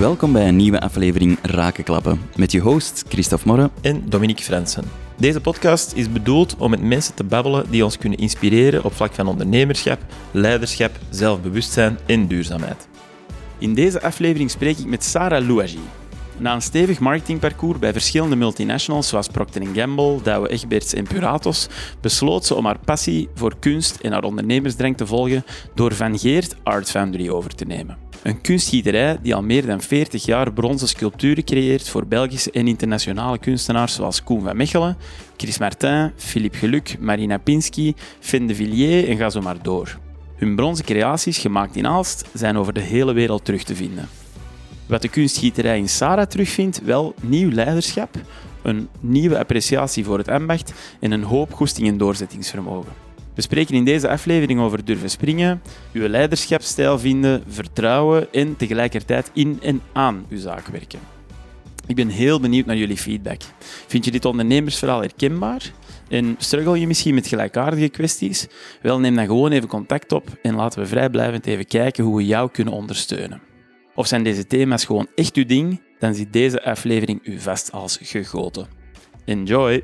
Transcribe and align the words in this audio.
Welkom 0.00 0.32
bij 0.32 0.48
een 0.48 0.56
nieuwe 0.56 0.80
aflevering 0.80 1.38
Rakenklappen 1.42 2.20
met 2.36 2.52
je 2.52 2.60
host 2.60 3.04
Christophe 3.08 3.46
Morre 3.48 3.70
en 3.80 4.02
Dominique 4.08 4.42
Fransen. 4.42 4.84
Deze 5.16 5.40
podcast 5.40 5.92
is 5.92 6.12
bedoeld 6.12 6.56
om 6.58 6.70
met 6.70 6.82
mensen 6.82 7.14
te 7.14 7.24
babbelen 7.24 7.70
die 7.70 7.84
ons 7.84 7.98
kunnen 7.98 8.18
inspireren 8.18 8.84
op 8.84 8.92
vlak 8.92 9.14
van 9.14 9.26
ondernemerschap, 9.26 10.00
leiderschap, 10.30 10.90
zelfbewustzijn 11.10 11.98
en 12.06 12.26
duurzaamheid. 12.26 12.88
In 13.58 13.74
deze 13.74 14.02
aflevering 14.02 14.50
spreek 14.50 14.78
ik 14.78 14.86
met 14.86 15.04
Sarah 15.04 15.46
Louagie. 15.46 15.88
Na 16.36 16.54
een 16.54 16.62
stevig 16.62 17.00
marketingparcours 17.00 17.78
bij 17.78 17.92
verschillende 17.92 18.36
multinationals 18.36 19.08
zoals 19.08 19.28
Procter 19.28 19.66
Gamble, 19.74 20.22
Douwe 20.22 20.48
Egberts 20.48 20.94
en 20.94 21.04
Puratos, 21.04 21.68
besloot 22.00 22.44
ze 22.44 22.54
om 22.54 22.64
haar 22.64 22.78
passie 22.84 23.28
voor 23.34 23.58
kunst 23.58 23.96
en 24.00 24.12
haar 24.12 24.24
ondernemersdrang 24.24 24.96
te 24.96 25.06
volgen 25.06 25.44
door 25.74 25.94
Van 25.94 26.18
Geert 26.18 26.56
Art 26.62 26.90
Foundry 26.90 27.28
over 27.28 27.54
te 27.54 27.64
nemen. 27.64 28.09
Een 28.22 28.40
kunstgieterij 28.40 29.18
die 29.22 29.34
al 29.34 29.42
meer 29.42 29.66
dan 29.66 29.80
40 29.80 30.24
jaar 30.24 30.52
bronzen 30.52 30.88
sculpturen 30.88 31.44
creëert 31.44 31.88
voor 31.88 32.06
Belgische 32.06 32.50
en 32.50 32.68
internationale 32.68 33.38
kunstenaars 33.38 33.94
zoals 33.94 34.22
Koen 34.22 34.42
van 34.42 34.56
Mechelen, 34.56 34.96
Chris 35.36 35.58
Martin, 35.58 36.12
Philippe 36.16 36.58
Geluk, 36.58 36.96
Marina 36.98 37.38
Pinsky, 37.38 37.94
Finn 38.18 38.46
de 38.46 38.54
Villiers 38.54 39.08
en 39.08 39.16
ga 39.16 39.30
zo 39.30 39.40
maar 39.40 39.62
door. 39.62 39.98
Hun 40.36 40.56
bronzen 40.56 40.84
creaties, 40.84 41.38
gemaakt 41.38 41.76
in 41.76 41.86
Aalst, 41.86 42.28
zijn 42.32 42.56
over 42.56 42.72
de 42.72 42.80
hele 42.80 43.12
wereld 43.12 43.44
terug 43.44 43.62
te 43.62 43.74
vinden. 43.74 44.08
Wat 44.86 45.02
de 45.02 45.08
kunstgieterij 45.08 45.78
in 45.78 45.88
Sarah 45.88 46.26
terugvindt, 46.26 46.82
wel 46.84 47.14
nieuw 47.20 47.50
leiderschap, 47.50 48.14
een 48.62 48.88
nieuwe 49.00 49.38
appreciatie 49.38 50.04
voor 50.04 50.18
het 50.18 50.28
ambacht 50.28 50.72
en 51.00 51.10
een 51.10 51.22
hoop 51.22 51.54
goesting 51.54 51.88
en 51.88 51.98
doorzettingsvermogen. 51.98 53.09
We 53.40 53.46
spreken 53.46 53.74
in 53.74 53.84
deze 53.84 54.08
aflevering 54.08 54.60
over 54.60 54.84
durven 54.84 55.10
springen, 55.10 55.62
uw 55.92 56.08
leiderschapsstijl 56.08 56.98
vinden, 56.98 57.42
vertrouwen 57.48 58.32
en 58.32 58.56
tegelijkertijd 58.56 59.30
in 59.34 59.58
en 59.62 59.82
aan 59.92 60.26
uw 60.28 60.38
zaak 60.38 60.66
werken. 60.66 60.98
Ik 61.86 61.96
ben 61.96 62.08
heel 62.08 62.40
benieuwd 62.40 62.66
naar 62.66 62.76
jullie 62.76 62.96
feedback. 62.96 63.40
Vind 63.86 64.04
je 64.04 64.10
dit 64.10 64.24
ondernemersverhaal 64.24 65.00
herkenbaar? 65.00 65.72
En 66.08 66.34
struggle 66.38 66.80
je 66.80 66.86
misschien 66.86 67.14
met 67.14 67.26
gelijkaardige 67.26 67.88
kwesties? 67.88 68.46
Wel, 68.82 69.00
neem 69.00 69.16
dan 69.16 69.26
gewoon 69.26 69.52
even 69.52 69.68
contact 69.68 70.12
op 70.12 70.28
en 70.42 70.54
laten 70.54 70.80
we 70.80 70.86
vrijblijvend 70.86 71.46
even 71.46 71.66
kijken 71.66 72.04
hoe 72.04 72.16
we 72.16 72.26
jou 72.26 72.50
kunnen 72.50 72.74
ondersteunen. 72.74 73.40
Of 73.94 74.06
zijn 74.06 74.22
deze 74.22 74.46
thema's 74.46 74.84
gewoon 74.84 75.06
echt 75.14 75.36
uw 75.36 75.46
ding? 75.46 75.80
Dan 75.98 76.14
zit 76.14 76.32
deze 76.32 76.64
aflevering 76.64 77.20
u 77.22 77.38
vast 77.38 77.72
als 77.72 77.98
gegoten. 78.02 78.66
Enjoy! 79.24 79.82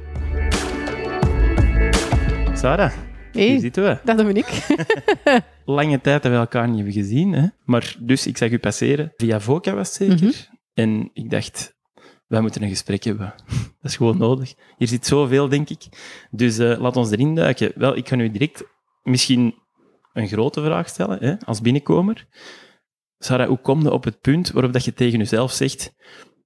Sarah, 2.55 2.93
Hey, 3.37 3.49
hier 3.49 3.61
zitten 3.61 3.83
we. 3.83 3.99
dag 4.05 4.17
Dominique. 4.17 4.85
Lange 5.65 6.01
tijd 6.01 6.23
dat 6.23 6.33
we 6.33 6.39
elkaar 6.39 6.67
niet 6.67 6.77
hebben 6.77 6.95
gezien. 6.95 7.33
Hè? 7.33 7.47
Maar 7.65 7.97
dus, 8.01 8.27
ik 8.27 8.37
zag 8.37 8.51
u 8.51 8.59
passeren. 8.59 9.13
Via 9.17 9.41
Voca 9.41 9.75
was 9.75 9.89
het 9.89 9.97
zeker. 9.97 10.27
Mhm. 10.27 10.33
En 10.75 11.11
ik 11.13 11.31
dacht, 11.31 11.77
wij 12.27 12.41
moeten 12.41 12.63
een 12.63 12.69
gesprek 12.69 13.05
hebben. 13.05 13.35
Dat 13.81 13.91
is 13.91 13.97
gewoon 13.97 14.19
nodig. 14.19 14.55
Hier 14.77 14.89
zit 14.89 15.07
zoveel, 15.07 15.49
denk 15.49 15.69
ik. 15.71 15.83
Dus 16.31 16.59
eh, 16.59 16.81
laat 16.81 16.97
ons 16.97 17.11
erin 17.11 17.35
duiken. 17.35 17.73
Wel, 17.75 17.97
ik 17.97 18.09
ga 18.09 18.17
nu 18.17 18.31
direct 18.31 18.65
misschien 19.03 19.55
een 20.13 20.29
grote 20.29 20.63
vraag 20.63 20.89
stellen, 20.89 21.19
hè, 21.21 21.39
als 21.39 21.61
binnenkomer. 21.61 22.27
Sarah, 23.19 23.49
hoe 23.49 23.61
kom 23.61 23.83
je 23.83 23.93
op 23.93 24.05
het 24.05 24.21
punt 24.21 24.51
waarop 24.51 24.73
dat 24.73 24.85
je 24.85 24.93
tegen 24.93 25.19
jezelf 25.19 25.53
zegt, 25.53 25.95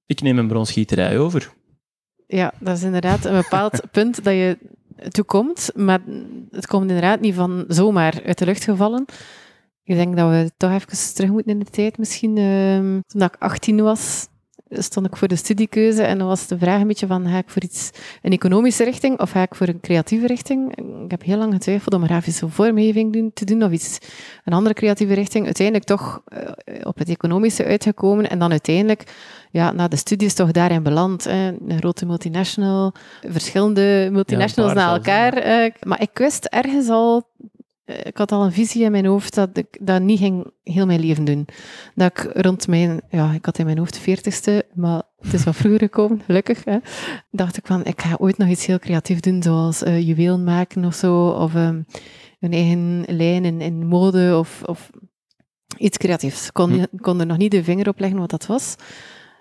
ik 0.05 0.21
neem 0.21 0.37
een 0.37 0.47
bronsgieterij 0.47 1.19
over? 1.19 1.53
Ja, 2.27 2.53
dat 2.59 2.77
is 2.77 2.83
inderdaad 2.83 3.25
een 3.25 3.35
bepaald 3.35 3.81
punt 3.91 4.23
dat 4.23 4.33
je 4.33 4.57
toekomt, 5.09 5.71
maar 5.75 5.99
het 6.51 6.67
komt 6.67 6.81
inderdaad 6.81 7.19
niet 7.19 7.35
van 7.35 7.65
zomaar 7.67 8.21
uit 8.25 8.37
de 8.37 8.45
lucht 8.45 8.63
gevallen. 8.63 9.05
Ik 9.83 9.95
denk 9.95 10.17
dat 10.17 10.29
we 10.29 10.51
toch 10.57 10.71
even 10.71 11.13
terug 11.13 11.29
moeten 11.29 11.51
in 11.51 11.59
de 11.59 11.65
tijd. 11.65 11.97
Misschien 11.97 12.37
ehm, 12.37 12.99
toen 13.07 13.21
ik 13.21 13.35
18 13.39 13.81
was, 13.81 14.27
stond 14.71 15.05
ik 15.05 15.15
voor 15.15 15.27
de 15.27 15.35
studiekeuze 15.35 16.03
en 16.03 16.17
dan 16.17 16.27
was 16.27 16.47
de 16.47 16.57
vraag 16.57 16.81
een 16.81 16.87
beetje 16.87 17.07
van, 17.07 17.27
ga 17.27 17.37
ik 17.37 17.49
voor 17.49 17.63
iets, 17.63 17.89
een 18.21 18.31
economische 18.31 18.83
richting 18.83 19.19
of 19.19 19.31
ga 19.31 19.41
ik 19.41 19.55
voor 19.55 19.67
een 19.67 19.79
creatieve 19.79 20.27
richting? 20.27 20.75
Ik 21.05 21.11
heb 21.11 21.23
heel 21.23 21.37
lang 21.37 21.53
getwijfeld 21.53 21.93
om 21.93 22.03
grafische 22.05 22.49
vormgeving 22.49 23.13
doen, 23.13 23.31
te 23.33 23.45
doen 23.45 23.63
of 23.63 23.71
iets, 23.71 23.97
een 24.45 24.53
andere 24.53 24.75
creatieve 24.75 25.13
richting. 25.13 25.45
Uiteindelijk 25.45 25.85
toch 25.85 26.21
eh, 26.25 26.49
op 26.83 26.97
het 26.97 27.09
economische 27.09 27.65
uitgekomen 27.65 28.29
en 28.29 28.39
dan 28.39 28.51
uiteindelijk 28.51 29.03
ja, 29.51 29.71
na 29.71 29.87
de 29.87 29.95
studie 29.95 30.27
is 30.27 30.33
toch 30.33 30.51
daarin 30.51 30.83
beland. 30.83 31.23
Hè. 31.23 31.47
Een 31.47 31.77
grote 31.77 32.05
multinational, 32.05 32.93
verschillende 33.27 34.09
multinationals 34.11 34.73
Ja, 34.73 34.77
na 34.77 34.85
zelfs, 34.89 35.07
elkaar. 35.07 35.33
eh, 35.33 35.71
maar 35.83 36.01
ik 36.01 36.09
wist 36.13 36.45
ergens 36.45 36.89
al, 36.89 37.27
eh, 37.39 37.47
ik 37.85 38.17
had 38.17 38.31
al 38.31 38.43
een 38.43 38.51
visie 38.51 38.83
in 38.83 38.91
mijn 38.91 39.05
hoofd 39.05 39.33
dat 39.35 39.57
ik 39.57 39.77
dat 39.81 40.01
niet 40.01 40.19
ging 40.19 40.51
heel 40.63 40.85
mijn 40.85 40.99
leven 40.99 41.25
doen. 41.25 41.47
Dat 41.95 42.19
ik 42.19 42.29
rond 42.33 42.67
mijn, 42.67 43.01
ja, 43.09 43.31
ik 43.31 43.45
had 43.45 43.57
in 43.57 43.65
mijn 43.65 43.77
hoofd 43.77 43.93
de 43.93 43.99
veertigste, 43.99 44.65
maar 44.73 45.01
het 45.19 45.33
is 45.33 45.43
wat 45.43 45.55
vroeger 45.55 45.79
gekomen, 45.79 46.21
gelukkig. 46.25 46.63
Hè. 46.65 46.77
Dacht 47.31 47.57
ik 47.57 47.65
van, 47.65 47.85
ik 47.85 48.01
ga 48.01 48.15
ooit 48.19 48.37
nog 48.37 48.47
iets 48.47 48.65
heel 48.65 48.79
creatief 48.79 49.19
doen, 49.19 49.43
zoals 49.43 49.83
eh 49.83 50.07
juwelen 50.07 50.43
maken 50.43 50.85
of 50.85 50.93
zo, 50.95 51.27
of 51.27 51.55
ehm, 51.55 51.81
een 52.39 52.53
eigen 52.53 53.03
lijn 53.07 53.45
in, 53.45 53.61
in 53.61 53.87
mode 53.87 54.37
of, 54.37 54.61
of 54.65 54.89
iets 55.77 55.97
creatiefs. 55.97 56.45
Ik 56.45 56.53
kon, 56.53 56.87
kon 57.01 57.19
er 57.19 57.25
nog 57.25 57.37
niet 57.37 57.51
de 57.51 57.63
vinger 57.63 57.87
op 57.87 57.99
leggen 57.99 58.19
wat 58.19 58.29
dat 58.29 58.45
was. 58.45 58.75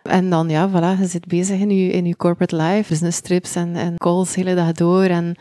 En 0.03 0.31
dan, 0.31 0.49
ja, 0.49 0.71
voilà, 0.71 1.01
je 1.01 1.07
zit 1.07 1.27
bezig 1.27 1.61
in 1.61 1.71
je, 1.71 1.91
in 1.91 2.07
je 2.07 2.17
corporate 2.17 2.57
life, 2.57 2.89
business 2.89 3.21
trips 3.21 3.55
en, 3.55 3.77
en 3.77 3.97
calls 3.97 4.33
de 4.33 4.41
hele 4.41 4.55
dag 4.55 4.73
door. 4.73 5.05
En 5.05 5.37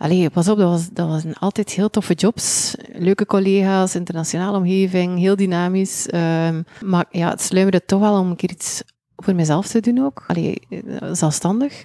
allee, 0.00 0.30
pas 0.30 0.48
op, 0.48 0.58
dat 0.58 0.68
was, 0.70 0.88
dat 0.92 1.08
was 1.08 1.24
een 1.24 1.36
altijd 1.36 1.70
heel 1.70 1.90
toffe 1.90 2.14
jobs. 2.14 2.74
Leuke 2.92 3.26
collega's, 3.26 3.94
internationale 3.94 4.56
omgeving, 4.56 5.18
heel 5.18 5.36
dynamisch. 5.36 6.06
Ehm, 6.06 6.62
maar 6.84 7.04
ja, 7.10 7.30
het 7.30 7.40
sluimerde 7.40 7.84
toch 7.84 8.00
wel 8.00 8.18
om 8.18 8.30
een 8.30 8.36
keer 8.36 8.50
iets 8.50 8.82
voor 9.16 9.34
mezelf 9.34 9.66
te 9.66 9.80
doen 9.80 9.98
ook. 9.98 10.24
Allee, 10.26 10.54
eh, 10.68 11.08
zelfstandig. 11.12 11.84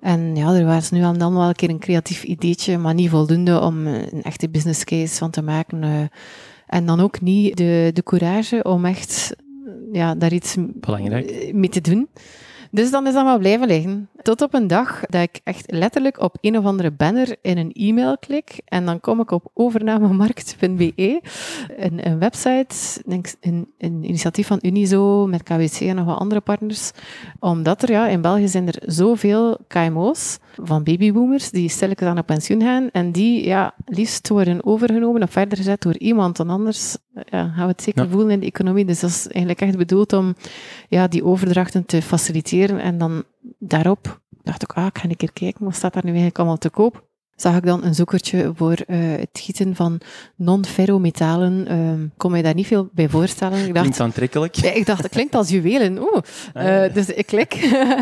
En 0.00 0.36
ja, 0.36 0.54
er 0.54 0.64
was 0.66 0.90
nu 0.90 1.02
en 1.02 1.18
dan 1.18 1.34
wel 1.34 1.48
een 1.48 1.54
keer 1.54 1.70
een 1.70 1.78
creatief 1.78 2.22
ideetje, 2.22 2.78
maar 2.78 2.94
niet 2.94 3.10
voldoende 3.10 3.60
om 3.60 3.86
een 3.86 4.22
echte 4.22 4.48
business 4.48 4.84
case 4.84 5.14
van 5.14 5.30
te 5.30 5.42
maken. 5.42 5.82
eh. 5.82 6.00
en 6.66 6.86
dan 6.86 7.00
ook 7.00 7.20
niet 7.20 7.56
de, 7.56 7.90
de 7.92 8.02
courage 8.02 8.62
om 8.62 8.84
echt 8.84 9.36
ja, 9.92 10.14
daar 10.14 10.32
iets 10.32 10.56
Belangrijk. 10.58 11.52
mee 11.54 11.68
te 11.68 11.80
doen. 11.80 12.08
Dus 12.70 12.90
dan 12.90 13.06
is 13.06 13.12
dat 13.12 13.24
maar 13.24 13.38
blijven 13.38 13.66
liggen. 13.66 14.08
Tot 14.22 14.42
op 14.42 14.54
een 14.54 14.66
dag 14.66 15.00
dat 15.00 15.22
ik 15.22 15.40
echt 15.44 15.70
letterlijk 15.70 16.20
op 16.22 16.36
een 16.40 16.58
of 16.58 16.64
andere 16.64 16.90
banner 16.90 17.36
in 17.42 17.58
een 17.58 17.72
e-mail 17.72 18.18
klik. 18.18 18.60
En 18.64 18.84
dan 18.84 19.00
kom 19.00 19.20
ik 19.20 19.30
op 19.30 19.50
overnamemarkt.be, 19.54 21.20
een, 21.76 22.06
een 22.06 22.18
website, 22.18 23.02
denk, 23.06 23.26
een, 23.40 23.68
initiatief 23.78 24.46
van 24.46 24.58
Unizo 24.62 25.26
met 25.26 25.42
KWC 25.42 25.80
en 25.80 25.96
nog 25.96 26.04
wat 26.04 26.18
andere 26.18 26.40
partners. 26.40 26.90
Omdat 27.38 27.82
er 27.82 27.90
ja, 27.90 28.08
in 28.08 28.20
België 28.20 28.48
zijn 28.48 28.66
er 28.66 28.82
zoveel 28.86 29.58
KMO's 29.68 30.38
van 30.62 30.82
babyboomers 30.82 31.50
die 31.50 31.68
stilletjes 31.68 32.08
aan 32.08 32.18
op 32.18 32.26
pensioen 32.26 32.60
gaan. 32.62 32.90
En 32.92 33.12
die 33.12 33.44
ja, 33.44 33.74
liefst 33.84 34.28
worden 34.28 34.64
overgenomen 34.64 35.22
of 35.22 35.30
verder 35.30 35.56
gezet 35.56 35.82
door 35.82 35.98
iemand. 35.98 36.40
Anders 36.40 36.96
ja, 37.24 37.48
gaan 37.48 37.66
we 37.66 37.72
het 37.72 37.82
zeker 37.82 38.04
Ja. 38.04 38.08
voelen 38.10 38.30
in 38.30 38.40
de 38.40 38.46
economie. 38.46 38.84
Dus 38.84 39.00
dat 39.00 39.10
is 39.10 39.26
eigenlijk 39.28 39.60
echt 39.60 39.76
bedoeld 39.76 40.12
om 40.12 40.34
ja, 40.88 41.08
die 41.08 41.24
overdrachten 41.24 41.86
te 41.86 42.02
faciliteren. 42.02 42.78
En 42.80 42.98
dan 42.98 43.24
daarop 43.58 44.20
dacht 44.42 44.62
ik, 44.62 44.72
ah, 44.72 44.86
ik 44.86 44.98
ga 44.98 45.08
een 45.08 45.16
keer 45.16 45.32
kijken, 45.32 45.64
wat 45.64 45.74
staat 45.74 45.92
daar 45.92 46.02
nu 46.04 46.08
eigenlijk 46.10 46.38
allemaal 46.38 46.58
te 46.58 46.70
koop? 46.70 47.05
Zag 47.36 47.56
ik 47.56 47.64
dan 47.66 47.84
een 47.84 47.94
zoekertje 47.94 48.52
voor 48.54 48.72
eh, 48.72 48.98
het 48.98 49.28
gieten 49.32 49.74
van 49.74 50.00
non-ferrometalen. 50.36 51.66
Ehm 51.68 52.06
kon 52.16 52.30
mij 52.30 52.42
daar 52.42 52.54
niet 52.54 52.66
veel 52.66 52.88
bij 52.92 53.08
voorstellen. 53.08 53.58
Ik 53.58 53.64
dacht, 53.64 53.78
Klinkt 53.80 54.00
aantrekkelijk. 54.00 54.54
ja, 54.54 54.72
ik 54.72 54.86
dacht, 54.86 55.02
het 55.02 55.12
klinkt 55.12 55.34
als 55.34 55.48
juwelen. 55.48 55.98
Oeh. 55.98 56.14
Ah, 56.14 56.22
ja. 56.62 56.84
Eh, 56.84 56.94
dus 56.94 57.06
ik 57.06 57.26
klik. 57.26 57.54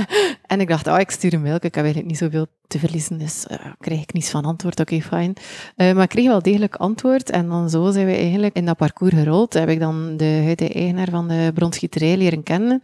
en 0.47 0.61
ik 0.61 0.69
dacht, 0.69 0.87
oh, 0.87 0.99
ik 0.99 1.11
stuur 1.11 1.35
een 1.35 1.43
mail. 1.43 1.55
Ik 1.55 1.63
heb 1.63 1.75
eigenlijk 1.75 2.07
niet 2.07 2.19
zoveel 2.19 2.47
te 2.67 2.79
verliezen. 2.79 3.19
Dus 3.19 3.47
eh, 3.47 3.59
krijg 3.81 4.01
ik 4.01 4.13
niets 4.13 4.31
van 4.31 4.45
antwoord. 4.45 4.81
Oké, 4.81 5.01
fijn. 5.01 5.33
Maar 5.77 6.03
ik 6.03 6.09
kreeg 6.09 6.27
wel 6.27 6.43
degelijk 6.43 6.77
antwoord. 6.77 7.31
En 7.31 7.49
dan 7.49 7.71
zo 7.71 7.91
zijn 7.91 8.07
we 8.07 8.15
eigenlijk 8.17 8.57
in 8.57 8.65
dat 8.65 8.77
parcours 8.77 9.15
gerold. 9.15 9.53
Heb 9.53 9.69
ik 9.69 9.81
dan 9.81 10.17
de 10.17 10.41
huidige 10.45 10.73
eigenaar 10.73 11.09
van 11.11 11.29
de 11.29 11.51
bronsgieterij 11.55 12.17
leren 12.17 12.43
kennen. 12.43 12.81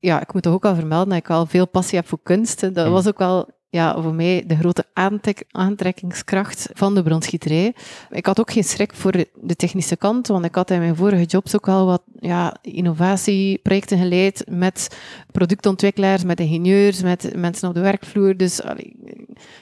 Ja, 0.00 0.20
ik 0.20 0.32
moet 0.32 0.42
toch 0.42 0.54
ook 0.54 0.64
al 0.64 0.74
vermelden 0.74 1.08
dat 1.08 1.18
ik 1.18 1.26
wel 1.26 1.46
veel 1.46 1.68
passie 1.68 1.98
heb 1.98 2.08
voor 2.08 2.20
kunst. 2.22 2.60
Dat 2.60 2.76
Hmm. 2.84 2.90
was 2.92 3.06
ook 3.06 3.18
wel 3.18 3.48
ja, 3.68 4.02
voor 4.02 4.14
mij 4.14 4.44
de 4.46 4.56
grote 4.56 4.84
aantrek- 4.92 5.44
aantrekkingskracht 5.50 6.68
van 6.72 6.94
de 6.94 7.02
bronsgieterij. 7.02 7.74
Ik 8.10 8.26
had 8.26 8.40
ook 8.40 8.50
geen 8.50 8.64
schrik 8.64 8.94
voor 8.94 9.12
de 9.34 9.56
technische 9.56 9.96
kant, 9.96 10.26
want 10.26 10.44
ik 10.44 10.54
had 10.54 10.70
in 10.70 10.78
mijn 10.78 10.96
vorige 10.96 11.24
jobs 11.24 11.54
ook 11.54 11.66
wel 11.66 11.86
wat 11.86 12.02
ja, 12.20 12.56
innovatieprojecten 12.62 13.98
geleid 13.98 14.44
met 14.48 14.96
productontwikkelaars, 15.32 16.24
met 16.24 16.40
ingenieurs, 16.40 17.02
met 17.02 17.36
mensen 17.36 17.68
op 17.68 17.74
de 17.74 17.80
werkvloer. 17.80 18.36
Dus 18.36 18.60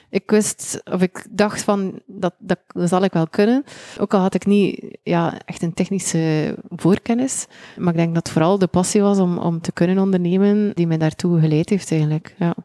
ik 0.09 0.31
wist, 0.31 0.81
of 0.91 1.01
ik 1.01 1.25
dacht 1.29 1.63
van, 1.63 2.01
dat, 2.05 2.33
dat, 2.39 2.59
dat 2.67 2.89
zal 2.89 3.03
ik 3.03 3.13
wel 3.13 3.27
kunnen. 3.27 3.63
Ook 3.99 4.13
al 4.13 4.19
had 4.19 4.33
ik 4.33 4.45
niet 4.45 4.97
ja, 5.03 5.39
echt 5.45 5.61
een 5.61 5.73
technische 5.73 6.55
voorkennis, 6.69 7.47
maar 7.77 7.93
ik 7.93 7.99
denk 7.99 8.13
dat 8.13 8.29
vooral 8.29 8.57
de 8.57 8.67
passie 8.67 9.01
was 9.01 9.19
om, 9.19 9.37
om 9.37 9.61
te 9.61 9.71
kunnen 9.71 9.97
ondernemen 9.97 10.71
die 10.75 10.87
mij 10.87 10.97
daartoe 10.97 11.39
geleid 11.39 11.69
heeft 11.69 11.91
eigenlijk. 11.91 12.35
Ja. 12.37 12.55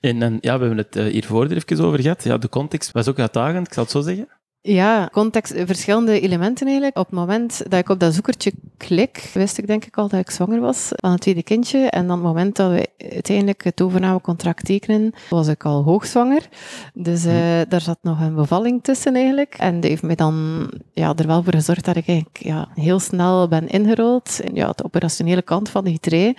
En, 0.00 0.22
en 0.22 0.38
ja, 0.40 0.58
we 0.58 0.66
hebben 0.66 0.84
het 0.84 0.96
eh, 0.96 1.04
hiervoor 1.04 1.44
er 1.44 1.56
even 1.56 1.84
over 1.84 2.00
gehad. 2.00 2.24
Ja, 2.24 2.38
de 2.38 2.48
context 2.48 2.92
was 2.92 3.08
ook 3.08 3.18
uitdagend, 3.18 3.66
ik 3.66 3.72
zal 3.72 3.82
het 3.82 3.92
zo 3.92 4.00
zeggen. 4.00 4.28
Ja, 4.66 5.08
context, 5.12 5.52
eh, 5.52 5.66
verschillende 5.66 6.20
elementen 6.20 6.66
eigenlijk. 6.66 6.98
Op 6.98 7.06
het 7.06 7.14
moment 7.14 7.62
dat 7.68 7.80
ik 7.80 7.88
op 7.88 8.00
dat 8.00 8.14
zoekertje 8.14 8.52
klik, 8.76 9.30
wist 9.34 9.58
ik 9.58 9.66
denk 9.66 9.84
ik 9.84 9.96
al 9.96 10.08
dat 10.08 10.20
ik 10.20 10.30
zwanger 10.30 10.60
was 10.60 10.88
van 10.90 11.10
een 11.10 11.18
tweede 11.18 11.42
kindje. 11.42 11.78
En 11.78 12.06
dan 12.06 12.16
het 12.16 12.26
moment 12.26 12.56
dat 12.56 12.70
we 12.70 12.88
uiteindelijk 13.12 13.64
het 13.64 13.80
overnamecontract 13.80 14.64
tekenen, 14.64 15.12
was 15.30 15.48
ik 15.48 15.64
al 15.64 15.82
hoogzwanger. 15.82 16.48
Dus 16.94 17.26
uh, 17.26 17.32
daar 17.68 17.80
zat 17.80 17.98
nog 18.02 18.20
een 18.20 18.34
bevalling 18.34 18.82
tussen 18.82 19.14
eigenlijk. 19.14 19.54
En 19.58 19.80
die 19.80 19.90
heeft 19.90 20.02
mij 20.02 20.14
dan 20.14 20.68
ja, 20.92 21.14
er 21.16 21.26
wel 21.26 21.42
voor 21.42 21.54
gezorgd 21.54 21.84
dat 21.84 21.96
ik 21.96 22.08
eigenlijk 22.08 22.38
ja, 22.42 22.68
heel 22.74 23.00
snel 23.00 23.48
ben 23.48 23.68
ingerold. 23.68 24.40
Ja, 24.52 24.72
de 24.72 24.84
operationele 24.84 25.42
kant 25.42 25.68
van 25.68 25.84
de 25.84 25.90
gitree. 25.90 26.36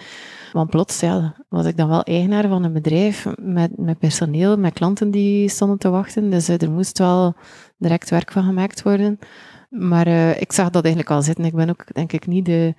Want 0.56 0.70
plots 0.70 1.00
ja, 1.00 1.36
was 1.50 1.66
ik 1.66 1.78
dan 1.78 1.90
wel 1.90 2.04
eigenaar 2.04 2.48
van 2.48 2.64
een 2.64 2.74
bedrijf 2.74 3.28
met, 3.42 3.78
met 3.78 4.00
personeel, 4.00 4.58
met 4.58 4.74
klanten 4.74 5.12
die 5.12 5.50
stonden 5.50 5.78
te 5.78 5.90
wachten. 5.90 6.30
Dus 6.30 6.50
uh, 6.50 6.62
er 6.62 6.72
moest 6.72 6.98
wel 6.98 7.36
direct 7.78 8.10
werk 8.10 8.32
van 8.32 8.44
gemaakt 8.44 8.82
worden. 8.82 9.20
Maar 9.70 10.08
uh, 10.08 10.42
ik 10.42 10.52
zag 10.52 10.70
dat 10.70 10.84
eigenlijk 10.84 11.14
al 11.14 11.22
zitten. 11.22 11.46
Ik 11.46 11.54
ben 11.54 11.70
ook, 11.70 11.94
denk 11.94 12.12
ik, 12.12 12.28
niet 12.28 12.46
de 12.46 12.74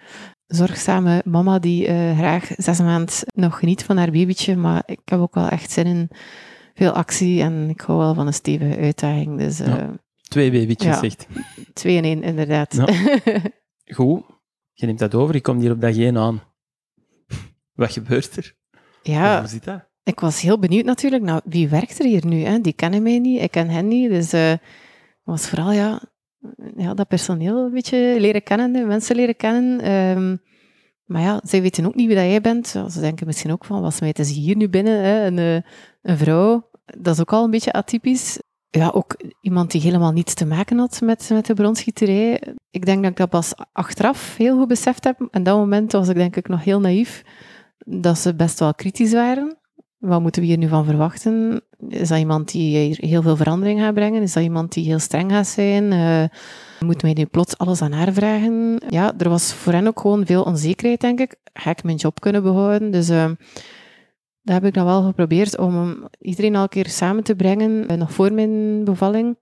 zorgzame 0.47 1.23
mama 1.25 1.59
die 1.59 1.89
uh, 1.89 2.19
graag 2.19 2.51
zes 2.57 2.81
maanden 2.81 3.15
nog 3.35 3.59
geniet 3.59 3.85
van 3.85 3.97
haar 3.97 4.11
babytje. 4.11 4.57
Maar 4.57 4.83
ik 4.87 5.01
heb 5.05 5.21
ook 5.21 5.35
wel 5.35 5.49
echt 5.49 5.71
zin 5.71 5.87
in 5.87 6.09
veel 6.75 6.93
actie 6.93 7.43
en 7.43 7.69
ik 7.69 7.81
hou 7.81 7.99
wel 7.99 8.15
van 8.15 8.27
een 8.27 8.35
stevige 8.35 8.77
uitdaging. 8.77 9.39
Dus, 9.39 9.61
uh, 9.61 9.67
ja, 9.67 9.93
twee 10.29 10.51
babytjes, 10.51 10.95
ja, 10.95 11.01
zegt. 11.01 11.27
Twee 11.73 11.97
in 11.97 12.05
één, 12.05 12.23
inderdaad. 12.23 12.75
Ja. 12.75 12.87
Goed, 13.97 14.23
je 14.73 14.87
neemt 14.87 14.99
dat 14.99 15.15
over. 15.15 15.35
Ik 15.35 15.43
kom 15.43 15.59
hier 15.59 15.73
op 15.73 15.81
dag 15.81 15.97
één 15.97 16.19
aan. 16.19 16.55
Wat 17.77 17.93
gebeurt 17.93 18.37
er? 18.37 18.55
Ja, 19.03 19.39
Hoe 19.39 19.49
zit 19.49 19.65
dat? 19.65 19.89
ik 20.07 20.21
was 20.21 20.41
heel 20.41 20.59
benieuwd 20.59 20.85
natuurlijk. 20.85 21.23
Nou, 21.23 21.41
wie 21.45 21.69
werkt 21.69 21.99
er 21.99 22.05
hier 22.05 22.27
nu? 22.27 22.43
Hè? 22.43 22.61
Die 22.61 22.73
kennen 22.73 23.03
mij 23.03 23.19
niet, 23.19 23.43
ik 23.43 23.51
ken 23.51 23.69
hen 23.69 23.89
niet. 23.89 24.11
Dus 24.11 24.35
uh, 24.35 24.53
was 25.23 25.49
vooral 25.49 25.73
ja, 25.73 26.01
ja, 26.77 26.95
dat 26.95 27.09
personeel 27.09 27.65
een 27.65 27.73
beetje 27.73 28.17
leren 28.21 28.43
kennen, 28.43 28.73
de 28.73 28.85
mensen 28.85 29.17
leren 29.17 29.37
kennen. 29.37 29.91
Um, 29.93 30.41
maar 31.05 31.23
ja, 31.23 31.41
zij 31.45 31.63
weten 31.63 31.87
ook 31.87 31.95
niet 31.95 32.07
wie 32.07 32.17
dat 32.17 32.25
jij 32.25 32.41
bent. 32.41 32.67
Ze 32.67 33.01
denken 33.01 33.27
misschien 33.27 33.53
ook 33.53 33.65
van, 33.65 33.81
wat 33.81 33.95
smijten 33.95 34.25
ze 34.25 34.33
hier 34.33 34.57
nu 34.57 34.69
binnen? 34.69 35.05
Hè? 35.05 35.27
Een, 35.27 35.39
eh, 35.39 35.71
een 36.03 36.19
vrouw, 36.19 36.71
dat 36.85 37.15
is 37.15 37.21
ook 37.21 37.33
al 37.33 37.45
een 37.45 37.51
beetje 37.51 37.73
atypisch. 37.73 38.39
Ja, 38.71 38.91
ook 38.95 39.17
iemand 39.41 39.71
die 39.71 39.81
helemaal 39.81 40.13
niets 40.13 40.35
te 40.35 40.47
maken 40.47 40.79
had 40.79 41.01
met, 41.01 41.31
met 41.33 41.47
de 41.47 41.55
bronschieterij. 41.55 42.43
Ik 42.71 42.87
denk 42.87 43.03
dat 43.03 43.11
ik 43.11 43.17
dat 43.17 43.31
pas 43.31 43.55
achteraf 43.73 44.37
heel 44.37 44.59
goed 44.59 44.69
beseft 44.69 45.05
heb. 45.05 45.29
En 45.31 45.43
dat 45.43 45.57
moment 45.57 45.93
was 45.93 46.09
ik 46.09 46.15
denk 46.15 46.37
ik 46.37 46.49
nog 46.49 46.65
heel 46.65 46.81
naïef. 46.81 47.23
Dat 47.89 48.19
ze 48.19 48.35
best 48.35 48.59
wel 48.59 48.75
kritisch 48.75 49.13
waren. 49.13 49.59
Wat 49.99 50.21
moeten 50.21 50.43
we 50.43 50.49
hier 50.49 50.59
nu 50.59 50.69
van 50.69 50.85
verwachten? 50.85 51.61
Is 51.89 52.09
dat 52.09 52.19
iemand 52.19 52.53
die 52.53 52.79
hier 52.79 52.97
heel 53.01 53.23
veel 53.23 53.37
verandering 53.37 53.81
gaat 53.81 53.95
brengen? 53.95 54.23
Is 54.23 54.33
dat 54.33 54.43
iemand 54.43 54.73
die 54.73 54.85
heel 54.85 54.99
streng 54.99 55.31
gaat 55.31 55.47
zijn? 55.47 55.93
Uh, 55.93 56.25
moeten 56.81 57.07
wij 57.07 57.17
nu 57.17 57.25
plots 57.25 57.59
alles 57.59 57.83
aan 57.83 57.93
haar 57.93 58.13
vragen? 58.13 58.83
Ja, 58.89 59.13
er 59.19 59.29
was 59.29 59.53
voor 59.53 59.73
hen 59.73 59.87
ook 59.87 60.01
gewoon 60.01 60.27
veel 60.27 60.43
onzekerheid, 60.43 61.01
denk 61.01 61.21
ik. 61.21 61.37
Ga 61.53 61.71
ik 61.71 61.83
mijn 61.83 61.97
job 61.97 62.21
kunnen 62.21 62.43
behouden? 62.43 62.91
Dus 62.91 63.11
uh, 63.11 63.25
dat 64.43 64.55
heb 64.55 64.65
ik 64.65 64.75
dan 64.75 64.85
wel 64.85 65.03
geprobeerd 65.03 65.59
om 65.59 66.09
iedereen 66.19 66.57
al 66.57 66.63
een 66.63 66.69
keer 66.69 66.89
samen 66.89 67.25
te 67.25 67.37
brengen, 67.37 67.93
uh, 67.93 67.97
nog 67.97 68.13
voor 68.13 68.33
mijn 68.33 68.85
bevalling. 68.85 69.39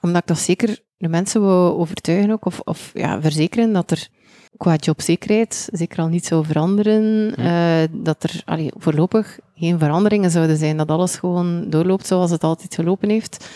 Omdat 0.00 0.20
ik 0.20 0.26
toch 0.26 0.38
zeker 0.38 0.82
de 0.96 1.08
mensen 1.08 1.40
wil 1.40 1.78
overtuigen 1.78 2.30
ook, 2.30 2.44
of, 2.44 2.60
of 2.60 2.90
ja, 2.94 3.20
verzekeren 3.20 3.72
dat 3.72 3.90
er 3.90 4.08
qua 4.56 4.74
jobzekerheid 4.76 5.68
zeker 5.72 5.98
al 5.98 6.08
niet 6.08 6.26
zou 6.26 6.44
veranderen. 6.44 7.32
Ja. 7.36 7.82
Uh, 7.82 7.88
dat 7.92 8.22
er 8.22 8.42
allee, 8.44 8.70
voorlopig 8.76 9.38
geen 9.54 9.78
veranderingen 9.78 10.30
zouden 10.30 10.56
zijn. 10.56 10.76
Dat 10.76 10.88
alles 10.88 11.16
gewoon 11.16 11.70
doorloopt 11.70 12.06
zoals 12.06 12.30
het 12.30 12.44
altijd 12.44 12.74
gelopen 12.74 13.10
heeft. 13.10 13.48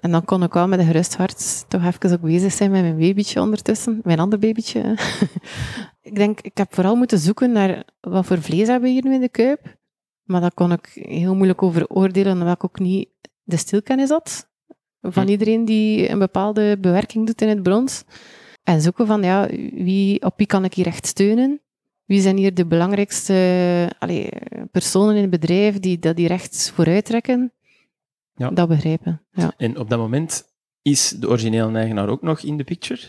En 0.00 0.10
dan 0.10 0.24
kon 0.24 0.42
ik 0.42 0.52
wel 0.52 0.68
met 0.68 0.78
een 0.78 0.86
gerust 0.86 1.16
hart 1.16 1.64
toch 1.68 1.84
even 1.84 2.12
ook 2.12 2.20
bezig 2.20 2.52
zijn 2.52 2.70
met 2.70 2.82
mijn 2.82 2.98
babytje 2.98 3.40
ondertussen. 3.40 4.00
Mijn 4.04 4.20
ander 4.20 4.38
babytje. 4.38 4.80
ik 6.10 6.14
denk, 6.14 6.40
ik 6.40 6.56
heb 6.56 6.74
vooral 6.74 6.94
moeten 6.94 7.18
zoeken 7.18 7.52
naar 7.52 7.84
wat 8.00 8.26
voor 8.26 8.42
vlees 8.42 8.66
hebben 8.66 8.88
we 8.88 8.94
hier 8.94 9.04
nu 9.04 9.14
in 9.14 9.20
de 9.20 9.28
kuip. 9.28 9.76
Maar 10.22 10.40
dat 10.40 10.54
kon 10.54 10.72
ik 10.72 10.90
heel 10.92 11.34
moeilijk 11.34 11.62
over 11.62 11.88
oordelen, 11.88 12.32
omdat 12.32 12.54
ik 12.54 12.64
ook 12.64 12.78
niet 12.78 13.08
de 13.42 13.56
stilkennis 13.56 14.08
had 14.08 14.50
van 15.02 15.28
iedereen 15.28 15.64
die 15.64 16.08
een 16.08 16.18
bepaalde 16.18 16.78
bewerking 16.80 17.26
doet 17.26 17.42
in 17.42 17.48
het 17.48 17.62
brons. 17.62 18.04
En 18.62 18.80
zoeken 18.80 19.06
van, 19.06 19.22
ja, 19.22 19.48
wie, 19.72 20.22
op 20.22 20.34
wie 20.36 20.46
kan 20.46 20.64
ik 20.64 20.74
hier 20.74 20.86
echt 20.86 21.06
steunen? 21.06 21.60
Wie 22.04 22.20
zijn 22.20 22.36
hier 22.36 22.54
de 22.54 22.66
belangrijkste 22.66 23.90
allee, 23.98 24.28
personen 24.70 25.14
in 25.14 25.20
het 25.20 25.30
bedrijf 25.30 25.80
die 25.80 25.98
dat 25.98 26.16
hier 26.16 26.30
echt 26.30 26.72
vooruit 26.74 27.04
trekken? 27.04 27.52
Ja. 28.34 28.50
Dat 28.50 28.68
begrijpen, 28.68 29.22
ja. 29.32 29.52
En 29.56 29.78
op 29.78 29.90
dat 29.90 29.98
moment 29.98 30.44
is 30.82 31.08
de 31.08 31.28
originele 31.28 31.78
eigenaar 31.78 32.08
ook 32.08 32.22
nog 32.22 32.40
in 32.40 32.56
de 32.56 32.64
picture? 32.64 33.00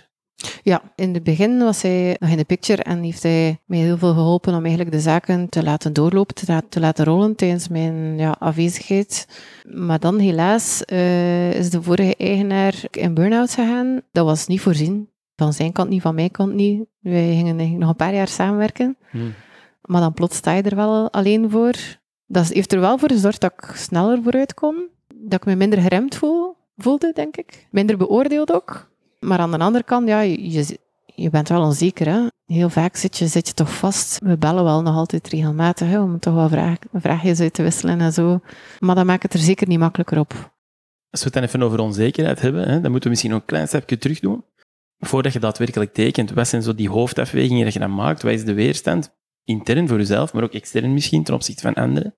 Ja, 0.64 0.82
in 0.96 1.14
het 1.14 1.24
begin 1.24 1.58
was 1.58 1.82
hij 1.82 2.16
nog 2.20 2.30
in 2.30 2.38
de 2.38 2.44
picture 2.44 2.84
en 2.84 3.04
heeft 3.04 3.24
hij 3.24 3.60
mij 3.66 3.80
heel 3.80 3.98
veel 3.98 4.14
geholpen 4.14 4.54
om 4.54 4.62
eigenlijk 4.62 4.92
de 4.92 5.00
zaken 5.00 5.50
te 5.50 5.64
laten 5.64 5.94
doorlopen, 5.94 6.36
te, 6.36 6.62
te 6.70 6.80
laten 6.80 7.06
rollen 7.06 7.36
tijdens 7.36 7.68
mijn 7.68 8.18
ja, 8.18 8.36
afwezigheid. 8.40 9.28
Maar 9.74 10.00
dan 10.00 10.20
helaas 10.20 10.84
uh, 10.86 11.54
is 11.54 11.70
de 11.70 11.82
vorige 11.82 12.16
eigenaar 12.16 12.84
in 12.92 13.14
burn-out 13.14 13.54
gegaan. 13.54 14.02
Dat 14.12 14.26
was 14.26 14.48
niet 14.48 14.62
voorzien. 14.62 15.10
Van 15.36 15.54
zijn 15.54 15.72
kant 15.72 15.90
niet, 15.90 16.02
van 16.02 16.16
mijn 16.16 16.32
kant 16.32 16.54
niet. 16.54 16.86
Wij 17.00 17.36
gingen 17.36 17.78
nog 17.78 17.90
een 17.90 17.96
paar 17.96 18.14
jaar 18.14 18.28
samenwerken. 18.28 18.98
Hmm. 19.12 19.34
Maar 19.82 20.02
dan 20.02 20.14
plots 20.14 20.36
sta 20.36 20.52
je 20.52 20.62
er 20.62 20.76
wel 20.76 21.12
alleen 21.12 21.50
voor. 21.50 21.74
Dat 22.26 22.48
heeft 22.48 22.74
er 22.74 22.80
wel 22.80 22.98
voor 22.98 23.12
gezorgd 23.12 23.42
dat 23.42 23.54
ik 23.54 23.76
sneller 23.76 24.24
vooruit 24.24 24.54
kon. 24.54 24.88
Dat 25.16 25.40
ik 25.40 25.46
me 25.46 25.56
minder 25.56 25.82
geremd 25.82 26.16
voel, 26.16 26.56
voelde, 26.78 27.12
denk 27.14 27.38
ik. 27.38 27.68
Minder 27.72 27.98
beoordeeld 27.98 28.54
ook. 28.54 28.92
Maar 29.20 29.40
aan 29.40 29.52
de 29.52 29.58
andere 29.58 29.84
kant, 29.84 30.08
ja, 30.08 30.20
je, 30.20 30.78
je 31.06 31.30
bent 31.30 31.50
wel 31.50 31.62
onzeker. 31.62 32.08
Hè? 32.08 32.28
Heel 32.46 32.70
vaak 32.70 32.96
zit 32.96 33.18
je, 33.18 33.28
zit 33.28 33.48
je 33.48 33.54
toch 33.54 33.76
vast. 33.76 34.20
We 34.24 34.38
bellen 34.38 34.64
wel 34.64 34.82
nog 34.82 34.96
altijd 34.96 35.28
regelmatig 35.28 35.88
hè, 35.88 36.00
om 36.00 36.20
toch 36.20 36.34
wel 36.34 36.50
vraag, 36.50 36.78
vraagjes 36.94 37.40
uit 37.40 37.54
te 37.54 37.64
wisselen 37.64 38.02
en 38.02 38.14
zo. 38.14 38.40
Maar 38.80 38.96
dat 38.96 39.06
maakt 39.06 39.24
het 39.24 39.34
er 39.34 39.40
zeker 39.40 39.68
niet 39.68 39.80
makkelijker 39.80 40.20
op. 40.20 40.52
Als 41.10 41.24
we 41.24 41.26
het 41.26 41.34
dan 41.34 41.44
even 41.44 41.62
over 41.62 41.80
onzekerheid 41.80 42.42
hebben, 42.42 42.62
hè, 42.62 42.82
dan 42.82 42.92
moeten 42.92 43.02
we 43.02 43.10
misschien 43.10 43.32
nog 43.32 43.40
een 43.40 43.46
klein 43.46 43.68
stapje 43.68 43.98
terug 43.98 44.20
doen 44.20 44.44
voordat 45.06 45.34
je 45.34 45.40
daadwerkelijk 45.40 45.94
tekent, 45.94 46.32
wat 46.32 46.48
zijn 46.48 46.62
zo 46.62 46.76
die 46.76 46.90
hoofdafwegingen 46.90 47.64
dat 47.64 47.74
je 47.74 47.80
dan 47.80 47.96
maakt? 47.96 48.22
Wat 48.22 48.32
is 48.32 48.46
de 48.46 48.54
weerstand? 48.54 49.16
Intern 49.44 49.88
voor 49.88 49.98
jezelf, 49.98 50.34
maar 50.34 50.44
ook 50.44 50.54
extern 50.54 50.94
misschien 50.94 51.24
ten 51.24 51.34
opzichte 51.34 51.62
van 51.62 51.74
anderen? 51.74 52.16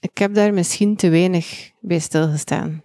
Ik 0.00 0.18
heb 0.18 0.34
daar 0.34 0.54
misschien 0.54 0.96
te 0.96 1.08
weinig 1.08 1.70
bij 1.80 1.98
stilgestaan. 1.98 2.82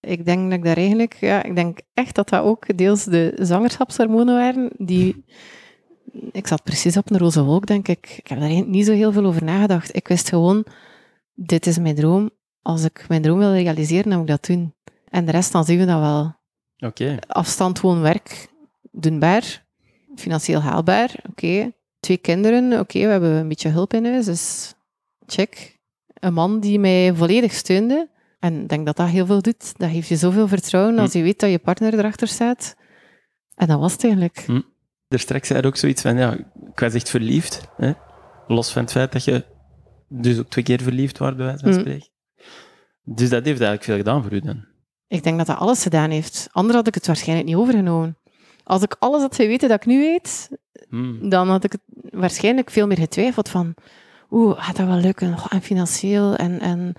Ik 0.00 0.24
denk 0.24 0.50
dat 0.50 0.58
ik 0.58 0.64
daar 0.64 0.76
eigenlijk, 0.76 1.14
ja, 1.14 1.42
ik 1.42 1.54
denk 1.54 1.80
echt 1.94 2.14
dat 2.14 2.28
dat 2.28 2.42
ook 2.42 2.78
deels 2.78 3.04
de 3.04 3.32
zwangerschapshormonen 3.40 4.34
waren, 4.34 4.70
die, 4.76 5.24
ik 6.32 6.46
zat 6.46 6.62
precies 6.62 6.96
op 6.96 7.10
een 7.10 7.18
roze 7.18 7.42
wolk, 7.42 7.66
denk 7.66 7.88
ik. 7.88 8.14
Ik 8.16 8.26
heb 8.26 8.40
daar 8.40 8.66
niet 8.66 8.86
zo 8.86 8.92
heel 8.92 9.12
veel 9.12 9.24
over 9.24 9.44
nagedacht. 9.44 9.96
Ik 9.96 10.08
wist 10.08 10.28
gewoon, 10.28 10.66
dit 11.34 11.66
is 11.66 11.78
mijn 11.78 11.94
droom. 11.94 12.30
Als 12.62 12.84
ik 12.84 13.04
mijn 13.08 13.22
droom 13.22 13.38
wil 13.38 13.52
realiseren, 13.52 14.10
dan 14.10 14.18
moet 14.18 14.28
ik 14.28 14.34
dat 14.36 14.46
doen. 14.46 14.74
En 15.08 15.24
de 15.24 15.30
rest, 15.30 15.52
dan 15.52 15.64
zien 15.64 15.78
we 15.78 15.84
dat 15.84 16.00
wel. 16.00 16.38
Oké. 16.78 17.18
Afstand, 17.26 17.80
werk 17.80 18.49
doenbaar, 18.90 19.66
financieel 20.16 20.60
haalbaar, 20.60 21.14
oké. 21.28 21.72
Twee 22.00 22.18
kinderen, 22.18 22.80
oké, 22.80 22.98
we 22.98 23.06
hebben 23.10 23.30
een 23.30 23.48
beetje 23.48 23.68
hulp 23.68 23.94
in 23.94 24.04
huis, 24.04 24.24
dus 24.24 24.74
check. 25.26 25.78
Een 26.14 26.32
man 26.32 26.60
die 26.60 26.78
mij 26.78 27.14
volledig 27.14 27.52
steunde. 27.52 28.08
En 28.38 28.62
ik 28.62 28.68
denk 28.68 28.86
dat 28.86 28.96
dat 28.96 29.08
heel 29.08 29.26
veel 29.26 29.42
doet. 29.42 29.78
Dat 29.78 29.90
geeft 29.90 30.08
je 30.08 30.16
zoveel 30.16 30.48
vertrouwen 30.48 30.98
als 30.98 31.12
hm. 31.12 31.18
je 31.18 31.24
weet 31.24 31.40
dat 31.40 31.50
je 31.50 31.58
partner 31.58 31.98
erachter 31.98 32.28
staat. 32.28 32.76
En 33.54 33.66
dat 33.66 33.78
was 33.78 33.92
het 33.92 34.04
eigenlijk. 34.04 34.42
Hm. 34.46 34.60
Er 35.08 35.18
straks 35.18 35.46
zei 35.46 35.60
er 35.60 35.66
ook 35.66 35.76
zoiets 35.76 36.02
van, 36.02 36.16
ja, 36.16 36.32
ik 36.72 36.80
was 36.80 36.94
echt 36.94 37.10
verliefd. 37.10 37.68
Hè? 37.76 37.92
Los 38.46 38.72
van 38.72 38.82
het 38.82 38.90
feit 38.92 39.12
dat 39.12 39.24
je 39.24 39.44
dus 40.08 40.38
ook 40.38 40.48
twee 40.48 40.64
keer 40.64 40.82
verliefd 40.82 41.18
wordt, 41.18 41.36
bij 41.36 41.46
wijze 41.46 41.64
van 41.64 41.72
hm. 41.72 41.78
spreken. 41.80 42.08
Dus 43.02 43.28
dat 43.28 43.44
heeft 43.44 43.60
eigenlijk 43.60 43.84
veel 43.84 43.96
gedaan 43.96 44.22
voor 44.22 44.32
u 44.32 44.40
dan? 44.40 44.64
Ik 45.06 45.22
denk 45.22 45.38
dat 45.38 45.46
dat 45.46 45.58
alles 45.58 45.82
gedaan 45.82 46.10
heeft. 46.10 46.48
Anders 46.52 46.76
had 46.76 46.86
ik 46.86 46.94
het 46.94 47.06
waarschijnlijk 47.06 47.48
niet 47.48 47.56
overgenomen. 47.56 48.18
Als 48.70 48.82
ik 48.82 48.96
alles 48.98 49.20
had 49.20 49.34
geweten 49.34 49.68
dat 49.68 49.80
ik 49.80 49.86
nu 49.86 49.98
weet, 49.98 50.50
hmm. 50.88 51.28
dan 51.28 51.48
had 51.48 51.64
ik 51.64 51.72
het 51.72 51.80
waarschijnlijk 52.10 52.70
veel 52.70 52.86
meer 52.86 52.98
getwijfeld 52.98 53.48
van, 53.48 53.74
oeh, 54.30 54.64
gaat 54.64 54.76
dat 54.76 54.86
wel 54.86 54.96
lukken? 54.96 55.36
En 55.48 55.62
financieel, 55.62 56.36
en, 56.36 56.60
en 56.60 56.92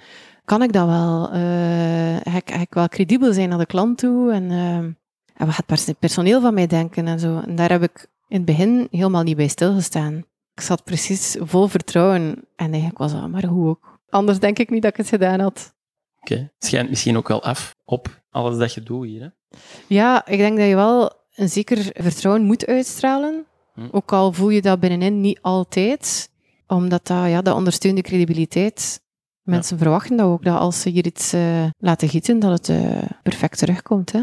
kan 0.46 0.62
ik 0.62 0.74
dat 0.74 0.88
wel? 0.88 1.34
Uh, 1.34 2.16
ga, 2.24 2.36
ik, 2.36 2.52
ga 2.52 2.60
ik 2.60 2.74
wel 2.74 2.88
credibel 2.88 3.34
zijn 3.34 3.50
naar 3.50 3.58
de 3.58 3.66
klant 3.66 3.98
toe? 3.98 4.32
En, 4.32 4.44
uh, 4.44 4.76
en 4.76 4.96
wat 5.36 5.50
gaat 5.50 5.86
het 5.86 6.00
personeel 6.00 6.42
van 6.42 6.54
mij 6.54 6.68
denken? 6.68 7.08
En, 7.08 7.20
zo. 7.20 7.40
en 7.40 7.56
daar 7.56 7.70
heb 7.70 7.84
ik 7.84 8.08
in 8.28 8.38
het 8.38 8.46
begin 8.46 8.88
helemaal 8.92 9.24
niet 9.24 9.38
bij 9.38 9.48
stilgestaan. 9.48 10.18
Ik 10.54 10.62
zat 10.62 10.84
precies 10.84 11.38
vol 11.40 11.68
vertrouwen. 11.68 12.22
En 12.56 12.72
eigenlijk 12.72 12.98
was 12.98 13.12
dat 13.12 13.30
maar 13.30 13.46
hoe 13.46 13.70
ook. 13.70 14.00
Anders 14.10 14.40
denk 14.40 14.60
ik 14.60 14.70
niet 14.70 14.82
dat 14.82 14.92
ik 14.92 14.98
het 14.98 15.08
gedaan 15.08 15.40
had. 15.40 15.74
Oké. 16.22 16.34
Okay. 16.34 16.52
Schijnt 16.60 16.90
misschien 16.90 17.18
ook 17.18 17.28
wel 17.28 17.44
af 17.44 17.76
op 17.86 18.22
alles 18.30 18.58
dat 18.58 18.74
je 18.74 18.84
doet 18.84 19.06
hier, 19.06 19.22
hè? 19.22 19.58
Ja, 19.88 20.28
ik 20.28 20.38
denk 20.38 20.58
dat 20.58 20.68
je 20.68 20.76
wel 20.76 21.20
een 21.36 21.50
zeker 21.50 21.90
vertrouwen 21.94 22.44
moet 22.44 22.66
uitstralen. 22.66 23.46
Hm. 23.74 23.88
Ook 23.92 24.12
al 24.12 24.34
voel 24.34 24.50
je 24.50 24.62
dat 24.62 24.80
binnenin 24.80 25.22
niet 25.22 25.40
altijd, 25.42 26.30
omdat 26.68 27.08
dat, 27.08 27.28
ja, 27.28 27.42
dat 27.42 27.56
ondersteunt 27.56 27.96
de 27.96 28.02
credibiliteit. 28.02 29.02
Mensen 29.42 29.78
verwachten 29.78 30.18
dat 30.18 30.28
ook, 30.28 30.44
dat 30.44 30.60
als 30.60 30.82
ze 30.82 30.90
hier 30.90 31.06
iets 31.06 31.34
uh, 31.34 31.66
laten 31.78 32.10
gieten, 32.10 32.40
dat 32.40 32.52
het 32.52 32.70
uh, 32.70 33.04
perfect 33.24 33.58
terugkomt. 33.58 34.12
Hè? 34.12 34.20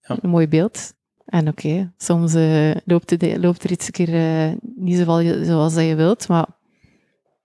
Ja. 0.00 0.18
een 0.20 0.30
mooi 0.30 0.48
beeld. 0.48 0.92
En 1.30 1.48
oké, 1.48 1.92
soms 1.96 2.34
eh, 2.34 2.70
loopt, 2.84 3.10
het, 3.10 3.36
loopt 3.36 3.64
er 3.64 3.70
iets 3.70 3.86
een 3.86 3.92
keer 3.92 4.14
eh, 4.14 4.52
niet 4.76 4.96
zoals, 4.96 5.46
zoals 5.46 5.74
dat 5.74 5.84
je 5.84 5.94
wilt, 5.94 6.28
maar 6.28 6.46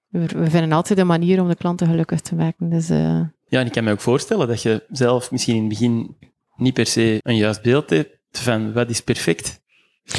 we, 0.07 0.25
we 0.25 0.49
vinden 0.49 0.71
altijd 0.71 0.99
een 0.99 1.07
manier 1.07 1.41
om 1.41 1.47
de 1.47 1.55
klanten 1.55 1.87
gelukkig 1.87 2.21
te 2.21 2.35
maken. 2.35 2.69
Dus 2.69 2.89
eh, 2.89 3.21
Ja, 3.45 3.59
en 3.59 3.65
ik 3.65 3.71
kan 3.71 3.83
me 3.83 3.91
ook 3.91 3.99
voorstellen 3.99 4.47
dat 4.47 4.61
je 4.61 4.83
zelf 4.89 5.31
misschien 5.31 5.55
in 5.55 5.59
het 5.59 5.69
begin 5.69 6.17
niet 6.55 6.73
per 6.73 6.85
se 6.85 7.19
een 7.21 7.35
juist 7.35 7.61
beeld 7.61 7.89
hebt 7.89 8.19
van 8.39 8.73
wat 8.73 8.89
is 8.89 9.01
perfect. 9.01 9.61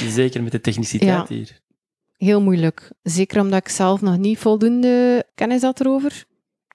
Zeker 0.08 0.42
met 0.42 0.52
de 0.52 0.60
techniciteit 0.60 1.28
Ja. 1.28 1.34
hier. 1.34 1.60
heel 2.16 2.42
moeilijk. 2.42 2.90
Zeker 3.02 3.40
omdat 3.40 3.58
ik 3.60 3.68
zelf 3.68 4.00
nog 4.00 4.16
niet 4.18 4.38
voldoende 4.38 5.26
kennis 5.34 5.62
had 5.62 5.80
erover. 5.80 6.24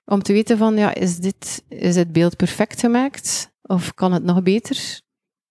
Om 0.06 0.22
te 0.24 0.34
weten 0.34 0.58
van, 0.58 0.78
ja, 0.78 0.94
is 0.94 1.18
dit, 1.18 1.64
is 1.68 1.94
dit 1.96 2.12
beeld 2.12 2.36
perfect 2.36 2.80
gemaakt? 2.80 3.52
Of 3.62 3.94
kan 3.94 4.14
het 4.14 4.24
nog 4.24 4.44
beter? 4.44 5.02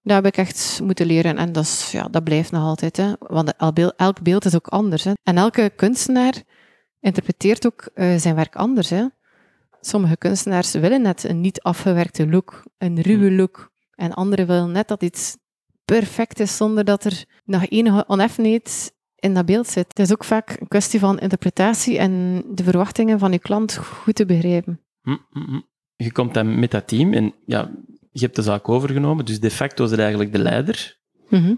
Dat 0.03 0.15
heb 0.17 0.27
ik 0.27 0.37
echt 0.37 0.81
moeten 0.83 1.07
leren. 1.07 1.39
En 1.39 1.53
dat, 1.53 1.65
is, 1.65 1.91
ja, 1.93 2.09
dat 2.09 2.25
blijft 2.25 2.51
nog 2.51 2.63
altijd. 2.63 2.97
Hè. 2.97 3.13
Want 3.19 3.53
elk 3.97 4.23
beeld, 4.23 4.45
is 4.45 4.55
ook 4.55 4.69
anders. 4.69 5.05
Hè. 5.05 5.13
En 5.23 5.37
elke 5.37 5.73
kunstenaar 5.77 6.43
interpreteert 7.01 7.67
ook 7.67 7.89
eh, 7.95 8.17
zijn 8.17 8.35
werk 8.35 8.57
anders. 8.57 8.91
Hè. 8.91 9.05
Sommige 9.81 10.17
kunstenaars 10.17 10.73
willen 10.73 11.03
net 11.03 11.25
een 11.25 11.41
niet 11.41 11.61
afgewerkte 11.63 12.27
look, 12.27 12.63
een 12.79 13.01
ruwe 13.01 13.33
look. 13.33 13.71
En 13.95 14.15
anderen 14.15 14.47
willen 14.47 14.73
net 14.73 14.89
dat 14.89 15.03
iets 15.03 15.37
perfect 15.99 16.41
is, 16.41 16.57
zonder 16.57 16.85
dat 16.85 17.05
er 17.05 17.25
nog 17.45 17.67
enige 17.69 18.05
oneffenheid 18.07 18.95
in 19.17 19.35
dat 19.35 19.47
beeld 19.47 19.67
zit. 19.67 19.89
Het 19.89 19.99
is 19.99 20.13
ook 20.13 20.25
vaak 20.25 20.57
een 20.61 20.69
kwestie 20.69 21.01
van 21.01 21.19
interpretatie 21.19 21.99
en 21.99 22.43
de 22.55 22.63
verwachtingen 22.63 23.19
van 23.19 23.33
je 23.33 23.39
klant 23.39 23.77
goed 23.77 24.15
te 24.15 24.27
begrijpen. 24.27 24.81
Hm, 25.03 25.17
hm, 25.31 25.41
hm. 25.41 25.61
Je 25.97 26.13
komt 26.13 26.35
dan 26.35 26.59
met 26.59 26.71
dat 26.71 26.89
team 26.89 27.13
en 27.13 27.35
ja, 27.47 27.71
je 28.11 28.21
hebt 28.21 28.37
de 28.37 28.43
zaak 28.43 28.69
overgenomen, 28.69 29.25
dus 29.25 29.41
de 29.41 29.51
facto 29.51 29.85
is 29.85 29.91
er 29.91 29.99
eigenlijk 29.99 30.33
de 30.33 30.39
leider. 30.39 30.99
Mhm. 31.29 31.55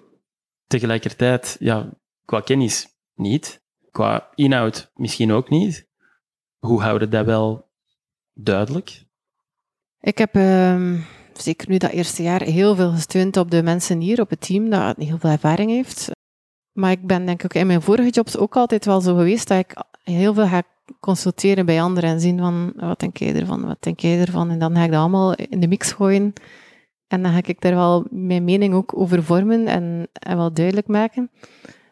Tegelijkertijd, 0.66 1.56
ja, 1.58 1.90
qua 2.24 2.40
kennis 2.40 2.86
niet, 3.14 3.62
qua 3.90 4.28
inhoud 4.34 4.90
misschien 4.94 5.32
ook 5.32 5.48
niet. 5.48 5.88
Hoe 6.58 6.82
houden 6.82 7.10
dat 7.10 7.26
wel 7.26 7.70
duidelijk? 8.34 9.04
Ik 10.00 10.18
heb 10.18 10.34
ehm, 10.34 10.98
zeker 11.40 11.68
nu 11.68 11.76
dat 11.76 11.90
eerste 11.90 12.22
jaar 12.22 12.42
heel 12.42 12.74
veel 12.74 12.90
gesteund 12.90 13.36
op 13.36 13.50
de 13.50 13.62
mensen 13.62 14.00
hier, 14.00 14.20
op 14.20 14.30
het 14.30 14.40
team, 14.40 14.70
dat 14.70 14.96
heel 14.96 15.18
veel 15.18 15.30
ervaring 15.30 15.70
heeft. 15.70 16.10
Maar 16.72 16.90
ik 16.90 17.06
ben 17.06 17.26
denk 17.26 17.42
ik 17.42 17.54
in 17.54 17.66
mijn 17.66 17.82
vorige 17.82 18.10
jobs 18.10 18.36
ook 18.36 18.56
altijd 18.56 18.84
wel 18.84 19.00
zo 19.00 19.16
geweest 19.16 19.48
dat 19.48 19.58
ik 19.58 19.76
heel 20.02 20.34
veel 20.34 20.46
ga 20.46 20.62
consulteren 21.00 21.66
bij 21.66 21.82
anderen 21.82 22.10
en 22.10 22.20
zien 22.20 22.38
van 22.38 22.72
wat 22.76 23.00
denk 23.00 23.16
jij 23.16 23.34
ervan, 23.34 23.66
wat 23.66 23.82
denk 23.82 24.00
jij 24.00 24.20
ervan. 24.20 24.50
En 24.50 24.58
dan 24.58 24.76
ga 24.76 24.84
ik 24.84 24.90
dat 24.90 25.00
allemaal 25.00 25.34
in 25.34 25.60
de 25.60 25.68
mix 25.68 25.92
gooien. 25.92 26.32
En 27.08 27.22
dan 27.22 27.32
ga 27.32 27.40
ik 27.44 27.60
daar 27.60 27.74
wel 27.74 28.06
mijn 28.10 28.44
mening 28.44 28.74
ook 28.74 28.98
over 28.98 29.22
vormen 29.22 29.66
en, 29.66 30.08
en 30.12 30.36
wel 30.36 30.52
duidelijk 30.52 30.86
maken. 30.86 31.30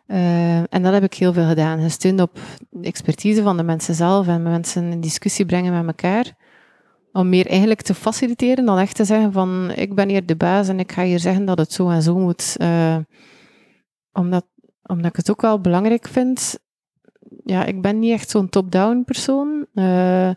Eh, 0.06 0.58
en 0.58 0.82
dat 0.82 0.92
heb 0.92 1.02
ik 1.02 1.14
heel 1.14 1.32
veel 1.32 1.48
gedaan. 1.48 1.80
Gesteund 1.80 2.20
op 2.20 2.38
de 2.70 2.86
expertise 2.86 3.42
van 3.42 3.56
de 3.56 3.62
mensen 3.62 3.94
zelf 3.94 4.28
en 4.28 4.42
mensen 4.42 4.92
in 4.92 5.00
discussie 5.00 5.46
brengen 5.46 5.72
met 5.72 5.86
elkaar. 5.86 6.36
Om 7.12 7.28
meer 7.28 7.46
eigenlijk 7.46 7.82
te 7.82 7.94
faciliteren 7.94 8.64
dan 8.64 8.78
echt 8.78 8.96
te 8.96 9.04
zeggen 9.04 9.32
van 9.32 9.70
ik 9.74 9.94
ben 9.94 10.08
hier 10.08 10.26
de 10.26 10.36
baas 10.36 10.68
en 10.68 10.78
ik 10.78 10.92
ga 10.92 11.02
hier 11.02 11.18
zeggen 11.18 11.44
dat 11.44 11.58
het 11.58 11.72
zo 11.72 11.88
en 11.88 12.02
zo 12.02 12.18
moet. 12.18 12.56
Eh, 12.56 12.96
omdat, 14.12 14.46
omdat 14.82 15.06
ik 15.06 15.16
het 15.16 15.30
ook 15.30 15.40
wel 15.40 15.60
belangrijk 15.60 16.08
vind. 16.08 16.58
Ja, 17.44 17.64
ik 17.64 17.82
ben 17.82 17.98
niet 17.98 18.12
echt 18.12 18.30
zo'n 18.30 18.48
top-down 18.48 19.02
persoon. 19.04 19.66
Eh, 19.74 20.30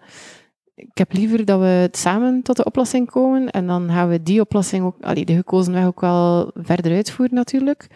ik 0.76 0.98
heb 0.98 1.14
liever 1.14 1.46
dat 1.46 1.60
we 1.60 1.90
samen 1.92 2.42
tot 2.42 2.58
de 2.58 2.64
oplossing 2.64 3.10
komen 3.10 3.50
en 3.50 3.68
dan 3.68 3.90
gaan 3.90 4.10
we 4.10 4.24
die 4.24 4.42
oplossing 4.42 4.86
ook, 4.86 5.02
allee, 5.02 5.26
de 5.26 5.36
gekozen 5.36 5.74
weg 5.74 5.86
ook 5.86 6.02
wel 6.02 6.52
verder 6.54 6.94
uitvoeren 6.94 7.36
natuurlijk. 7.36 7.88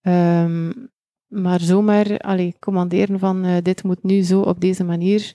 Ehm, 0.00 0.72
maar 1.26 1.60
zomaar 1.60 2.18
allee, 2.18 2.56
commanderen 2.58 3.18
van 3.18 3.44
eh, 3.44 3.62
dit 3.62 3.82
moet 3.82 4.02
nu 4.02 4.22
zo 4.22 4.40
op 4.40 4.60
deze 4.60 4.84
manier, 4.84 5.34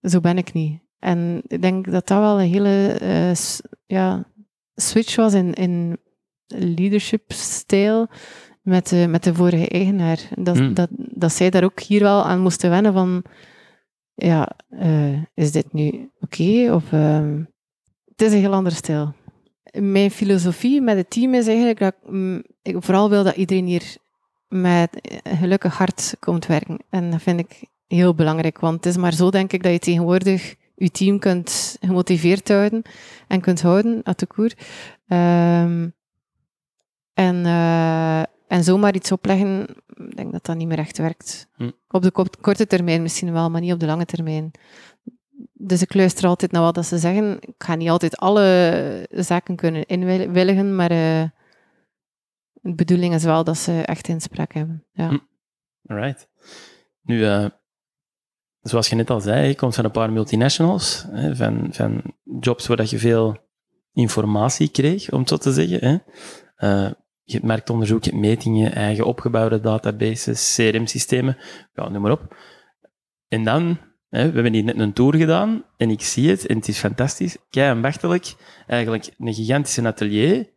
zo 0.00 0.20
ben 0.20 0.38
ik 0.38 0.52
niet. 0.52 0.85
En 0.98 1.42
ik 1.46 1.62
denk 1.62 1.84
dat 1.84 2.06
dat 2.06 2.18
wel 2.18 2.40
een 2.40 2.50
hele 2.50 2.88
eh, 2.88 3.32
ja, 3.86 4.24
switch 4.74 5.16
was 5.16 5.34
in, 5.34 5.54
in 5.54 5.98
leadership-stijl 6.46 8.08
met 8.62 8.88
de, 8.88 9.06
met 9.08 9.24
de 9.24 9.34
vorige 9.34 9.68
eigenaar. 9.68 10.18
Dat, 10.34 10.56
Hmm. 10.56 10.74
dat, 10.74 10.88
dat 10.92 11.32
zij 11.32 11.50
daar 11.50 11.64
ook 11.64 11.80
hier 11.80 12.00
wel 12.00 12.24
aan 12.24 12.40
moesten 12.40 12.70
wennen 12.70 12.92
van, 12.92 13.24
ja, 14.14 14.56
eh, 14.68 15.22
is 15.34 15.52
dit 15.52 15.72
nu 15.72 16.10
oké? 16.20 16.72
Of 16.72 16.92
ehm, 16.92 17.42
het 18.04 18.22
is 18.22 18.32
een 18.32 18.38
heel 18.38 18.52
andere 18.52 18.76
stijl. 18.76 19.14
Mijn 19.72 20.10
filosofie 20.10 20.80
met 20.80 20.96
het 20.96 21.10
team 21.10 21.34
is 21.34 21.46
eigenlijk 21.46 21.78
dat 21.78 21.94
ik, 22.02 22.10
mm, 22.10 22.42
ik 22.62 22.76
vooral 22.78 23.10
wil 23.10 23.24
dat 23.24 23.36
iedereen 23.36 23.66
hier 23.66 23.96
met 24.48 25.18
een 25.22 25.36
gelukkig 25.36 25.76
hart 25.76 26.16
komt 26.20 26.46
werken. 26.46 26.78
En 26.90 27.10
dat 27.10 27.22
vind 27.22 27.40
ik 27.40 27.64
heel 27.86 28.14
belangrijk, 28.14 28.58
want 28.58 28.74
het 28.74 28.86
is 28.86 28.96
maar 28.96 29.12
zo, 29.12 29.30
denk 29.30 29.52
ik, 29.52 29.62
dat 29.62 29.72
je 29.72 29.78
tegenwoordig 29.78 30.54
je 30.76 30.90
team 30.90 31.18
kunt 31.18 31.76
gemotiveerd 31.80 32.48
houden 32.48 32.82
en 33.28 33.40
kunt 33.40 33.62
houden, 33.62 34.02
à 34.08 34.12
de 34.16 34.26
koer. 34.26 34.52
Ehm, 35.06 35.88
en, 37.14 37.46
eh, 37.46 38.20
en 38.48 38.64
zomaar 38.64 38.94
iets 38.94 39.12
opleggen, 39.12 39.66
ik 39.86 40.16
denk 40.16 40.32
dat 40.32 40.44
dat 40.44 40.56
niet 40.56 40.68
meer 40.68 40.78
echt 40.78 40.98
werkt. 40.98 41.48
Hm. 41.56 41.70
Op 41.88 42.02
de 42.02 42.10
kort- 42.10 42.40
korte 42.40 42.66
termijn 42.66 43.02
misschien 43.02 43.32
wel, 43.32 43.50
maar 43.50 43.60
niet 43.60 43.72
op 43.72 43.80
de 43.80 43.86
lange 43.86 44.04
termijn. 44.04 44.50
Dus 45.52 45.82
ik 45.82 45.94
luister 45.94 46.26
altijd 46.28 46.52
naar 46.52 46.72
wat 46.72 46.86
ze 46.86 46.98
zeggen. 46.98 47.36
Ik 47.40 47.54
ga 47.58 47.74
niet 47.74 47.88
altijd 47.88 48.16
alle 48.16 49.06
zaken 49.10 49.56
kunnen 49.56 49.86
inwilligen, 49.86 50.76
maar 50.76 50.90
eh, 50.90 51.24
de 52.52 52.74
bedoeling 52.74 53.14
is 53.14 53.24
wel 53.24 53.44
dat 53.44 53.58
ze 53.58 53.82
echt 53.82 54.08
inspraak 54.08 54.52
hebben. 54.52 54.84
Ja. 54.92 55.08
Hm. 55.08 55.18
Alright. 55.86 56.28
Nu, 57.02 57.24
eh, 57.24 57.46
zoals 58.68 58.88
je 58.88 58.96
net 58.96 59.10
al 59.10 59.20
zei, 59.20 59.46
je 59.46 59.54
komt 59.54 59.74
van 59.74 59.84
een 59.84 59.90
paar 59.90 60.12
multinationals, 60.12 61.06
hè, 61.10 61.36
van, 61.36 61.68
van 61.70 62.02
jobs 62.40 62.66
waar 62.66 62.86
je 62.88 62.98
veel 62.98 63.36
informatie 63.92 64.68
kreeg, 64.68 65.10
om 65.10 65.20
het 65.20 65.28
zo 65.28 65.36
te 65.36 65.52
zeggen. 65.52 65.88
Hè. 65.88 65.96
Eh, 66.56 66.90
je 67.22 67.32
hebt 67.32 67.44
marktonderzoek, 67.44 68.04
je 68.04 68.16
metingen, 68.16 68.72
eigen 68.72 69.04
opgebouwde 69.04 69.60
databases, 69.60 70.54
CRM-systemen, 70.54 71.36
ja, 71.74 71.88
noem 71.88 72.02
maar 72.02 72.10
op. 72.10 72.36
En 73.28 73.44
dan, 73.44 73.78
hè, 74.08 74.26
we 74.26 74.34
hebben 74.34 74.52
hier 74.52 74.64
net 74.64 74.78
een 74.78 74.92
tour 74.92 75.16
gedaan, 75.16 75.64
en 75.76 75.90
ik 75.90 76.02
zie 76.02 76.30
het, 76.30 76.46
en 76.46 76.56
het 76.56 76.68
is 76.68 76.78
fantastisch, 76.78 77.36
kei 77.50 77.70
ambachtelijk, 77.70 78.34
eigenlijk 78.66 79.14
een 79.18 79.34
gigantische 79.34 79.86
atelier, 79.86 80.54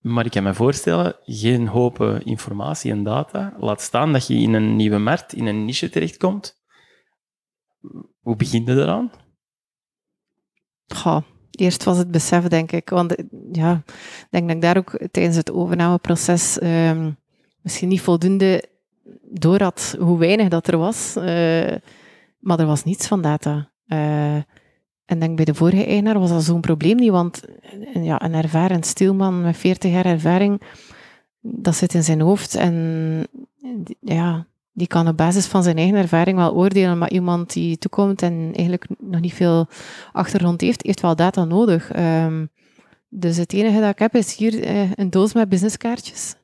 maar 0.00 0.24
ik 0.24 0.30
kan 0.30 0.42
me 0.42 0.54
voorstellen, 0.54 1.16
geen 1.24 1.66
hoop 1.66 2.20
informatie 2.24 2.90
en 2.90 3.02
data. 3.02 3.54
Laat 3.58 3.80
staan 3.80 4.12
dat 4.12 4.26
je 4.26 4.34
in 4.34 4.52
een 4.52 4.76
nieuwe 4.76 4.98
markt, 4.98 5.32
in 5.32 5.46
een 5.46 5.64
niche 5.64 5.88
terechtkomt. 5.88 6.61
Hoe 8.20 8.36
begin 8.36 8.64
je 8.64 8.72
eraan? 8.72 9.10
Eerst 11.50 11.84
was 11.84 11.96
het 11.96 12.10
besef, 12.10 12.44
denk 12.44 12.72
ik. 12.72 12.88
Want 12.88 13.14
eh, 13.14 13.24
ja, 13.52 13.82
ik 14.20 14.26
denk 14.30 14.46
dat 14.46 14.56
ik 14.56 14.62
daar 14.62 14.76
ook 14.76 14.98
tijdens 15.10 15.36
het 15.36 15.52
overnameproces 15.52 16.58
ehm, 16.58 17.10
misschien 17.60 17.88
niet 17.88 18.00
voldoende 18.00 18.64
door 19.22 19.62
had 19.62 19.96
hoe 19.98 20.18
weinig 20.18 20.48
dat 20.48 20.66
er 20.66 20.76
was. 20.76 21.16
Eh, 21.16 21.76
maar 22.38 22.58
er 22.58 22.66
was 22.66 22.84
niets 22.84 23.06
van 23.06 23.22
data. 23.22 23.70
Eh, 23.86 24.36
en 25.04 25.18
denk 25.18 25.36
bij 25.36 25.44
de 25.44 25.54
vorige 25.54 25.84
eigenaar 25.84 26.18
was 26.18 26.30
dat 26.30 26.42
zo'n 26.42 26.60
probleem 26.60 26.96
niet, 26.96 27.10
want 27.10 27.42
ja, 27.94 28.22
een 28.22 28.34
ervaren 28.34 28.82
stielman 28.82 29.40
met 29.42 29.56
40 29.56 29.92
jaar 29.92 30.04
ervaring, 30.04 30.62
dat 31.40 31.74
zit 31.74 31.94
in 31.94 32.04
zijn 32.04 32.20
hoofd. 32.20 32.54
En 32.54 33.26
ja, 34.00 34.46
die 34.72 34.86
kan 34.86 35.08
op 35.08 35.16
basis 35.16 35.46
van 35.46 35.62
zijn 35.62 35.76
eigen 35.76 35.96
ervaring 35.96 36.36
wel 36.36 36.54
oordelen, 36.54 36.98
maar 36.98 37.10
iemand 37.10 37.52
die 37.52 37.78
toekomt 37.78 38.22
en 38.22 38.32
eigenlijk 38.54 38.86
nog 38.98 39.20
niet 39.20 39.34
veel 39.34 39.66
achtergrond 40.12 40.60
heeft, 40.60 40.82
heeft 40.82 41.00
wel 41.00 41.16
data 41.16 41.44
nodig. 41.44 41.90
Ehm, 41.90 42.46
dus 43.08 43.36
het 43.36 43.52
enige 43.52 43.80
dat 43.80 43.90
ik 43.90 43.98
heb 43.98 44.14
is 44.14 44.36
hier 44.36 44.62
eh, 44.62 44.90
een 44.94 45.10
doos 45.10 45.32
met 45.32 45.48
businesskaartjes, 45.48 46.34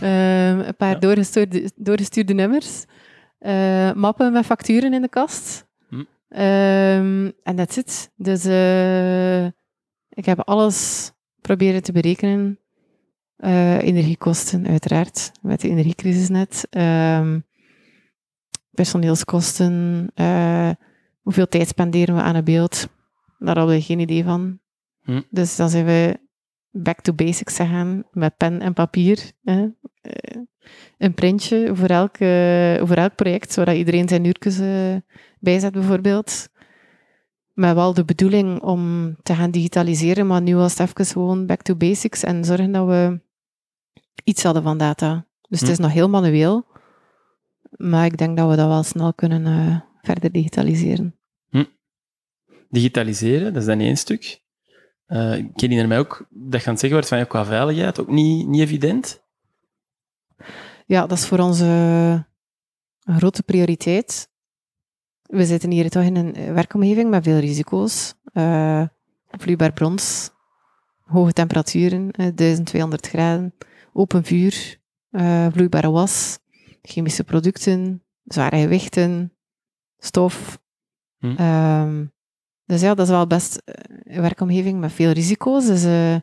Ehm, 0.00 0.58
een 0.58 0.76
paar 0.76 0.92
Ja. 0.92 0.98
doorgestuurde, 0.98 1.70
doorgestuurde 1.76 2.32
nummers, 2.34 2.84
eh, 3.38 3.92
mappen 3.92 4.32
met 4.32 4.44
facturen 4.44 4.92
in 4.94 5.02
de 5.02 5.08
kast. 5.08 5.66
Hm. 5.88 6.04
Ehm, 6.28 7.30
en 7.42 7.56
that's 7.56 7.76
it. 7.76 8.10
Dus 8.16 8.44
eh, 8.44 9.44
ik 10.08 10.24
heb 10.24 10.40
alles 10.40 11.10
proberen 11.40 11.82
te 11.82 11.92
berekenen. 11.92 12.58
Energiekosten, 13.80 14.66
uiteraard, 14.66 15.32
met 15.42 15.60
de 15.60 15.68
energiecrisis 15.68 16.28
net. 16.28 16.66
Personeelskosten. 18.80 20.10
eh, 20.14 20.70
hoeveel 21.20 21.48
tijd 21.48 21.68
spenderen 21.68 22.14
we 22.14 22.20
aan 22.22 22.34
een 22.34 22.44
beeld? 22.44 22.88
Daar 23.38 23.56
hadden 23.58 23.74
we 23.76 23.82
geen 23.82 23.98
idee 23.98 24.24
van. 24.24 24.58
Hm. 25.02 25.20
Dus 25.30 25.56
dan 25.56 25.68
zijn 25.68 25.84
we 25.84 26.18
back 26.70 27.00
to 27.00 27.12
basics 27.12 27.56
gegaan 27.56 28.02
met 28.12 28.36
pen 28.36 28.60
en 28.60 28.72
papier. 28.72 29.32
Hè. 29.42 29.66
Eh, 30.00 30.42
een 30.98 31.14
printje 31.14 31.70
voor 31.76 31.88
elk, 31.88 32.16
eh, 32.16 32.86
voor 32.86 32.96
elk 32.96 33.14
project, 33.14 33.52
zodat 33.52 33.74
iedereen 33.76 34.08
zijn 34.08 34.24
uurtjes 34.24 34.60
bijzet 35.40 35.72
bijvoorbeeld. 35.72 36.48
met 37.54 37.74
wel 37.74 37.94
de 37.94 38.04
bedoeling 38.04 38.62
om 38.62 39.14
te 39.22 39.34
gaan 39.34 39.50
digitaliseren, 39.50 40.26
maar 40.26 40.42
nu 40.42 40.56
was 40.56 40.78
het 40.78 40.88
even 40.88 41.06
gewoon 41.06 41.46
back 41.46 41.62
to 41.62 41.74
basics 41.76 42.22
en 42.22 42.44
zorgen 42.44 42.72
dat 42.72 42.86
we 42.86 43.20
iets 44.24 44.42
hadden 44.42 44.62
van 44.62 44.78
data. 44.78 45.26
Dus 45.48 45.58
het 45.60 45.68
Hm. 45.68 45.74
is 45.74 45.78
nog 45.80 45.92
heel 45.92 46.08
manueel, 46.08 46.64
maar 47.76 48.04
ik 48.04 48.16
denk 48.16 48.36
dat 48.36 48.50
we 48.50 48.56
dat 48.56 48.68
wel 48.68 48.82
snel 48.82 49.14
kunnen 49.14 49.46
eh, 49.46 49.80
verder 50.02 50.32
digitaliseren. 50.32 51.14
Digitaliseren, 52.70 53.52
dat 53.52 53.62
is 53.62 53.68
dan 53.68 53.80
één 53.80 53.96
stuk. 53.96 54.42
Eh, 55.06 55.36
ik 55.36 55.60
herinner 55.60 55.88
mij 55.88 55.98
ook 55.98 56.26
dat 56.30 56.60
je 56.60 56.66
aan 56.66 56.72
het 56.72 56.80
zeggen 56.80 56.98
werd 56.98 57.08
van 57.08 57.18
ja, 57.18 57.24
qua 57.24 57.44
veiligheid 57.44 58.00
ook 58.00 58.08
niet, 58.08 58.46
niet 58.46 58.60
evident. 58.60 59.22
Ja, 60.86 61.06
dat 61.06 61.18
is 61.18 61.26
voor 61.26 61.38
ons 61.38 61.60
eh, 61.60 62.12
een 62.12 63.16
grote 63.16 63.42
prioriteit. 63.42 64.30
We 65.22 65.44
zitten 65.44 65.70
hier 65.70 65.90
toch 65.90 66.02
in 66.02 66.16
een 66.16 66.54
werkomgeving 66.54 67.10
met 67.10 67.22
veel 67.22 67.38
risico's. 67.38 68.14
Eh 68.32 68.84
vloeibaar 69.30 69.72
brons, 69.72 70.30
hoge 71.00 71.32
temperaturen, 71.32 72.10
eh, 72.10 72.26
1200 72.34 73.06
graden, 73.06 73.54
open 73.92 74.24
vuur, 74.24 74.80
vloeibare 75.52 75.90
was, 75.90 76.38
chemische 76.82 77.24
producten, 77.24 78.02
zware 78.24 78.56
gewichten, 78.60 79.32
stof. 79.98 80.60
Hm. 81.18 81.34
Ehm, 81.36 82.04
dus 82.64 82.80
ja, 82.80 82.94
dat 82.94 83.06
is 83.06 83.12
wel 83.12 83.26
best 83.26 83.56
eh, 83.56 83.96
een 84.14 84.22
werkomgeving 84.22 84.80
met 84.80 84.92
veel 84.92 85.10
risico's. 85.10 85.66
Dus, 85.66 85.84
eh, 85.84 86.14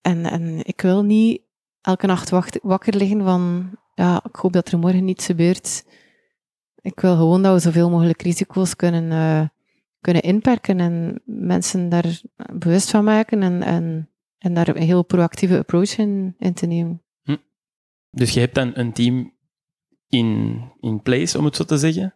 en, 0.00 0.24
en 0.24 0.60
ik 0.64 0.80
wil 0.80 1.02
niet 1.02 1.42
elke 1.80 2.06
nacht 2.06 2.30
wacht- 2.30 2.58
wakker 2.62 2.96
liggen 2.96 3.22
van, 3.24 3.70
ja, 3.94 4.22
ik 4.24 4.36
hoop 4.36 4.52
dat 4.52 4.68
er 4.68 4.78
morgen 4.78 5.04
niets 5.04 5.26
gebeurt. 5.26 5.84
Ik 6.80 7.00
wil 7.00 7.16
gewoon 7.16 7.42
dat 7.42 7.54
we 7.54 7.60
zoveel 7.60 7.90
mogelijk 7.90 8.22
risico's 8.22 8.76
kunnen, 8.76 9.12
eh, 9.12 9.48
kunnen 10.00 10.22
inperken 10.22 10.80
en 10.80 11.22
mensen 11.24 11.88
daar 11.88 12.20
bewust 12.52 12.90
van 12.90 13.04
maken 13.04 13.42
en, 13.42 13.62
en, 13.62 14.10
en 14.38 14.54
daar 14.54 14.68
een 14.68 14.82
heel 14.82 15.02
proactieve 15.04 15.58
approach 15.58 15.98
in, 15.98 16.34
in 16.38 16.54
te 16.54 16.66
nemen. 16.66 17.03
Dus 18.14 18.30
je 18.30 18.40
hebt 18.40 18.54
dan 18.54 18.70
een 18.74 18.92
team 18.92 19.32
in, 20.08 20.60
in 20.80 21.02
place, 21.02 21.38
om 21.38 21.44
het 21.44 21.56
zo 21.56 21.64
te 21.64 21.78
zeggen. 21.78 22.14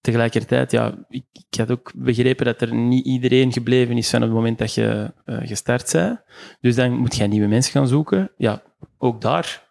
Tegelijkertijd, 0.00 0.70
ja, 0.70 1.06
ik, 1.08 1.24
ik 1.32 1.58
had 1.58 1.70
ook 1.70 1.92
begrepen 1.96 2.44
dat 2.44 2.60
er 2.60 2.74
niet 2.74 3.04
iedereen 3.04 3.52
gebleven 3.52 3.96
is 3.96 4.10
van 4.10 4.22
het 4.22 4.30
moment 4.30 4.58
dat 4.58 4.74
je 4.74 5.12
eh, 5.24 5.38
gestart 5.42 5.92
bent. 5.92 6.20
Dus 6.60 6.74
dan 6.74 6.92
moet 6.92 7.16
je 7.16 7.26
nieuwe 7.26 7.46
mensen 7.46 7.72
gaan 7.72 7.88
zoeken. 7.88 8.30
Ja, 8.36 8.62
ook 8.98 9.20
daar, 9.20 9.68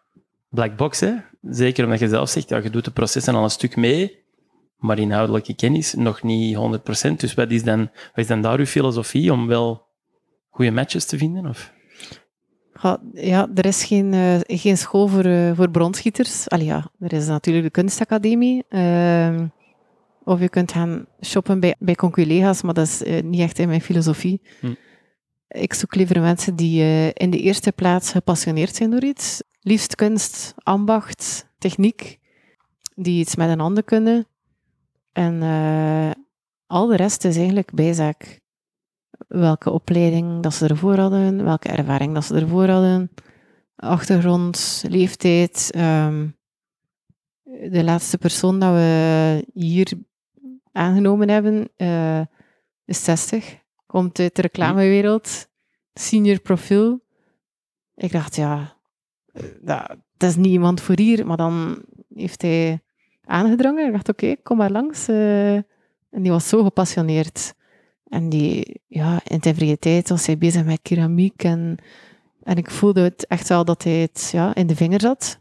black 0.50 0.78
box, 0.78 1.00
hè. 1.00 1.14
Zeker 1.42 1.84
omdat 1.84 2.00
je 2.00 2.08
zelf 2.08 2.30
zegt, 2.30 2.50
ja, 2.50 2.58
je 2.58 2.70
doet 2.70 2.86
de 2.86 2.92
processen 2.92 3.36
al 3.36 3.44
een 3.44 3.50
stuk 3.50 3.76
mee, 3.76 4.26
maar 4.78 5.00
inhoudelijke 5.00 5.56
kennis 5.56 5.94
nog 5.94 6.24
niet 6.24 6.56
100%. 6.56 7.12
Dus 7.18 7.34
wat 7.34 7.52
is 7.52 7.64
dan, 7.64 7.80
wat 7.80 7.90
is 8.14 8.28
dan 8.28 8.42
daar 8.42 8.60
uw 8.60 8.66
filosofie 8.66 9.32
om 9.32 9.48
wel 9.48 9.88
goede 10.50 10.72
matches 10.72 11.06
te 11.06 11.18
vinden? 11.18 11.46
Of? 11.46 11.76
Ja, 13.14 13.50
er 13.56 13.66
is 13.66 13.84
geen, 13.84 14.14
eh, 14.14 14.40
geen 14.60 14.78
school 14.78 15.08
voor, 15.08 15.26
eh, 15.26 15.52
voor 15.56 15.70
bronschieters. 15.70 16.50
Allee, 16.50 16.66
ja, 16.66 16.92
er 17.00 17.14
is 17.14 17.28
natuurlijk 17.28 17.66
de 17.66 17.72
kunstacademie. 17.72 18.64
Ehm, 18.70 19.48
of 20.28 20.40
je 20.40 20.50
kunt 20.50 20.72
gaan 20.72 21.06
shoppen 21.22 21.60
bij, 21.60 21.76
bij 21.80 21.96
conculega's, 21.96 22.62
maar 22.62 22.74
dat 22.74 22.88
is 22.88 23.04
eh, 23.04 23.24
niet 23.24 23.42
echt 23.42 23.60
in 23.60 23.68
mijn 23.68 23.82
filosofie. 23.82 24.42
Hm. 24.60 24.74
Ik 25.48 25.74
zoek 25.74 25.96
liever 25.96 26.22
mensen 26.22 26.56
die 26.56 26.82
eh, 26.82 27.08
in 27.08 27.30
de 27.30 27.40
eerste 27.40 27.72
plaats 27.72 28.12
gepassioneerd 28.12 28.76
zijn 28.76 28.90
door 28.92 29.04
iets. 29.04 29.44
Liefst 29.62 29.96
kunst, 29.96 30.54
ambacht, 30.58 31.48
techniek, 31.58 32.20
die 32.96 33.20
iets 33.20 33.36
met 33.36 33.50
een 33.50 33.60
handen 33.60 33.84
kunnen. 33.84 34.28
En 35.12 35.42
eh, 35.42 36.12
al 36.66 36.88
de 36.88 36.96
rest 36.96 37.26
is 37.26 37.36
eigenlijk 37.38 37.74
bijzaak 37.74 38.40
welke 39.28 39.70
opleiding 39.70 40.44
dat 40.44 40.54
ze 40.54 40.68
ervoor 40.68 40.98
hadden, 40.98 41.44
welke 41.44 41.68
ervaring 41.70 42.14
dat 42.14 42.26
ze 42.26 42.36
ervoor 42.36 42.68
hadden, 42.68 43.10
achtergrond, 43.76 44.84
leeftijd. 44.90 45.70
ehm, 45.74 46.28
de 47.70 47.84
laatste 47.84 48.18
persoon 48.18 48.60
dat 48.60 48.74
we 48.74 49.46
hier 49.54 49.92
aangenomen 50.72 51.30
hebben 51.30 51.70
eh, 51.76 52.22
is 52.86 53.04
60, 53.04 53.60
komt 53.86 54.20
uit 54.20 54.36
de 54.36 54.42
reclamewereld, 54.42 55.48
senior 55.94 56.40
profiel. 56.40 57.06
Ik 57.96 58.12
dacht, 58.12 58.36
ja, 58.36 58.78
dat, 59.62 59.96
dat 60.18 60.30
is 60.30 60.36
niet 60.36 60.46
iemand 60.52 60.82
voor 60.82 60.98
hier, 60.98 61.26
maar 61.26 61.38
dan 61.38 61.84
heeft 62.14 62.42
hij 62.42 62.82
aangedrongen. 63.26 63.86
Ik 63.86 63.92
dacht, 63.92 64.10
oké, 64.10 64.36
kom 64.44 64.58
maar 64.58 64.72
langs. 64.72 65.08
eh. 65.08 65.56
en 65.56 66.22
die 66.22 66.32
was 66.32 66.48
zo 66.50 66.64
gepassioneerd. 66.64 67.54
En 68.10 68.30
die, 68.30 68.82
ja, 68.88 69.22
in 69.24 69.40
zijn 69.42 69.56
vrije 69.56 69.80
tijd 69.80 70.10
was 70.10 70.26
hij 70.26 70.38
bezig 70.38 70.66
met 70.66 70.80
keramiek. 70.82 71.44
En, 71.44 71.78
en 72.44 72.58
ik 72.58 72.72
voelde 72.72 73.02
het 73.02 73.28
echt 73.28 73.48
wel 73.48 73.66
dat 73.66 73.84
hij 73.84 74.00
het 74.00 74.30
ja, 74.32 74.56
in 74.56 74.68
de 74.68 74.76
vinger 74.76 75.02
zat. 75.02 75.40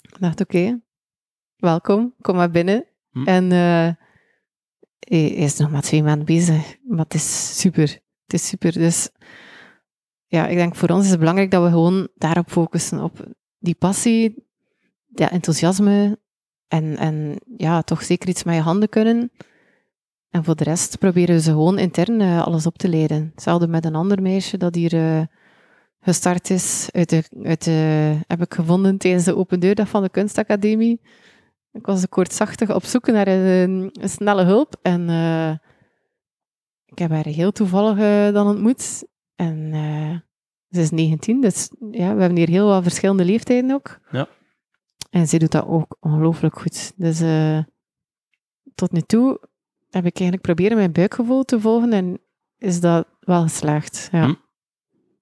Ik 0.00 0.20
dacht, 0.20 0.40
oké, 0.40 0.80
welkom, 1.56 2.14
kom 2.20 2.36
maar 2.36 2.50
binnen. 2.50 2.84
Hm. 3.10 3.24
En 3.24 3.44
eh, 3.52 3.94
hij 4.98 5.26
is 5.30 5.56
nog 5.56 5.70
maar 5.70 5.82
twee 5.82 6.02
maanden 6.02 6.26
bezig. 6.26 6.76
Maar 6.82 7.04
het 7.04 7.14
is 7.14 7.58
super. 7.60 7.98
Het 8.24 8.32
is 8.32 8.48
super. 8.48 8.72
Dus 8.72 9.10
ja, 10.26 10.46
ik 10.46 10.56
denk 10.56 10.74
voor 10.74 10.88
ons 10.88 11.04
is 11.04 11.10
het 11.10 11.18
belangrijk 11.18 11.50
dat 11.50 11.62
we 11.62 11.68
gewoon 11.68 12.08
daarop 12.14 12.50
focussen. 12.50 13.02
Op 13.02 13.26
die 13.58 13.74
passie, 13.74 14.46
dat 15.08 15.30
enthousiasme. 15.30 16.18
En, 16.68 16.96
en 16.96 17.40
ja, 17.56 17.82
toch 17.82 18.02
zeker 18.02 18.28
iets 18.28 18.42
met 18.42 18.54
je 18.54 18.60
handen 18.60 18.88
kunnen. 18.88 19.30
En 20.30 20.44
voor 20.44 20.56
de 20.56 20.64
rest 20.64 20.98
proberen 20.98 21.40
ze 21.40 21.50
gewoon 21.50 21.78
intern 21.78 22.20
eh, 22.20 22.42
alles 22.42 22.66
op 22.66 22.78
te 22.78 22.88
leiden. 22.88 23.30
Hetzelfde 23.34 23.68
met 23.68 23.84
een 23.84 23.94
ander 23.94 24.22
meisje 24.22 24.56
dat 24.56 24.74
hier 24.74 24.94
eh, 24.94 25.22
gestart 26.00 26.50
is. 26.50 26.88
Uit 26.92 27.08
de, 27.08 27.22
uit 27.42 27.64
de, 27.64 28.18
heb 28.26 28.40
ik 28.40 28.54
gevonden 28.54 28.98
tijdens 28.98 29.24
de 29.24 29.36
open 29.36 29.60
deurdag 29.60 29.88
van 29.88 30.02
de 30.02 30.08
kunstacademie. 30.08 31.00
Ik 31.72 31.86
was 31.86 32.08
kortzachtig 32.08 32.74
op 32.74 32.84
zoek 32.84 33.06
naar 33.06 33.28
een, 33.28 33.90
een 33.92 34.08
snelle 34.08 34.44
hulp. 34.44 34.76
En 34.82 35.08
eh, 35.08 35.50
ik 36.86 36.98
heb 36.98 37.10
haar 37.10 37.26
heel 37.26 37.52
toevallig 37.52 38.32
dan 38.32 38.46
ontmoet. 38.46 39.04
En 39.34 39.72
ze 40.68 40.80
is 40.80 40.90
19, 40.90 41.40
dus 41.40 41.70
ja, 41.90 42.14
we 42.14 42.20
hebben 42.20 42.36
hier 42.36 42.48
heel 42.48 42.66
wat 42.66 42.82
verschillende 42.82 43.24
leeftijden 43.24 43.70
ook. 43.70 44.00
Ja. 44.10 44.28
En 45.10 45.28
ze 45.28 45.38
doet 45.38 45.52
dat 45.52 45.66
ook 45.66 45.96
ongelooflijk 46.00 46.58
goed. 46.58 46.92
Dus 46.96 47.18
tot 48.74 48.92
nu 48.92 49.00
toe 49.00 49.49
heb 49.90 50.06
ik 50.06 50.18
eigenlijk 50.18 50.42
proberen 50.42 50.76
mijn 50.76 50.92
buikgevoel 50.92 51.44
te 51.44 51.60
volgen 51.60 51.92
en 51.92 52.20
is 52.58 52.80
dat 52.80 53.06
wel 53.20 53.42
geslaagd. 53.42 54.08
Ja. 54.12 54.24
Hm. 54.24 54.34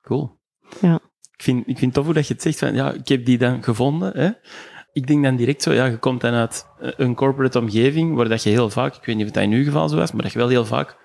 Cool. 0.02 0.40
Ja. 0.80 1.00
Ik 1.32 1.42
vind, 1.42 1.60
ik 1.60 1.78
vind 1.78 1.80
het 1.80 1.94
tof 1.94 2.04
hoe 2.04 2.14
dat 2.14 2.26
je 2.26 2.32
het 2.32 2.42
zegt 2.42 2.58
van, 2.58 2.74
ja, 2.74 2.92
ik 2.92 3.08
heb 3.08 3.24
die 3.24 3.38
dan 3.38 3.62
gevonden. 3.62 4.12
Hè. 4.16 4.30
Ik 4.92 5.06
denk 5.06 5.22
dan 5.24 5.36
direct 5.36 5.62
zo, 5.62 5.72
ja, 5.72 5.84
je 5.84 5.98
komt 5.98 6.20
dan 6.20 6.32
uit 6.32 6.66
eh, 6.80 6.90
een 6.96 7.14
corporate 7.14 7.58
omgeving 7.58 8.14
waar 8.14 8.28
dat 8.28 8.42
je 8.42 8.50
heel 8.50 8.70
vaak, 8.70 8.94
ik 8.96 9.04
weet 9.04 9.16
niet 9.16 9.26
of 9.26 9.32
dat 9.32 9.42
in 9.42 9.52
uw 9.52 9.64
geval 9.64 9.88
zo 9.88 9.96
was, 9.96 10.12
maar 10.12 10.22
dat 10.22 10.32
je 10.32 10.38
wel 10.38 10.48
heel 10.48 10.64
vaak 10.64 10.96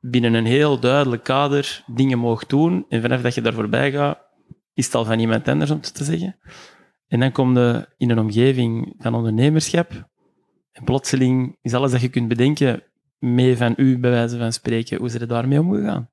binnen 0.00 0.34
een 0.34 0.46
heel 0.46 0.80
duidelijk 0.80 1.24
kader 1.24 1.84
dingen 1.86 2.18
mag 2.18 2.46
doen. 2.46 2.86
En 2.88 3.00
vanaf 3.00 3.22
dat 3.22 3.34
je 3.34 3.40
daar 3.40 3.52
voorbij 3.52 3.92
gaat, 3.92 4.18
is 4.74 4.84
het 4.84 4.94
al 4.94 5.04
van 5.04 5.18
iemand 5.18 5.48
anders, 5.48 5.70
om 5.70 5.76
het 5.76 5.94
te 5.94 6.04
zeggen. 6.04 6.38
En 7.06 7.20
dan 7.20 7.32
kom 7.32 7.58
je 7.58 7.88
in 7.96 8.10
een 8.10 8.18
omgeving 8.18 8.94
van 8.98 9.14
ondernemerschap. 9.14 10.08
En 10.72 10.84
plotseling 10.84 11.58
is 11.62 11.74
alles 11.74 11.90
dat 11.90 12.00
je 12.00 12.08
kunt 12.08 12.28
bedenken 12.28 12.82
mee 13.20 13.56
van 13.56 13.74
u, 13.76 13.98
bij 13.98 14.10
wijze 14.10 14.38
van 14.38 14.52
spreken. 14.52 14.98
Hoe 14.98 15.08
zijn 15.08 15.22
er 15.22 15.28
daarmee 15.28 15.60
omgegaan? 15.60 16.10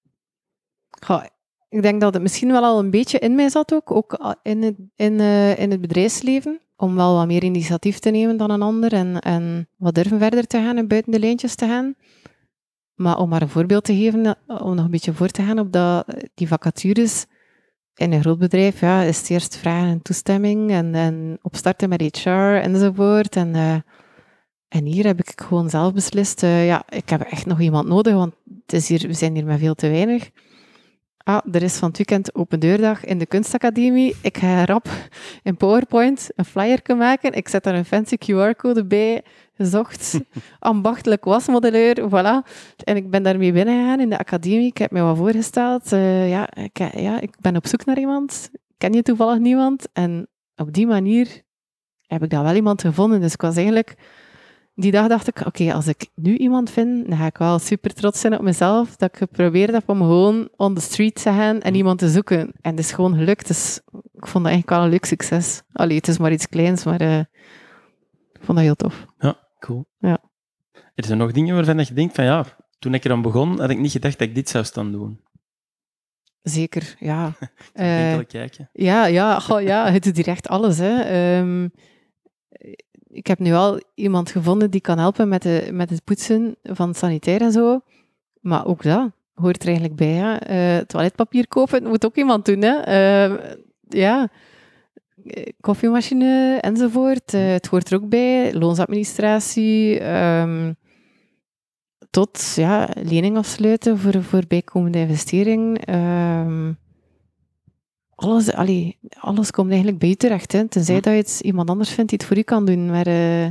Goh, 1.06 1.24
ik 1.70 1.82
denk 1.82 2.02
dat 2.02 2.14
het 2.14 2.22
misschien 2.22 2.52
wel 2.52 2.64
al 2.64 2.80
een 2.80 2.90
beetje 2.90 3.20
in 3.20 3.36
mij 3.36 3.50
zat 3.50 3.74
ook, 3.74 3.92
ook 3.92 4.38
in 4.42 4.64
het, 4.64 4.76
in, 4.96 5.20
eh, 5.20 5.60
in 5.60 5.72
het 5.72 5.82
bedrijfsleven. 5.82 6.62
Om 6.76 6.96
wel 6.96 7.16
wat 7.16 7.28
meer 7.28 7.44
initiatief 7.44 8.00
te 8.00 8.10
nemen 8.10 8.38
dan 8.38 8.52
een 8.52 8.62
ander 8.62 8.94
en, 8.94 9.20
en 9.20 9.70
wat 9.76 9.96
durven 9.96 10.20
verder 10.20 10.48
te 10.48 10.58
gaan 10.58 10.78
en 10.78 10.88
buiten 10.88 11.12
de 11.12 11.20
lijntjes 11.20 11.56
te 11.56 11.66
gaan. 11.66 11.96
Maar 12.94 13.18
om 13.18 13.30
maar 13.30 13.42
een 13.42 13.50
voorbeeld 13.50 13.84
te 13.84 13.96
geven, 13.96 14.26
eh, 14.26 14.62
om 14.62 14.76
nog 14.76 14.86
een 14.86 14.92
beetje 14.92 15.14
voor 15.14 15.28
te 15.30 15.42
gaan 15.42 15.60
op 15.60 15.72
dat, 15.72 16.06
die 16.34 16.48
vacatures. 16.48 17.26
In 17.96 18.14
een 18.14 18.22
groot 18.22 18.40
bedrijf 18.40 18.80
ja, 18.80 19.02
is 19.02 19.18
het 19.18 19.30
eerst 19.30 19.58
vragen 19.58 19.90
en 19.90 20.02
toestemming 20.02 20.72
en, 20.72 20.96
en 20.96 21.40
opstarten 21.42 21.90
met 21.90 22.02
HR 22.02 22.30
enzovoort. 22.30 23.36
En, 23.36 23.56
eh, 23.56 23.76
en 24.68 24.86
hier 24.86 25.06
heb 25.06 25.20
ik 25.20 25.42
gewoon 25.42 25.70
zelf 25.70 25.94
beslist, 25.94 26.44
eh, 26.44 26.66
ja, 26.66 26.84
ik 26.90 27.10
heb 27.10 27.22
echt 27.22 27.46
nog 27.46 27.60
iemand 27.60 27.88
nodig, 27.88 28.14
want 28.14 28.34
het 28.62 28.74
is 28.74 28.88
hier, 28.88 29.08
we 29.08 29.14
zijn 29.14 29.36
hier 29.36 29.46
met 29.46 29.60
veel 29.60 29.76
te 29.76 29.90
weinig. 29.90 30.30
Ah, 31.28 31.46
er 31.52 31.64
is 31.64 31.78
van 31.78 31.88
het 31.88 31.98
weekend 31.98 32.36
open 32.36 32.60
deurdag 32.60 33.06
in 33.06 33.18
de 33.18 33.26
kunstacademie. 33.26 34.16
Ik 34.22 34.38
ga 34.38 34.66
rap 34.66 34.88
in 35.44 35.58
PowerPoint 35.58 36.30
een 36.36 36.46
flyer 36.46 36.82
maken. 36.98 37.34
Ik 37.34 37.48
zet 37.48 37.64
daar 37.64 37.76
een 37.76 37.86
fancy 37.86 38.16
QR-code 38.16 38.86
bij, 38.86 39.24
gezocht, 39.54 40.20
ambachtelijk 40.60 41.26
wasmodelleur, 41.26 42.10
voilà. 42.10 42.50
En 42.84 42.96
ik 42.96 43.10
ben 43.10 43.24
daarmee 43.24 43.52
binnengegaan 43.52 44.00
in 44.00 44.10
de 44.10 44.18
academie. 44.18 44.68
Ik 44.68 44.78
heb 44.78 44.92
me 44.92 45.02
wat 45.02 45.18
voorgesteld. 45.18 45.92
Eh, 45.92 46.30
ja, 46.30 46.54
ik, 46.54 46.78
ja, 46.78 47.20
ik 47.20 47.36
ben 47.40 47.56
op 47.56 47.68
zoek 47.68 47.86
naar 47.86 48.00
iemand. 48.00 48.50
Ken 48.78 48.94
je 48.94 49.02
toevallig 49.02 49.40
niemand? 49.40 49.88
En 49.94 50.28
op 50.56 50.74
die 50.74 50.88
manier 50.88 51.42
heb 52.02 52.24
ik 52.24 52.30
dan 52.30 52.44
wel 52.44 52.56
iemand 52.56 52.82
gevonden. 52.82 53.22
Dus 53.22 53.34
ik 53.34 53.42
was 53.42 53.56
eigenlijk 53.56 53.96
die 54.80 54.92
dag 54.92 55.08
dacht 55.08 55.28
ik, 55.28 55.46
oké, 55.46 55.74
als 55.74 55.88
ik 55.88 56.08
nu 56.16 56.38
iemand 56.38 56.70
vind, 56.70 57.10
dan 57.10 57.18
ga 57.18 57.26
ik 57.26 57.38
wel 57.38 57.60
super 57.60 57.94
trots 57.94 58.20
zijn 58.20 58.34
op 58.34 58.42
mezelf, 58.42 58.96
dat 58.96 59.10
ik 59.10 59.18
geprobeerd 59.18 59.72
heb 59.72 59.90
om 59.90 59.98
gewoon 60.00 60.50
on 60.56 60.74
the 60.76 60.82
street 60.82 61.16
te 61.16 61.30
gaan 61.30 61.62
en 61.62 61.76
iemand 61.76 62.00
te 62.00 62.10
zoeken. 62.10 62.52
En 62.62 62.72
het 62.72 62.80
is 62.80 62.92
gewoon 62.92 63.16
gelukt, 63.16 63.48
dus 63.48 63.80
ik 64.14 64.28
vond 64.28 64.44
dat 64.44 64.54
eigenlijk 64.54 64.70
wel 64.70 64.84
een 64.84 64.90
leuk 64.90 65.06
succes. 65.06 65.62
Allee, 65.74 65.98
het 65.98 66.08
is 66.08 66.18
maar 66.18 66.32
iets 66.32 66.48
kleins, 66.50 66.84
maar 66.84 67.02
eh, 67.02 67.20
ik 68.34 68.40
vond 68.42 68.58
dat 68.58 68.68
heel 68.68 68.76
tof. 68.76 69.06
Ja, 69.20 69.38
cool. 69.60 69.86
Ja. 70.00 70.18
Er 70.96 71.06
zijn 71.06 71.18
nog 71.18 71.32
dingen 71.32 71.56
waarvan 71.56 71.78
je 71.78 71.94
denkt 71.94 72.16
van 72.16 72.24
ja, 72.26 72.46
toen 72.80 72.94
ik 72.94 73.06
eraan 73.06 73.22
begon, 73.22 73.60
had 73.60 73.70
ik 73.70 73.80
niet 73.80 73.92
gedacht 73.92 74.20
dat 74.20 74.28
ik 74.28 74.36
dit 74.36 74.50
zou 74.50 74.64
staan 74.64 74.92
doen. 74.92 75.22
Zeker, 76.42 76.96
ja. 77.00 77.28
Ik 77.38 77.50
Eh, 77.74 78.18
kijken. 78.28 78.70
Ja, 78.74 79.06
ja, 79.06 79.40
goh, 79.40 79.62
ja, 79.62 79.92
het 79.92 80.04
doet 80.04 80.16
hier 80.16 80.28
echt 80.28 80.48
alles. 80.48 80.78
Hè. 80.78 81.00
Ehm, 81.00 81.68
ik 83.18 83.28
heb 83.28 83.40
nu 83.40 83.54
al 83.54 83.82
iemand 83.96 84.32
gevonden 84.32 84.72
die 84.72 84.82
kan 84.82 84.98
helpen 84.98 85.28
met, 85.28 85.42
de, 85.42 85.70
met 85.72 85.90
het 85.90 86.04
poetsen 86.04 86.56
van 86.64 86.94
sanitair 86.94 87.42
en 87.42 87.52
zo. 87.52 87.80
Maar 88.42 88.66
ook 88.66 88.84
dat 88.84 89.12
hoort 89.34 89.62
er 89.62 89.68
eigenlijk 89.68 89.96
bij. 89.96 90.14
Hè. 90.14 90.36
Eh, 90.36 90.86
toiletpapier 90.86 91.48
kopen 91.48 91.88
moet 91.88 92.06
ook 92.06 92.16
iemand 92.16 92.46
doen. 92.46 92.62
Hè. 92.62 92.78
Ehm, 92.80 93.36
ja, 93.90 94.30
Eh, 95.28 95.44
koffiemachine 95.62 96.58
enzovoort. 96.62 97.34
Eh, 97.34 97.48
het 97.48 97.68
hoort 97.68 97.90
er 97.92 97.98
ook 97.98 98.10
bij. 98.10 98.54
Loonsadministratie. 98.54 100.00
ehm, 100.00 100.74
tot 102.10 102.54
ja, 102.56 102.90
lening 103.04 103.38
afsluiten 103.38 103.98
voor, 103.98 104.44
bijkomende 104.48 105.00
investering. 105.00 105.86
Ehm, 105.86 106.74
alles, 108.18 108.52
allee, 108.54 108.98
alles 109.20 109.52
komt 109.52 109.70
eigenlijk 109.70 110.00
bij 110.00 110.10
je 110.10 110.16
terecht. 110.18 110.52
Hè. 110.52 110.68
Tenzij 110.68 110.96
Hm. 110.96 111.02
dat 111.02 111.14
je 111.14 111.20
het 111.20 111.40
iemand 111.40 111.70
anders 111.70 111.90
vindt 111.90 112.10
die 112.10 112.20
het 112.20 112.28
voor 112.28 112.38
u 112.38 112.42
kan 112.42 112.66
doen. 112.66 112.90
Maar, 112.90 113.08
eh, 113.08 113.48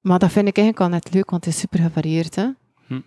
maar 0.00 0.18
dat 0.18 0.32
vind 0.32 0.48
ik 0.48 0.56
eigenlijk 0.56 0.86
al 0.86 0.98
net 0.98 1.14
leuk, 1.14 1.30
want 1.30 1.44
het 1.44 1.54
is 1.54 1.60
super 1.60 1.78
gevarieerd. 1.78 2.34
Hè. 2.34 2.48
Hm. 2.86 3.00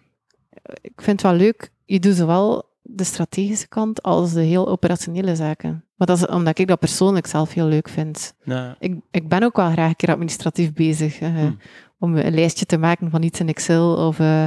Ik 0.81 1.01
vind 1.01 1.21
het 1.21 1.31
wel 1.31 1.39
leuk. 1.39 1.71
Je 1.85 1.99
doet 1.99 2.15
zowel 2.15 2.69
de 2.81 3.03
strategische 3.03 3.67
kant 3.67 4.01
als 4.01 4.33
de 4.33 4.41
heel 4.41 4.67
operationele 4.67 5.35
zaken. 5.35 5.85
Maar 5.95 6.07
dat 6.07 6.17
is 6.17 6.27
omdat 6.27 6.59
ik 6.59 6.67
dat 6.67 6.79
persoonlijk 6.79 7.27
zelf 7.27 7.53
heel 7.53 7.65
leuk 7.67 7.89
vind. 7.89 8.33
Ja, 8.43 8.75
Ik, 8.79 8.95
ik 9.11 9.27
ben 9.29 9.43
ook 9.43 9.55
wel 9.55 9.71
graag 9.71 9.89
een 9.89 9.95
keer 9.95 10.11
administratief 10.11 10.73
bezig. 10.73 11.19
Hm. 11.19 11.51
Om 11.99 12.15
een 12.15 12.33
lijstje 12.33 12.65
te 12.65 12.77
maken 12.77 13.09
van 13.09 13.23
iets 13.23 13.39
in 13.39 13.47
Excel 13.47 14.07
of 14.07 14.19
eh, 14.19 14.45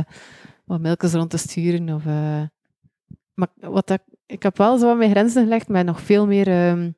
wat 0.64 0.80
mailtjes 0.80 1.12
rond 1.12 1.30
te 1.30 1.36
sturen. 1.36 1.88
Of, 1.94 2.06
eh, 2.06 2.42
maar 3.34 3.48
wat 3.60 3.86
dat, 3.86 4.00
ik 4.26 4.42
heb 4.42 4.56
wel 4.56 4.78
zo 4.78 4.86
wat 4.86 4.96
mijn 4.96 5.10
grenzen 5.10 5.42
gelegd 5.42 5.68
met 5.68 5.86
nog 5.86 6.00
veel 6.00 6.26
meer 6.26 6.48
ehm, 6.48 6.90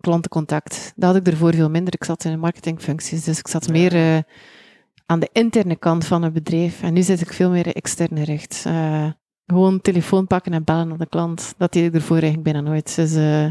klantencontact. 0.00 0.92
Dat 0.96 1.12
had 1.14 1.26
ik 1.26 1.32
ervoor 1.32 1.54
veel 1.54 1.70
minder. 1.70 1.94
Ik 1.94 2.04
zat 2.04 2.24
in 2.24 2.30
de 2.30 2.36
marketingfuncties, 2.36 3.24
dus 3.24 3.38
ik 3.38 3.48
zat 3.48 3.64
Ja. 3.66 3.72
meer 3.72 3.94
eh, 3.94 4.18
aan 5.06 5.20
de 5.20 5.28
interne 5.32 5.76
kant 5.76 6.06
van 6.06 6.22
het 6.22 6.32
bedrijf. 6.32 6.82
En 6.82 6.92
nu 6.92 7.02
zit 7.02 7.20
ik 7.20 7.32
veel 7.32 7.50
meer 7.50 7.74
extern 7.74 8.16
gericht. 8.18 8.62
Eh, 8.66 9.10
gewoon 9.46 9.80
telefoon 9.80 10.26
pakken 10.26 10.52
en 10.52 10.64
bellen 10.64 10.88
naar 10.88 10.98
de 10.98 11.06
klant. 11.06 11.54
Dat 11.58 11.72
deed 11.72 11.84
ik 11.86 11.94
ervoor 11.94 12.16
eigenlijk 12.18 12.44
bijna 12.52 12.60
nooit. 12.60 12.94
Dus, 12.96 13.14
eh, 13.14 13.44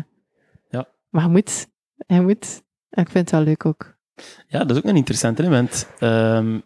Ja. 0.70 0.88
Maar 1.10 1.24
je 1.24 1.30
moet. 1.30 1.68
Je 2.08 2.22
moet. 2.22 2.62
En 2.90 3.04
ik 3.04 3.10
vind 3.10 3.30
het 3.30 3.32
wel 3.32 3.42
leuk 3.48 3.66
ook. 3.66 3.96
Ja, 4.48 4.60
dat 4.60 4.72
is 4.72 4.78
ook 4.78 4.84
een 4.90 4.96
interessant, 4.96 5.40
want 5.40 5.88
ehm, 6.00 6.60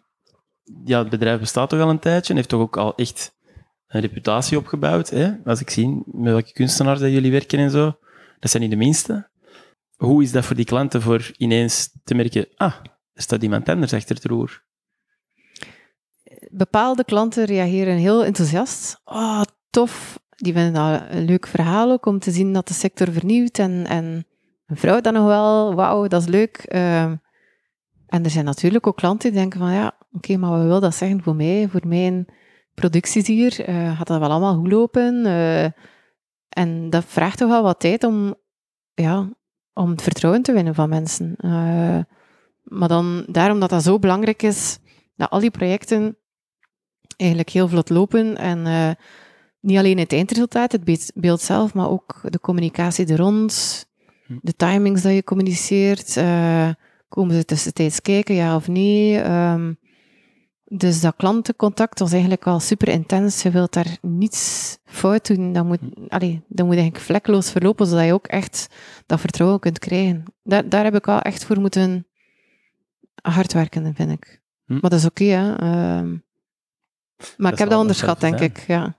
ja, 0.84 0.98
het 0.98 1.08
bedrijf 1.08 1.40
bestaat 1.40 1.68
toch 1.68 1.80
al 1.80 1.90
een 1.90 1.98
tijdje 1.98 2.30
en 2.30 2.36
heeft 2.36 2.48
toch 2.48 2.60
ook 2.60 2.76
al 2.76 2.94
echt 2.94 3.34
een 3.92 4.00
reputatie 4.00 4.58
opgebouwd. 4.58 5.10
Hè? 5.10 5.32
Als 5.44 5.60
ik 5.60 5.70
zie 5.70 6.02
met 6.06 6.32
welke 6.32 6.52
kunstenaars 6.52 7.00
dat 7.00 7.10
jullie 7.10 7.30
werken 7.30 7.58
en 7.58 7.70
zo, 7.70 7.98
dat 8.38 8.50
zijn 8.50 8.62
niet 8.62 8.72
de 8.72 8.78
minste. 8.78 9.30
Hoe 9.96 10.22
is 10.22 10.32
dat 10.32 10.44
voor 10.44 10.56
die 10.56 10.64
klanten 10.64 11.02
voor 11.02 11.30
ineens 11.36 11.90
te 12.04 12.14
merken, 12.14 12.48
ah, 12.56 12.74
er 13.12 13.22
staat 13.22 13.42
iemand 13.42 13.68
anders 13.68 13.94
achter 13.94 14.14
het 14.14 14.24
roer? 14.24 14.62
bepaalde 16.52 17.04
klanten 17.04 17.44
reageren 17.44 17.96
heel 17.96 18.24
enthousiast. 18.24 19.00
Oh, 19.04 19.42
tof. 19.70 20.20
Die 20.28 20.52
vinden 20.52 20.72
dat 20.72 21.02
een 21.10 21.24
leuk 21.24 21.46
verhaal 21.46 21.90
ook 21.90 22.06
om 22.06 22.18
te 22.18 22.30
zien 22.30 22.52
dat 22.52 22.68
de 22.68 22.74
sector 22.74 23.12
vernieuwt. 23.12 23.58
En, 23.58 23.86
en 23.86 24.26
een 24.66 24.76
vrouw 24.76 25.00
dat 25.00 25.12
nog 25.12 25.26
wel, 25.26 25.74
wauw, 25.74 26.06
dat 26.06 26.20
is 26.20 26.28
leuk. 26.28 26.56
Ehm, 26.56 27.16
en 28.06 28.24
er 28.24 28.30
zijn 28.30 28.44
natuurlijk 28.44 28.86
ook 28.86 28.96
klanten 28.96 29.30
die 29.30 29.40
denken 29.40 29.60
van, 29.60 29.72
ja, 29.72 29.96
oké, 30.12 30.36
maar 30.36 30.50
wat 30.50 30.62
wil 30.62 30.80
dat 30.80 30.94
zeggen 30.94 31.22
voor 31.22 31.36
mij, 31.36 31.68
voor 31.70 31.86
mijn 31.86 32.26
producties 32.74 33.26
hier? 33.26 33.64
Eh, 33.64 33.96
gaat 33.96 34.06
dat 34.06 34.18
wel 34.18 34.30
allemaal 34.30 34.54
goed 34.54 34.72
lopen? 34.72 35.26
Eh, 35.26 35.64
en 36.48 36.90
dat 36.90 37.04
vraagt 37.06 37.38
toch 37.38 37.48
wel 37.48 37.62
wat 37.62 37.80
tijd 37.80 38.04
om, 38.04 38.34
ja, 38.94 39.28
om 39.72 39.90
het 39.90 40.02
vertrouwen 40.02 40.42
te 40.42 40.52
winnen 40.52 40.74
van 40.74 40.88
mensen. 40.88 41.34
Eh, 41.36 41.98
maar 42.62 42.88
dan, 42.88 43.24
daarom 43.26 43.60
dat 43.60 43.70
dat 43.70 43.82
zo 43.82 43.98
belangrijk 43.98 44.42
is, 44.42 44.78
dat 45.16 45.30
al 45.30 45.40
die 45.40 45.50
projecten 45.50 46.16
eigenlijk 47.16 47.50
heel 47.50 47.68
vlot 47.68 47.90
lopen. 47.90 48.36
En 48.36 48.96
niet 49.60 49.78
alleen 49.78 49.98
het 49.98 50.12
eindresultaat, 50.12 50.72
het 50.72 51.12
beeld- 51.14 51.40
zelf, 51.40 51.74
maar 51.74 51.90
ook 51.90 52.20
de 52.30 52.40
communicatie 52.40 53.06
er 53.06 53.16
rond, 53.18 53.86
Hm. 54.26 54.38
de 54.40 54.54
timings 54.56 55.02
dat 55.02 55.12
je 55.12 55.24
communiceert. 55.24 56.20
komen 57.08 57.34
ze 57.34 57.44
tussentijds 57.44 58.00
kijken, 58.00 58.34
ja 58.34 58.56
of 58.56 58.68
nee? 58.68 59.18
Ehm, 59.20 59.72
dus 60.78 61.00
dat 61.00 61.16
klantencontact 61.16 61.98
was 61.98 62.12
eigenlijk 62.12 62.44
wel 62.44 62.60
super 62.60 62.88
intens. 62.88 63.42
Je 63.42 63.50
wilt 63.50 63.72
daar 63.72 63.96
niets 64.00 64.78
fout 64.84 65.26
doen. 65.26 65.52
Dat 65.52 65.64
moet, 65.64 65.80
allee, 66.08 66.42
dat 66.48 66.66
moet 66.66 66.74
eigenlijk 66.74 67.04
vlekkeloos 67.04 67.50
verlopen, 67.50 67.86
zodat 67.86 68.04
je 68.04 68.12
ook 68.12 68.26
echt 68.26 68.66
dat 69.06 69.20
vertrouwen 69.20 69.60
kunt 69.60 69.78
krijgen. 69.78 70.24
Daar, 70.42 70.68
daar 70.68 70.84
heb 70.84 70.94
ik 70.94 71.06
wel 71.06 71.20
echt 71.20 71.44
voor 71.44 71.60
moeten 71.60 72.06
hard 73.22 73.52
werken, 73.52 73.94
vind 73.94 74.10
ik. 74.10 74.42
Hm. 74.64 74.72
Maar 74.72 74.90
dat 74.90 74.98
is 74.98 75.06
oké, 75.06 75.24
hè. 75.24 75.54
Ehm, 75.56 76.16
maar 77.36 77.52
ik 77.52 77.58
heb 77.58 77.68
dat 77.68 77.80
onderschat, 77.80 78.20
denk 78.20 78.38
zijn. 78.38 78.50
ik. 78.50 78.58
Ja. 78.66 78.96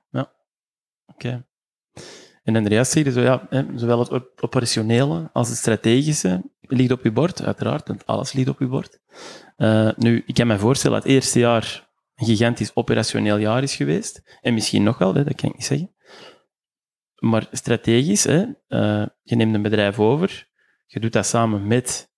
Oké. 1.05 1.45
En 2.43 2.55
Andreas 2.55 2.89
zei 2.89 3.11
zo, 3.11 3.21
ja, 3.21 3.47
hè, 3.49 3.65
zowel 3.75 3.99
het 3.99 4.09
op- 4.09 4.41
operationele 4.41 5.29
als 5.33 5.49
het 5.49 5.57
strategische 5.57 6.43
ligt 6.67 6.91
op 6.91 7.03
je 7.03 7.11
bord, 7.11 7.43
uiteraard, 7.43 7.87
want 7.87 8.05
alles 8.05 8.33
ligt 8.33 8.47
op 8.47 8.59
je 8.59 8.67
bord. 8.67 8.99
Eh, 9.55 9.89
nu, 9.97 10.23
ik 10.25 10.33
kan 10.33 10.47
me 10.47 10.59
voorstellen 10.59 10.95
dat 10.97 11.05
het 11.07 11.15
eerste 11.15 11.39
jaar 11.39 11.91
een 12.15 12.25
gigantisch 12.25 12.75
operationeel 12.75 13.37
jaar 13.37 13.63
is 13.63 13.75
geweest. 13.75 14.37
En 14.41 14.53
misschien 14.53 14.83
nog 14.83 14.97
wel, 14.97 15.13
hè, 15.15 15.23
dat 15.23 15.35
kan 15.35 15.49
ik 15.49 15.55
niet 15.55 15.65
zeggen. 15.65 15.95
Maar 17.19 17.47
strategisch, 17.51 18.23
hè, 18.23 18.43
eh, 18.67 19.05
je 19.21 19.35
neemt 19.35 19.53
een 19.55 19.61
bedrijf 19.61 19.99
over, 19.99 20.47
je 20.85 20.99
doet 20.99 21.13
dat 21.13 21.25
samen 21.25 21.67
met 21.67 22.11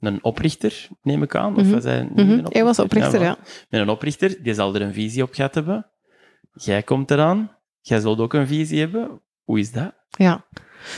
een 0.00 0.24
oprichter, 0.24 0.88
neem 1.02 1.22
ik 1.22 1.34
aan. 1.34 1.56
Of 1.56 1.62
Mhm. 1.62 1.70
was 1.72 1.84
hij, 1.84 2.02
niet 2.02 2.12
Mhm, 2.16 2.30
een 2.30 2.46
Hij 2.48 2.64
was 2.64 2.78
oprichter, 2.78 3.20
ja. 3.20 3.36
met 3.68 3.80
een 3.80 3.88
oprichter, 3.88 4.42
die 4.42 4.54
zal 4.54 4.74
er 4.74 4.82
een 4.82 4.92
visie 4.92 5.22
op 5.22 5.34
gehad 5.34 5.54
hebben. 5.54 5.90
Jij 6.52 6.82
komt 6.82 7.10
eraan, 7.10 7.56
jij 7.80 8.00
zult 8.00 8.18
ook 8.18 8.32
een 8.34 8.46
visie 8.46 8.78
hebben. 8.80 9.20
Hoe 9.42 9.58
is 9.58 9.72
dat? 9.72 9.94
Ja. 10.10 10.46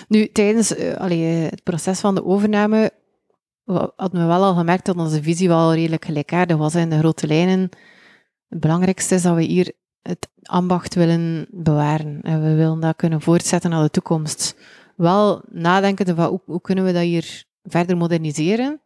Nu, 0.09 0.27
tijdens 0.33 0.75
eh, 0.75 1.51
het 1.51 1.63
proces 1.63 2.01
van 2.01 2.15
de 2.15 2.25
overname 2.25 2.93
hadden 3.97 4.21
we 4.21 4.27
wel 4.27 4.43
al 4.43 4.55
gemerkt 4.55 4.87
dat 4.87 4.97
onze 4.97 5.23
visie 5.23 5.49
wel 5.49 5.75
redelijk 5.75 6.05
gelijkaardig 6.05 6.57
was 6.57 6.75
in 6.75 6.91
de 6.91 6.99
grote 6.99 7.27
lijnen. 7.27 7.69
Het 8.49 8.61
belangrijkste 8.61 9.15
is 9.15 9.23
dat 9.23 9.35
we 9.35 9.43
hier 9.43 9.73
het 10.03 10.29
ambacht 10.43 10.95
willen 10.95 11.47
bewaren. 11.51 12.21
En 12.23 12.43
we 12.43 12.55
willen 12.55 12.81
dat 12.81 12.97
kunnen 12.97 13.21
voortzetten 13.21 13.71
naar 13.71 13.83
de 13.83 13.91
toekomst. 13.91 14.57
Wel 14.97 15.43
nadenken 15.51 16.17
van 16.17 16.29
hoe, 16.29 16.41
hoe 16.45 16.61
kunnen 16.61 16.85
we 16.85 16.93
dat 16.93 17.03
hier 17.03 17.45
verder 17.63 17.97
moderniseren, 17.97 18.81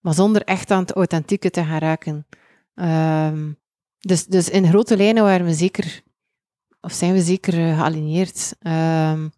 maar 0.00 0.14
zonder 0.14 0.42
echt 0.42 0.70
aan 0.70 0.80
het 0.80 0.92
authentieke 0.92 1.50
te 1.50 1.64
gaan 1.64 1.78
raken. 1.78 2.26
Ehm, 2.74 3.52
dus, 3.98 4.26
dus 4.26 4.50
in 4.50 4.68
grote 4.68 4.96
lijnen 4.96 5.22
waren 5.22 5.46
we 5.46 5.54
zeker, 5.54 6.02
of 6.80 6.92
zijn 6.92 7.12
we 7.12 7.20
zeker 7.20 7.54
eh, 7.54 7.78
gealigneerd. 7.78 8.56
Ehm, 8.58 9.28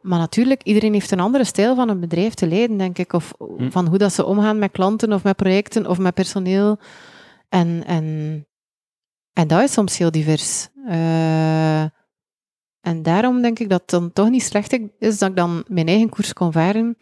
maar 0.00 0.18
natuurlijk, 0.18 0.62
iedereen 0.62 0.92
heeft 0.92 1.10
een 1.10 1.20
andere 1.20 1.44
stijl 1.44 1.74
van 1.74 1.88
een 1.88 2.00
bedrijf 2.00 2.34
te 2.34 2.46
leiden, 2.46 2.78
denk 2.78 2.98
ik. 2.98 3.12
Of 3.12 3.34
Hm. 3.38 3.70
van 3.70 3.86
hoe 3.86 3.98
dat 3.98 4.12
ze 4.12 4.24
omgaan 4.24 4.58
met 4.58 4.70
klanten 4.70 5.12
of 5.12 5.24
met 5.24 5.36
projecten 5.36 5.86
of 5.86 5.98
met 5.98 6.14
personeel. 6.14 6.78
En, 7.48 7.84
en, 7.86 8.46
en 9.32 9.48
dat 9.48 9.62
is 9.62 9.72
soms 9.72 9.98
heel 9.98 10.10
divers. 10.10 10.68
Eh, 10.86 11.82
en 12.80 13.02
daarom 13.02 13.42
denk 13.42 13.58
ik 13.58 13.68
dat 13.68 13.80
het 13.80 13.90
dan 13.90 14.12
toch 14.12 14.30
niet 14.30 14.42
slecht 14.42 14.78
is 14.98 15.18
dat 15.18 15.30
ik 15.30 15.36
dan 15.36 15.64
mijn 15.66 15.86
eigen 15.86 16.08
koers 16.08 16.32
kon 16.32 16.52
varen, 16.52 16.96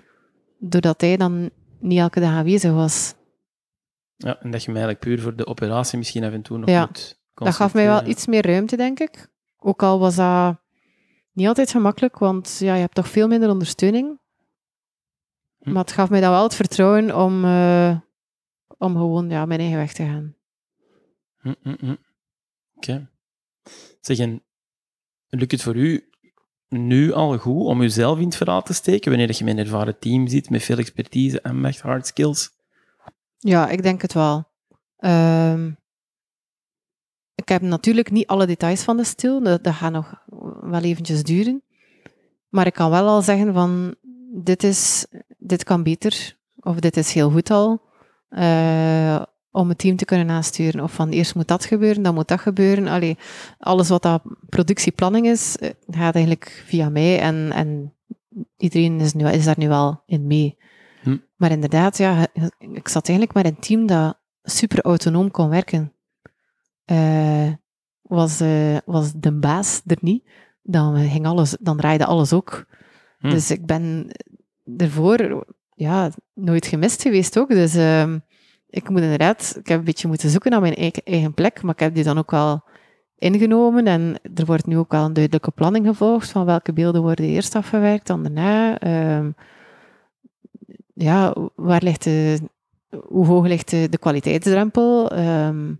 doordat 0.59 1.01
hij 1.01 1.17
dan 1.17 1.51
niet 1.81 1.99
elke 1.99 2.21
dag 2.21 2.31
aanwezig 2.31 2.73
was. 2.73 3.15
Ja, 4.17 4.41
en 4.41 4.51
dat 4.51 4.65
je 4.65 4.73
mij 4.73 4.83
eigenlijk 4.83 5.11
puur 5.11 5.23
voor 5.25 5.37
de 5.37 5.47
operatie 5.47 5.99
misschien 5.99 6.25
af 6.25 6.33
en 6.33 6.43
toe 6.43 6.59
nog 6.59 6.69
Ja, 6.69 6.81
moet 6.87 7.19
Dat 7.35 7.55
gaf 7.55 7.75
mij 7.75 7.87
wel 7.87 8.07
iets 8.07 8.27
meer 8.27 8.47
ruimte, 8.47 8.77
denk 8.77 9.01
ik. 9.01 9.29
Ook 9.59 9.83
al 9.83 9.99
was 9.99 10.17
dat 10.17 10.57
niet 11.39 11.47
altijd 11.47 11.71
gemakkelijk, 11.71 12.19
want 12.19 12.57
ja, 12.59 12.75
je 12.75 12.81
hebt 12.81 12.95
toch 12.95 13.09
veel 13.09 13.29
minder 13.29 13.51
ondersteuning. 13.51 14.19
Hm. 15.59 15.73
Maar 15.73 15.83
het 15.83 15.93
gaf 15.93 16.11
mij 16.11 16.21
dan 16.21 16.31
wel 16.31 16.43
het 16.43 16.55
vertrouwen 16.55 17.17
om, 17.17 17.45
eh, 17.45 17.97
om 18.79 18.93
gewoon 18.93 19.31
ja, 19.31 19.47
mijn 19.47 19.61
eigen 19.61 19.79
weg 19.79 19.93
te 19.93 20.05
gaan. 20.05 20.35
Hm, 21.41 21.55
hm. 21.63 21.95
Oké. 22.75 23.11
Zeg, 24.01 24.19
en 24.19 24.43
lukt 25.29 25.53
het 25.53 25.63
voor 25.63 25.77
u 25.77 26.09
nu 26.69 27.13
al 27.13 27.39
goed 27.39 27.67
om 27.67 27.83
uzelf 27.83 28.19
in 28.19 28.25
het 28.25 28.37
verhaal 28.37 28.63
te 28.63 28.75
steken, 28.75 29.11
wanneer 29.11 29.37
je 29.37 29.45
met 29.45 29.55
een 29.55 29.65
ervaren 29.65 29.99
team 29.99 30.27
zit, 30.27 30.51
met 30.51 30.63
veel 30.63 30.79
expertise 30.79 31.41
en 31.41 31.61
met 31.61 31.81
hard 31.81 32.07
skills? 32.07 32.51
Ja, 33.39 33.69
ik 33.69 33.83
denk 33.83 34.03
het 34.03 34.13
wel. 34.13 34.51
Ehm, 34.97 35.73
ik 37.35 37.49
heb 37.49 37.63
natuurlijk 37.63 38.11
niet 38.11 38.27
alle 38.27 38.47
details 38.47 38.83
van 38.83 38.97
de 38.97 39.05
stil, 39.05 39.43
dat, 39.43 39.65
dat 39.65 39.75
gaat 39.75 39.93
nog 39.93 40.25
wel 40.61 40.81
eventjes 40.81 41.23
duren. 41.23 41.63
Maar 42.49 42.67
ik 42.67 42.73
kan 42.73 42.91
wel 42.91 43.07
al 43.07 43.23
zeggen 43.23 43.55
van, 43.55 43.95
dit, 44.33 44.63
is, 44.63 45.07
dit 45.39 45.65
kan 45.65 45.83
beter, 45.83 46.37
of 46.61 46.77
dit 46.81 46.97
is 46.97 47.13
heel 47.13 47.31
goed 47.31 47.51
al, 47.51 47.81
eh, 48.29 49.23
om 49.51 49.69
het 49.69 49.79
team 49.79 49.97
te 49.97 50.05
kunnen 50.05 50.31
aansturen. 50.31 50.83
Of 50.83 50.93
van, 50.93 51.11
eerst 51.11 51.35
moet 51.35 51.49
dat 51.49 51.65
gebeuren, 51.65 52.03
dan 52.03 52.15
moet 52.15 52.29
dat 52.29 52.41
gebeuren. 52.41 52.87
Allee, 52.87 53.17
alles 53.59 53.89
wat 53.89 54.03
dat 54.03 54.23
productieplanning 54.49 55.27
is, 55.27 55.57
eh, 55.57 55.71
gaat 55.87 56.15
eigenlijk 56.15 56.63
via 56.67 56.89
mij 56.89 57.21
en, 57.21 57.53
en 57.53 57.95
iedereen 58.57 59.01
is, 59.01 59.13
nu, 59.13 59.29
is 59.29 59.45
daar 59.45 59.59
nu 59.59 59.69
wel 59.69 60.03
in 60.07 60.27
mee. 60.27 60.57
Hm. 61.03 61.17
Maar 61.37 61.51
inderdaad, 61.51 61.99
ja, 61.99 62.27
ik 62.59 62.89
zat 62.89 63.09
eigenlijk 63.09 63.37
met 63.37 63.47
een 63.47 63.61
team 63.61 63.87
dat 63.87 64.19
super 64.43 64.81
autonoom 64.81 65.31
kon 65.31 65.49
werken. 65.49 65.93
Eh, 66.85 67.53
was, 68.09 68.41
eh, 68.41 68.77
was 68.85 69.13
de 69.13 69.33
baas 69.33 69.83
er 69.87 69.99
niet, 70.01 70.29
dan, 70.63 71.09
ging 71.09 71.27
alles, 71.27 71.57
dan 71.61 71.77
draaide 71.77 72.05
alles 72.05 72.33
ook. 72.33 72.67
Hm. 73.19 73.31
Dus 73.31 73.51
ik 73.51 73.67
ben 73.67 74.11
ervoor 74.77 75.47
ja, 75.75 76.11
nooit 76.35 76.67
gemist 76.67 77.03
geweest 77.03 77.39
ook. 77.39 77.49
Dus 77.49 77.75
ehm, 77.75 78.19
ik 78.69 78.89
moet 78.89 79.01
inderdaad, 79.01 79.55
ik 79.59 79.69
heb 79.69 79.79
een 79.79 79.85
beetje 79.85 80.09
moeten 80.09 80.31
zoeken 80.31 80.51
naar 80.51 80.61
mijn 80.61 80.75
eigen, 80.75 81.03
eigen 81.05 81.35
plek, 81.35 81.63
maar 81.63 81.75
ik 81.75 81.81
heb 81.81 81.95
die 81.95 82.05
dan 82.05 82.19
ook 82.19 82.31
wel 82.31 82.63
ingenomen. 83.19 83.87
En 83.87 84.21
er 84.35 84.45
wordt 84.45 84.67
nu 84.67 84.79
ook 84.79 84.93
wel 84.93 85.05
een 85.05 85.13
duidelijke 85.13 85.51
planning 85.51 85.87
gevolgd 85.87 86.31
van 86.31 86.45
welke 86.45 86.73
beelden 86.73 87.03
worden 87.03 87.27
eerst 87.27 87.55
afgewerkt, 87.55 88.07
dan 88.07 88.23
daarna. 88.23 88.79
Ehm, 88.79 89.31
ja, 90.95 91.35
waar 91.55 91.83
ligt 91.83 92.05
de, 92.05 92.39
hoe 93.07 93.27
hoog 93.27 93.47
ligt 93.47 93.71
de, 93.71 93.89
de 93.91 93.99
kwaliteitsdrempel? 93.99 95.11
Ehm, 95.11 95.75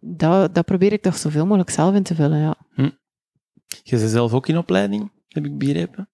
dat, 0.00 0.54
dat 0.54 0.64
probeer 0.64 0.92
ik 0.92 1.02
toch 1.02 1.16
zoveel 1.16 1.46
mogelijk 1.46 1.70
zelf 1.70 1.94
in 1.94 2.02
te 2.02 2.14
vullen, 2.14 2.38
ja. 2.38 2.56
Je 3.82 3.96
bent 3.96 4.10
zelf 4.10 4.32
ook 4.32 4.48
in 4.48 4.58
opleiding, 4.58 5.10
heb 5.28 5.44
ik 5.44 5.58
begrepen. 5.58 6.08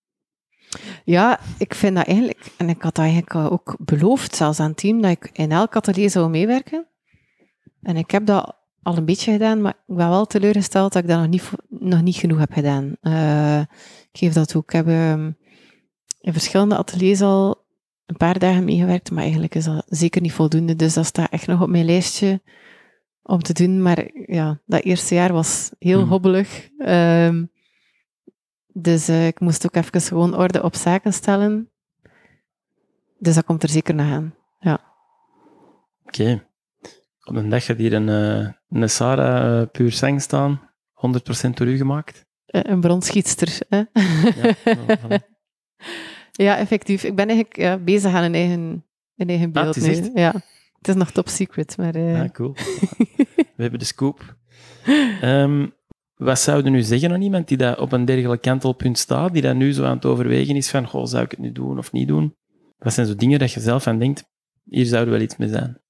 Ja, 1.05 1.41
ik 1.59 1.75
vind 1.75 1.97
dat 1.97 2.07
eigenlijk, 2.07 2.47
en 2.57 2.69
ik 2.69 2.83
had 2.83 2.95
dat 2.95 3.05
eigenlijk 3.05 3.35
ook 3.35 3.77
beloofd, 3.79 4.35
zelfs 4.35 4.61
aan 4.61 4.69
het 4.69 4.77
team, 4.77 5.01
dat 5.01 5.11
ik 5.11 5.31
in 5.33 5.53
elk 5.53 5.77
atelier 5.77 6.11
zou 6.11 6.31
meewerken. 6.31 6.87
En 7.83 7.97
ik 7.97 8.11
heb 8.11 8.27
dat 8.27 8.57
al 8.83 8.97
een 8.97 9.05
beetje 9.05 9.33
gedaan, 9.33 9.61
maar 9.61 9.75
ik 9.87 9.97
ben 9.97 10.09
wel 10.09 10.27
teleurgesteld 10.27 10.93
dat 10.93 11.03
ik 11.03 11.09
dat 11.09 11.19
nog 11.19 11.29
niet, 11.29 11.51
nog 11.69 12.03
niet 12.03 12.17
genoeg 12.17 12.39
heb 12.39 12.53
gedaan. 12.53 12.97
Eh, 13.01 13.61
ik 13.61 14.19
geef 14.19 14.33
dat 14.33 14.57
ook. 14.57 14.65
Ik 14.65 14.73
heb 14.73 14.87
ehm, 14.87 15.31
in 16.21 16.33
verschillende 16.33 16.77
ateliers 16.77 17.21
al 17.21 17.65
een 18.07 18.17
paar 18.17 18.39
dagen 18.39 18.65
meegewerkt, 18.65 19.11
maar 19.11 19.23
eigenlijk 19.23 19.55
is 19.55 19.65
dat 19.65 19.85
zeker 19.89 20.21
niet 20.21 20.33
voldoende. 20.33 20.77
Dus 20.77 20.95
dat 20.95 21.07
staat 21.07 21.31
echt 21.31 21.47
nog 21.47 21.63
op 21.63 21.69
mijn 21.69 21.85
lijstje 21.85 22.41
om 23.31 23.43
te 23.43 23.53
doen. 23.53 23.83
Maar 23.83 24.11
ja, 24.27 24.61
dat 24.67 24.83
eerste 24.83 25.15
jaar 25.15 25.33
was 25.33 25.71
heel 25.79 26.01
Hmm. 26.01 26.09
hobbelig. 26.09 26.69
Ehm, 26.79 27.45
dus 28.73 29.09
eh, 29.09 29.27
ik 29.27 29.41
moest 29.41 29.67
ook 29.67 29.75
even 29.75 30.01
gewoon 30.01 30.37
orde 30.37 30.63
op 30.63 30.75
zaken 30.77 31.13
stellen. 31.13 31.71
Dus 33.19 33.35
dat 33.35 33.45
komt 33.45 33.63
er 33.63 33.69
zeker 33.69 33.95
nog 33.95 34.07
aan. 34.11 34.35
Oké. 36.07 36.45
Op 37.25 37.37
een 37.37 37.49
dag 37.49 37.65
gaat 37.65 37.77
hier 37.77 37.93
een, 37.93 38.09
eh, 38.09 38.49
een 38.69 38.91
Sarah 38.91 39.61
eh, 39.61 39.69
puur 39.71 39.93
sang 39.93 40.23
staan, 40.23 40.61
100% 40.93 41.57
door 41.57 41.67
u 41.67 41.77
gemaakt. 41.77 42.27
Een 42.47 42.81
bronschietster. 42.81 43.59
Hè? 43.69 43.77
Ja, 43.77 44.55
voilà. 45.01 45.29
Ja, 46.33 46.57
effectief. 46.57 47.05
Ik 47.05 47.15
ben 47.15 47.27
eigenlijk 47.29 47.57
ja, 47.57 47.79
bezig 47.79 48.13
aan 48.15 48.23
een 48.23 48.35
eigen, 48.35 48.85
een 49.17 49.29
eigen 49.29 49.47
Ah, 49.53 49.63
beeld 49.63 49.77
nu. 49.81 49.89
echt? 49.89 50.11
Ja. 50.15 50.35
Het 50.81 50.89
is 50.89 50.95
nog 50.95 51.11
top 51.11 51.29
secret, 51.29 51.77
maar... 51.77 51.95
eh, 51.95 52.13
Ja, 52.13 52.29
cool. 52.29 52.55
We 53.57 53.63
hebben 53.67 53.79
de 53.79 53.85
scoop. 53.85 54.37
Ehm, 55.21 55.67
wat 56.17 56.39
zouden 56.39 56.73
nu 56.73 56.83
zeggen 56.83 57.13
aan 57.13 57.23
iemand 57.23 57.49
die 57.49 57.57
dat 57.57 57.79
op 57.79 57.93
een 57.93 58.05
dergelijk 58.05 58.43
kantelpunt 58.43 58.99
staat, 58.99 59.33
die 59.33 59.43
dat 59.43 59.55
nu 59.55 59.73
zo 59.73 59.85
aan 59.85 59.97
het 59.97 60.05
overwegen 60.05 60.57
is 60.57 60.71
van, 60.71 60.87
goh, 60.87 61.07
zou 61.07 61.25
ik 61.25 61.31
het 61.31 61.41
nu 61.41 61.53
doen 61.53 61.79
of 61.79 61.93
niet 61.93 62.09
doen? 62.09 62.35
Wat 62.79 62.93
zijn 62.93 63.07
zo 63.07 63.15
dingen 63.15 63.39
dat 63.39 63.53
je 63.53 63.61
zelf 63.61 63.87
aan 63.87 63.99
denkt, 63.99 64.25
hier 64.65 64.85
zou 64.85 65.05
er 65.05 65.11
wel 65.11 65.21
iets 65.21 65.37
mee 65.37 65.49
zijn? 65.49 65.81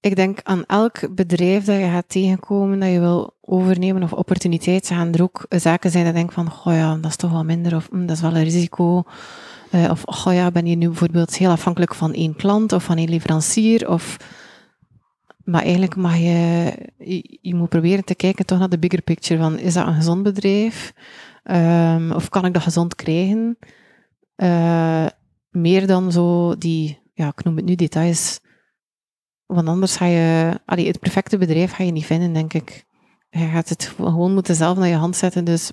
Ik 0.00 0.16
denk 0.16 0.40
aan 0.42 0.64
elk 0.66 1.14
bedrijf 1.14 1.64
dat 1.64 1.76
je 1.80 1.86
gaat 1.88 2.08
tegenkomen, 2.08 2.80
dat 2.80 2.90
je 2.90 3.00
wil 3.00 3.36
overnemen 3.40 4.02
of 4.02 4.12
opportuniteiten, 4.12 4.96
gaan 4.96 5.12
er 5.14 5.22
ook 5.22 5.46
zaken 5.48 5.90
zijn 5.90 6.04
dat 6.04 6.12
je 6.12 6.18
denkt 6.18 6.34
van, 6.34 6.50
goh 6.50 6.72
ja, 6.74 6.94
dat 6.96 7.10
is 7.10 7.16
toch 7.16 7.30
wel 7.30 7.44
minder, 7.44 7.76
of 7.76 7.88
hm, 7.90 8.06
dat 8.06 8.16
is 8.16 8.22
wel 8.22 8.36
een 8.36 8.42
risico. 8.44 9.02
Eh, 9.76 9.90
of, 9.90 10.02
goh 10.06 10.34
ja, 10.34 10.50
ben 10.50 10.66
je 10.66 10.76
nu 10.76 10.86
bijvoorbeeld 10.86 11.36
heel 11.36 11.50
afhankelijk 11.50 11.94
van 11.94 12.12
één 12.12 12.36
klant 12.36 12.72
of 12.72 12.84
van 12.84 12.96
één 12.96 13.08
leverancier, 13.08 13.88
of... 13.88 14.16
Maar 15.44 15.62
eigenlijk 15.62 15.96
mag 15.96 16.16
je, 16.16 16.72
je, 17.40 17.54
moet 17.54 17.68
proberen 17.68 18.04
te 18.04 18.14
kijken 18.14 18.46
toch 18.46 18.58
naar 18.58 18.68
de 18.68 18.78
bigger 18.78 19.02
picture 19.02 19.40
van, 19.40 19.58
is 19.58 19.74
dat 19.74 19.86
een 19.86 19.94
gezond 19.94 20.22
bedrijf? 20.22 20.92
Ehm, 21.42 22.12
of 22.12 22.28
kan 22.28 22.44
ik 22.44 22.52
dat 22.52 22.62
gezond 22.62 22.94
krijgen? 22.94 23.58
Eh, 24.34 25.06
meer 25.50 25.86
dan 25.86 26.12
zo 26.12 26.56
die, 26.58 26.98
ja, 27.14 27.28
ik 27.28 27.44
noem 27.44 27.56
het 27.56 27.64
nu 27.64 27.74
details, 27.74 28.40
want 29.46 29.68
anders 29.68 29.96
ga 29.96 30.04
je, 30.06 30.60
het 30.64 31.00
perfecte 31.00 31.38
bedrijf 31.38 31.72
ga 31.72 31.84
je 31.84 31.92
niet 31.92 32.06
vinden, 32.06 32.32
denk 32.32 32.52
ik. 32.52 32.84
Je 33.30 33.46
gaat 33.46 33.68
het 33.68 33.84
gewoon 33.84 34.34
moeten 34.34 34.54
zelf 34.54 34.78
naar 34.78 34.88
je 34.88 34.94
hand 34.94 35.16
zetten. 35.16 35.44
Dus 35.44 35.72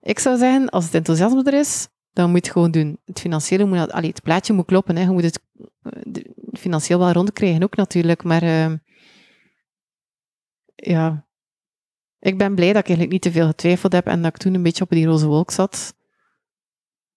ik 0.00 0.18
zou 0.18 0.38
zeggen, 0.38 0.68
als 0.68 0.84
het 0.84 0.94
enthousiasme 0.94 1.42
er 1.44 1.58
is, 1.58 1.88
dan 2.18 2.30
moet 2.30 2.38
je 2.38 2.44
het 2.44 2.52
gewoon 2.52 2.70
doen. 2.70 2.98
Het 3.04 3.20
financiële 3.20 3.64
moet, 3.64 3.92
allee, 3.92 4.08
het 4.08 4.22
plaatje 4.22 4.52
moet 4.52 4.64
kloppen. 4.64 4.96
Hè. 4.96 5.02
Je 5.02 5.10
moet 5.10 5.22
het 5.22 5.40
eh, 5.82 6.22
financieel 6.52 6.98
wel 6.98 7.12
rondkrijgen 7.12 7.62
ook 7.62 7.76
natuurlijk. 7.76 8.24
Maar 8.24 8.42
eh, 8.42 8.72
ja, 10.74 11.26
ik 12.18 12.38
ben 12.38 12.54
blij 12.54 12.72
dat 12.72 12.80
ik 12.80 12.88
eigenlijk 12.88 13.12
niet 13.12 13.22
te 13.22 13.32
veel 13.32 13.46
getwijfeld 13.46 13.92
heb 13.92 14.06
en 14.06 14.22
dat 14.22 14.34
ik 14.34 14.40
toen 14.40 14.54
een 14.54 14.62
beetje 14.62 14.84
op 14.84 14.90
die 14.90 15.06
roze 15.06 15.26
wolk 15.26 15.50
zat. 15.50 15.94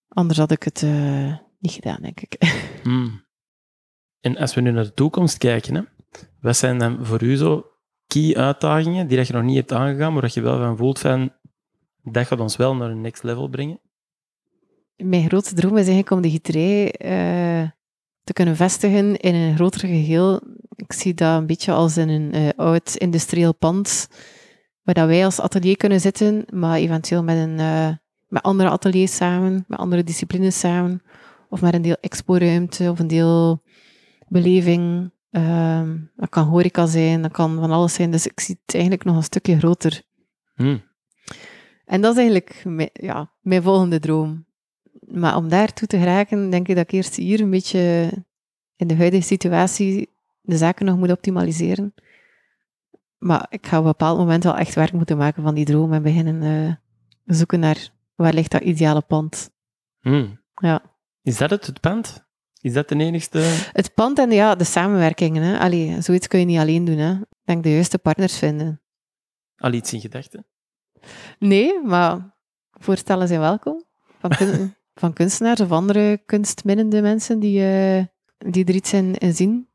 Anders 0.08 0.40
had 0.40 0.52
ik 0.52 0.64
het 0.64 0.84
eh, 0.84 1.38
niet 1.60 1.72
gedaan, 1.72 2.02
denk 2.02 2.20
ik. 2.20 2.36
Hmm. 2.84 3.26
En 4.20 4.38
als 4.38 4.54
we 4.54 4.62
nu 4.62 4.72
naar 4.72 4.84
de 4.84 4.94
toekomst 4.94 5.38
kijken, 5.38 5.76
hè, 5.76 5.82
wat 6.40 6.58
zijn 6.58 6.78
dan 6.78 7.06
voor 7.06 7.24
u 7.24 7.36
zo 7.36 7.66
key 8.08 8.36
uitdagingen 8.36 9.08
die 9.08 9.18
dat 9.18 9.28
je 9.28 9.34
nog 9.34 9.44
niet 9.44 9.56
hebt 9.56 9.72
aangegaan, 9.72 10.14
maar 10.14 10.22
dat 10.22 10.34
je 10.34 10.42
wel 10.42 10.58
van 10.58 10.78
voelt 10.78 11.00
van, 11.00 11.34
dat 12.04 12.28
gaat 12.28 12.40
ons 12.40 12.56
wel 12.56 12.76
naar 12.76 12.90
een 12.90 13.02
next 13.02 13.24
level 13.24 13.50
brengen? 13.50 13.80
Mijn 15.04 15.28
grootste 15.28 15.56
droom 15.56 15.72
is 15.78 15.88
eigenlijk 15.88 16.12
om 16.12 16.22
de 16.22 16.30
gieterij 16.30 16.92
eh, 16.92 17.70
te 18.24 18.34
kunnen 18.34 18.56
vestigen 18.56 19.18
in 19.18 19.36
een 19.36 19.56
groter 19.56 19.80
geheel. 19.80 20.42
Ik 20.76 20.94
zie 20.94 21.14
dat 21.14 21.38
een 21.38 21.46
beetje 21.46 21.72
als 21.72 21.98
in 21.98 22.10
een 22.10 22.32
eh, 22.32 22.50
oud 22.56 22.96
industrieel 22.96 23.56
pand, 23.56 24.08
waar 24.84 24.96
dat 24.96 25.08
wij 25.08 25.26
als 25.26 25.40
atelier 25.40 25.78
kunnen 25.78 26.00
zitten, 26.00 26.46
maar 26.54 26.78
eventueel 26.78 27.24
met, 27.24 27.38
een, 27.38 27.60
eh, 27.60 27.90
met 28.28 28.44
andere 28.44 28.70
ateliers 28.70 29.16
samen, 29.16 29.66
met 29.68 29.80
andere 29.80 30.04
disciplines 30.04 30.60
samen, 30.60 31.02
of 31.50 31.62
met 31.62 31.74
een 31.74 31.82
deel 31.82 31.98
exporuimte 32.02 32.90
of 32.92 33.00
een 33.00 33.08
deel 33.08 33.64
beleving. 34.28 35.12
Ehm, 35.32 35.98
dat 36.16 36.30
kan 36.30 36.48
horeca 36.48 36.86
zijn, 36.86 37.22
dat 37.22 37.32
kan 37.32 37.60
van 37.60 37.72
alles 37.72 37.94
zijn. 37.94 38.12
Dus 38.12 38.28
ik 38.28 38.40
zie 38.40 38.60
het 38.66 38.74
eigenlijk 38.74 39.04
nog 39.04 39.16
een 39.16 39.24
stukje 39.24 39.58
groter. 39.58 40.02
Hmm. 40.56 40.82
En 41.86 42.02
dat 42.02 42.12
is 42.12 42.18
eigenlijk 42.18 42.62
mijn, 42.66 42.90
ja, 42.94 43.32
mijn 43.42 43.62
volgende 43.62 44.00
droom. 44.00 44.46
Maar 45.00 45.36
om 45.36 45.50
daartoe 45.50 45.88
te 45.88 45.98
geraken, 45.98 46.50
denk 46.50 46.68
ik 46.68 46.76
dat 46.76 46.84
ik 46.84 46.92
eerst 46.92 47.16
hier 47.16 47.40
een 47.42 47.50
beetje 47.50 48.12
in 48.76 48.88
de 48.88 48.96
huidige 48.96 49.24
situatie 49.24 50.10
de 50.42 50.58
zaken 50.58 50.86
nog 50.86 50.98
moet 50.98 51.12
optimaliseren. 51.12 51.94
Maar 53.18 53.46
ik 53.50 53.68
ga 53.68 53.78
op 53.78 53.84
een 53.84 53.90
bepaald 53.92 54.18
moment 54.18 54.44
wel 54.44 54.58
echt 54.58 54.76
werk 54.76 54.92
moeten 54.94 55.18
maken 55.18 55.44
van 55.44 55.56
die 55.56 55.66
droom 55.66 55.94
en 55.94 56.02
beginnen 56.04 56.42
eh, 56.44 56.74
zoeken 57.36 57.60
naar 57.60 57.90
waar 58.16 58.34
ligt 58.34 58.52
dat 58.52 58.62
ideale 58.62 59.02
pand. 59.02 59.52
Hmm. 60.00 60.42
Ja. 60.56 60.82
Is 61.22 61.38
dat 61.38 61.50
het, 61.50 61.66
het 61.66 61.80
pand? 61.80 62.26
Is 62.62 62.74
dat 62.74 62.90
de 62.90 62.96
enigste? 62.96 63.40
Het 63.74 63.94
pand 63.94 64.20
en 64.20 64.32
ja, 64.32 64.56
de 64.56 64.64
samenwerkingen. 64.64 65.44
Hè. 65.44 65.60
Allee, 65.60 66.02
zoiets 66.02 66.28
kun 66.28 66.40
je 66.40 66.46
niet 66.46 66.60
alleen 66.60 66.86
doen. 66.86 66.98
Hè. 66.98 67.12
Ik 67.12 67.28
denk 67.44 67.64
de 67.64 67.72
juiste 67.74 67.98
partners 67.98 68.38
vinden. 68.38 68.82
Al 69.58 69.74
iets 69.74 69.94
in 69.94 70.00
gedachten? 70.02 70.46
Nee, 71.40 71.82
maar 71.84 72.36
voorstellen 72.72 73.28
zijn 73.28 73.40
welkom. 73.40 73.84
Van, 74.20 74.30
kun- 74.30 74.76
van 74.94 75.14
kunstenaars 75.14 75.60
of 75.62 75.72
andere 75.72 76.22
kunstminnende 76.26 77.02
mensen 77.02 77.40
die, 77.40 77.60
eh, 77.66 78.06
die 78.38 78.66
er 78.66 78.76
iets 78.76 78.94
in, 78.94 79.16
in 79.16 79.34
zien. 79.36 79.70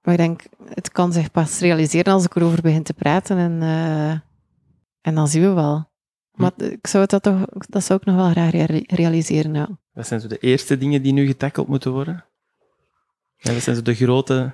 Maar 0.00 0.14
ik 0.14 0.20
denk, 0.20 0.42
het 0.74 0.90
kan 0.92 1.12
zich 1.12 1.30
pas 1.30 1.58
realiseren 1.60 2.12
als 2.12 2.24
ik 2.24 2.36
erover 2.36 2.62
begin 2.62 2.82
te 2.82 2.94
praten. 2.94 3.36
En, 3.38 3.62
eh, 3.62 4.10
en 5.00 5.14
dan 5.14 5.28
zien 5.28 5.42
we 5.42 5.52
wel. 5.52 5.92
Maar 6.32 6.52
ik 6.56 6.86
zou 6.86 7.06
dat 7.06 7.22
toch, 7.22 7.44
dat 7.68 7.84
zou 7.84 7.98
ik 7.98 8.06
nog 8.06 8.16
wel 8.16 8.30
graag 8.30 8.50
rea- 8.50 8.82
realiseren, 8.86 9.54
ja. 9.54 9.68
Wat 9.92 10.06
zijn 10.06 10.20
zo 10.20 10.28
de 10.28 10.38
eerste 10.38 10.78
dingen 10.78 11.02
die 11.02 11.12
nu 11.12 11.26
getackeld 11.26 11.68
moeten 11.68 11.92
worden? 11.92 12.24
En 13.38 13.52
wat 13.52 13.62
zijn 13.62 13.76
zo 13.76 13.82
de 13.82 13.94
grote 13.94 14.52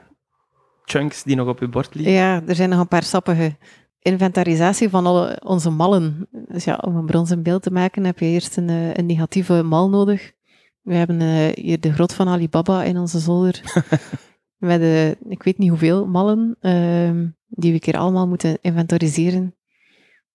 chunks 0.85 1.23
die 1.23 1.37
nog 1.37 1.49
op 1.49 1.59
je 1.61 1.69
bord 1.69 1.95
liggen? 1.95 2.13
Ja, 2.15 2.43
er 2.47 2.55
zijn 2.55 2.69
nog 2.69 2.81
een 2.81 2.89
paar 2.89 3.03
sappige 3.03 3.57
inventarisatie 4.03 4.89
van 4.89 5.07
alle 5.07 5.41
onze 5.45 5.71
mallen. 5.71 6.29
Dus 6.31 6.65
ja, 6.65 6.77
om 6.77 6.97
een 6.97 7.07
bronzen 7.07 7.43
beeld 7.43 7.63
te 7.63 7.71
maken 7.71 8.05
heb 8.05 8.19
je 8.19 8.27
eerst 8.27 8.57
een, 8.57 8.69
eh, 8.69 8.95
een 8.95 9.07
negatieve 9.07 9.63
mal 9.63 9.89
nodig. 9.89 10.33
We 10.81 10.95
hebben 10.95 11.21
eh, 11.21 11.49
hier 11.55 11.81
de 11.81 11.93
grot 11.93 12.13
van 12.13 12.29
Alibaba 12.29 12.83
in 12.83 12.99
onze 12.99 13.19
zolder. 13.19 13.63
met, 14.57 14.81
uh, 14.81 15.09
ik 15.09 15.43
weet 15.43 15.59
niet 15.59 15.69
hoeveel 15.69 16.07
mallen, 16.07 16.57
uh, 16.61 17.29
die 17.49 17.73
we 17.73 17.79
keer 17.79 17.97
allemaal 17.97 18.29
moeten 18.29 18.59
inventariseren. 18.61 19.55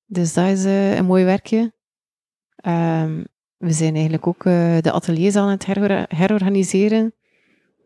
Dus 0.05 0.33
dat 0.33 0.47
is 0.47 0.63
een 0.63 1.05
mooi 1.05 1.23
werkje. 1.23 1.73
Ehm, 2.55 3.23
we 3.57 3.71
zijn 3.71 3.93
eigenlijk 3.93 4.27
ook 4.27 4.43
de 4.83 4.91
ateliers 4.91 5.35
aan 5.35 5.49
het 5.49 5.65
heror 5.65 6.05
herorganiseren. 6.07 7.13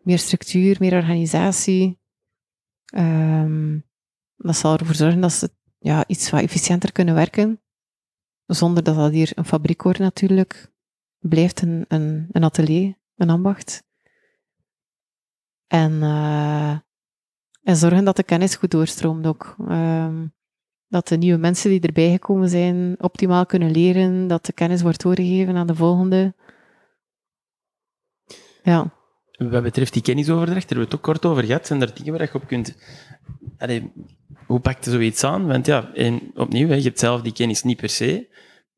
Meer 0.03 0.19
structuur, 0.19 0.75
meer 0.79 0.93
organisatie. 0.93 1.99
Um, 2.95 3.89
dat 4.35 4.55
zal 4.55 4.77
ervoor 4.77 4.95
zorgen 4.95 5.21
dat 5.21 5.31
ze 5.31 5.49
ja, 5.79 6.03
iets 6.07 6.29
wat 6.29 6.41
efficiënter 6.41 6.91
kunnen 6.91 7.15
werken. 7.15 7.61
Zonder 8.45 8.83
dat 8.83 8.95
dat 8.95 9.11
hier 9.11 9.31
een 9.35 9.45
fabriek 9.45 9.81
wordt 9.81 9.99
natuurlijk. 9.99 10.71
Blijft 11.19 11.61
een, 11.61 11.85
een, 11.87 12.27
een 12.31 12.43
atelier, 12.43 12.97
een 13.15 13.29
ambacht. 13.29 13.83
En, 15.67 15.91
uh, 15.91 16.71
en 17.63 17.75
zorgen 17.75 18.03
dat 18.03 18.15
de 18.15 18.23
kennis 18.23 18.55
goed 18.55 18.71
doorstroomt 18.71 19.27
ook. 19.27 19.55
Um, 19.59 20.33
dat 20.87 21.07
de 21.07 21.17
nieuwe 21.17 21.39
mensen 21.39 21.69
die 21.69 21.81
erbij 21.81 22.11
gekomen 22.11 22.49
zijn 22.49 22.95
optimaal 22.99 23.45
kunnen 23.45 23.71
leren, 23.71 24.27
dat 24.27 24.45
de 24.45 24.53
kennis 24.53 24.81
wordt 24.81 25.01
doorgegeven 25.01 25.55
aan 25.55 25.67
de 25.67 25.75
volgende. 25.75 26.35
Ja. 28.63 28.93
Wat 29.37 29.63
betreft 29.63 29.93
die 29.93 30.01
kennisoverdracht, 30.01 30.69
daar 30.69 30.77
hebben 30.77 30.87
we 30.87 30.95
het 30.95 30.95
ook 30.95 31.13
kort 31.13 31.25
over 31.25 31.43
gehad. 31.43 31.67
Zijn 31.67 31.81
er 31.81 31.95
dingen 31.95 32.13
waar 32.13 32.21
je 32.21 32.33
op 32.33 32.47
kunt... 32.47 32.75
Hoe 34.45 34.59
pakt 34.59 34.85
je 34.85 34.91
zoiets 34.91 35.23
aan? 35.23 35.47
Want 35.47 35.65
ja, 35.65 35.91
opnieuw, 36.33 36.67
je 36.67 36.81
hebt 36.81 36.99
zelf 36.99 37.21
die 37.21 37.33
kennis 37.33 37.63
niet 37.63 37.77
per 37.77 37.89
se. 37.89 38.37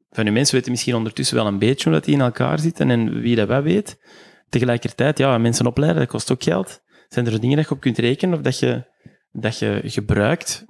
Van 0.09 0.25
je 0.25 0.31
mensen 0.31 0.55
weten 0.55 0.71
misschien 0.71 0.95
ondertussen 0.95 1.35
wel 1.35 1.47
een 1.47 1.59
beetje 1.59 1.83
hoe 1.83 1.93
dat 1.93 2.05
die 2.05 2.13
in 2.13 2.21
elkaar 2.21 2.59
zitten 2.59 2.89
en 2.89 3.19
wie 3.19 3.35
dat 3.35 3.47
wel 3.47 3.61
weet. 3.61 3.99
Tegelijkertijd, 4.49 5.17
ja, 5.17 5.37
mensen 5.37 5.65
opleiden, 5.65 5.99
dat 5.99 6.09
kost 6.09 6.31
ook 6.31 6.43
geld. 6.43 6.81
Zijn 7.07 7.25
er 7.25 7.39
dingen 7.39 7.57
dat 7.57 7.65
je 7.67 7.71
op 7.71 7.79
kunt 7.79 7.97
rekenen 7.97 8.37
of 8.37 8.41
dat 8.41 8.59
je, 8.59 8.85
dat 9.31 9.59
je 9.59 9.81
gebruikt 9.83 10.65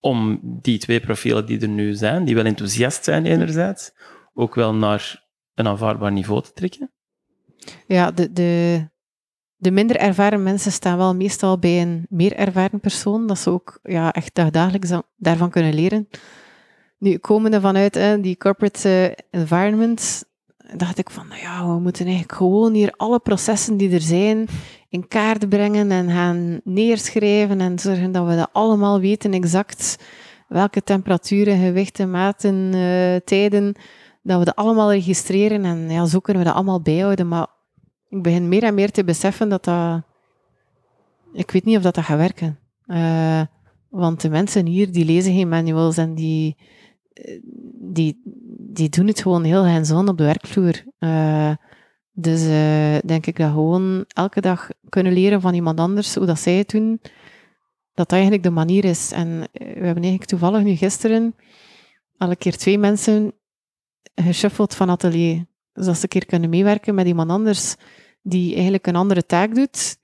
om 0.00 0.40
die 0.42 0.78
twee 0.78 1.00
profielen 1.00 1.46
die 1.46 1.60
er 1.60 1.68
nu 1.68 1.94
zijn, 1.94 2.24
die 2.24 2.34
wel 2.34 2.44
enthousiast 2.44 3.04
zijn 3.04 3.26
enerzijds, 3.26 3.90
ook 4.34 4.54
wel 4.54 4.74
naar 4.74 5.24
een 5.54 5.66
aanvaardbaar 5.66 6.12
niveau 6.12 6.42
te 6.42 6.52
trekken? 6.52 6.92
Ja, 7.86 8.10
de, 8.10 8.32
de, 8.32 8.88
de 9.64 9.70
minder 9.70 9.96
ervaren 9.96 10.42
mensen 10.42 10.72
staan 10.72 10.96
wel 10.96 11.14
meestal 11.14 11.58
bij 11.58 11.82
een 11.82 12.06
meer 12.08 12.36
ervaren 12.36 12.80
persoon, 12.80 13.26
dat 13.26 13.38
ze 13.38 13.50
ook 13.50 13.78
ja, 13.82 14.12
echt 14.12 14.34
dagelijks 14.52 14.90
daarvan 15.16 15.50
kunnen 15.50 15.74
leren. 15.74 16.08
Nu, 16.98 17.16
komende 17.18 17.60
vanuit 17.60 17.94
hè, 17.94 18.20
die 18.20 18.36
corporate 18.36 18.88
uh, 18.88 19.40
environment, 19.40 20.24
dacht 20.76 20.98
ik 20.98 21.10
van, 21.10 21.28
nou 21.28 21.40
ja, 21.40 21.66
we 21.66 21.80
moeten 21.80 22.04
eigenlijk 22.04 22.34
gewoon 22.34 22.72
hier 22.72 22.92
alle 22.96 23.18
processen 23.18 23.76
die 23.76 23.90
er 23.90 24.00
zijn 24.00 24.48
in 24.88 25.08
kaart 25.08 25.48
brengen 25.48 25.90
en 25.90 26.10
gaan 26.10 26.60
neerschrijven 26.64 27.60
en 27.60 27.78
zorgen 27.78 28.12
dat 28.12 28.26
we 28.26 28.36
dat 28.36 28.50
allemaal 28.52 29.00
weten 29.00 29.32
exact 29.32 30.04
welke 30.48 30.82
temperaturen, 30.82 31.58
gewichten, 31.58 32.10
maten, 32.10 32.74
uh, 32.74 33.16
tijden, 33.24 33.74
dat 34.22 34.38
we 34.38 34.44
dat 34.44 34.56
allemaal 34.56 34.92
registreren 34.92 35.64
en 35.64 35.90
ja, 35.90 36.06
zo 36.06 36.20
kunnen 36.20 36.42
we 36.42 36.48
dat 36.48 36.58
allemaal 36.58 36.80
bijhouden. 36.82 37.28
Maar 37.28 37.46
ik 38.14 38.22
begin 38.22 38.48
meer 38.48 38.62
en 38.62 38.74
meer 38.74 38.90
te 38.90 39.04
beseffen 39.04 39.48
dat 39.48 39.64
dat... 39.64 40.02
Ik 41.32 41.50
weet 41.50 41.64
niet 41.64 41.76
of 41.76 41.82
dat, 41.82 41.94
dat 41.94 42.04
gaat 42.04 42.18
werken. 42.18 42.58
Uh, 42.86 43.42
want 43.88 44.20
de 44.20 44.28
mensen 44.28 44.66
hier, 44.66 44.92
die 44.92 45.04
lezen 45.04 45.34
geen 45.34 45.48
manuals 45.48 45.96
en 45.96 46.14
die, 46.14 46.56
die, 47.74 48.20
die 48.58 48.88
doen 48.88 49.06
het 49.06 49.20
gewoon 49.20 49.44
heel 49.44 49.66
hands-on 49.66 50.08
op 50.08 50.18
de 50.18 50.24
werkvloer. 50.24 50.84
Uh, 50.98 51.52
dus 52.12 52.42
denk 53.04 53.26
ik 53.26 53.36
dat 53.36 53.50
gewoon 53.50 54.04
elke 54.08 54.40
dag 54.40 54.68
kunnen 54.88 55.12
leren 55.12 55.40
van 55.40 55.54
iemand 55.54 55.80
anders 55.80 56.14
hoe 56.14 56.26
dat 56.26 56.38
zij 56.38 56.54
het 56.54 56.70
doen, 56.70 56.98
dat 57.00 57.12
dat 57.94 58.12
eigenlijk 58.12 58.42
de 58.42 58.50
manier 58.50 58.84
is. 58.84 59.12
En 59.12 59.38
we 59.52 59.64
hebben 59.64 59.82
eigenlijk 59.82 60.24
toevallig 60.24 60.62
nu 60.62 60.74
gisteren 60.74 61.34
al 62.16 62.30
een 62.30 62.38
keer 62.38 62.56
twee 62.56 62.78
mensen 62.78 63.32
geshuffeld 64.14 64.74
van 64.74 64.90
atelier. 64.90 65.46
Dus 65.72 65.86
dat 65.86 65.96
ze 65.96 66.02
een 66.02 66.08
keer 66.08 66.26
kunnen 66.26 66.50
meewerken 66.50 66.94
met 66.94 67.06
iemand 67.06 67.30
anders 67.30 67.76
die 68.24 68.52
eigenlijk 68.54 68.86
een 68.86 68.96
andere 68.96 69.26
taak 69.26 69.54
doet, 69.54 69.96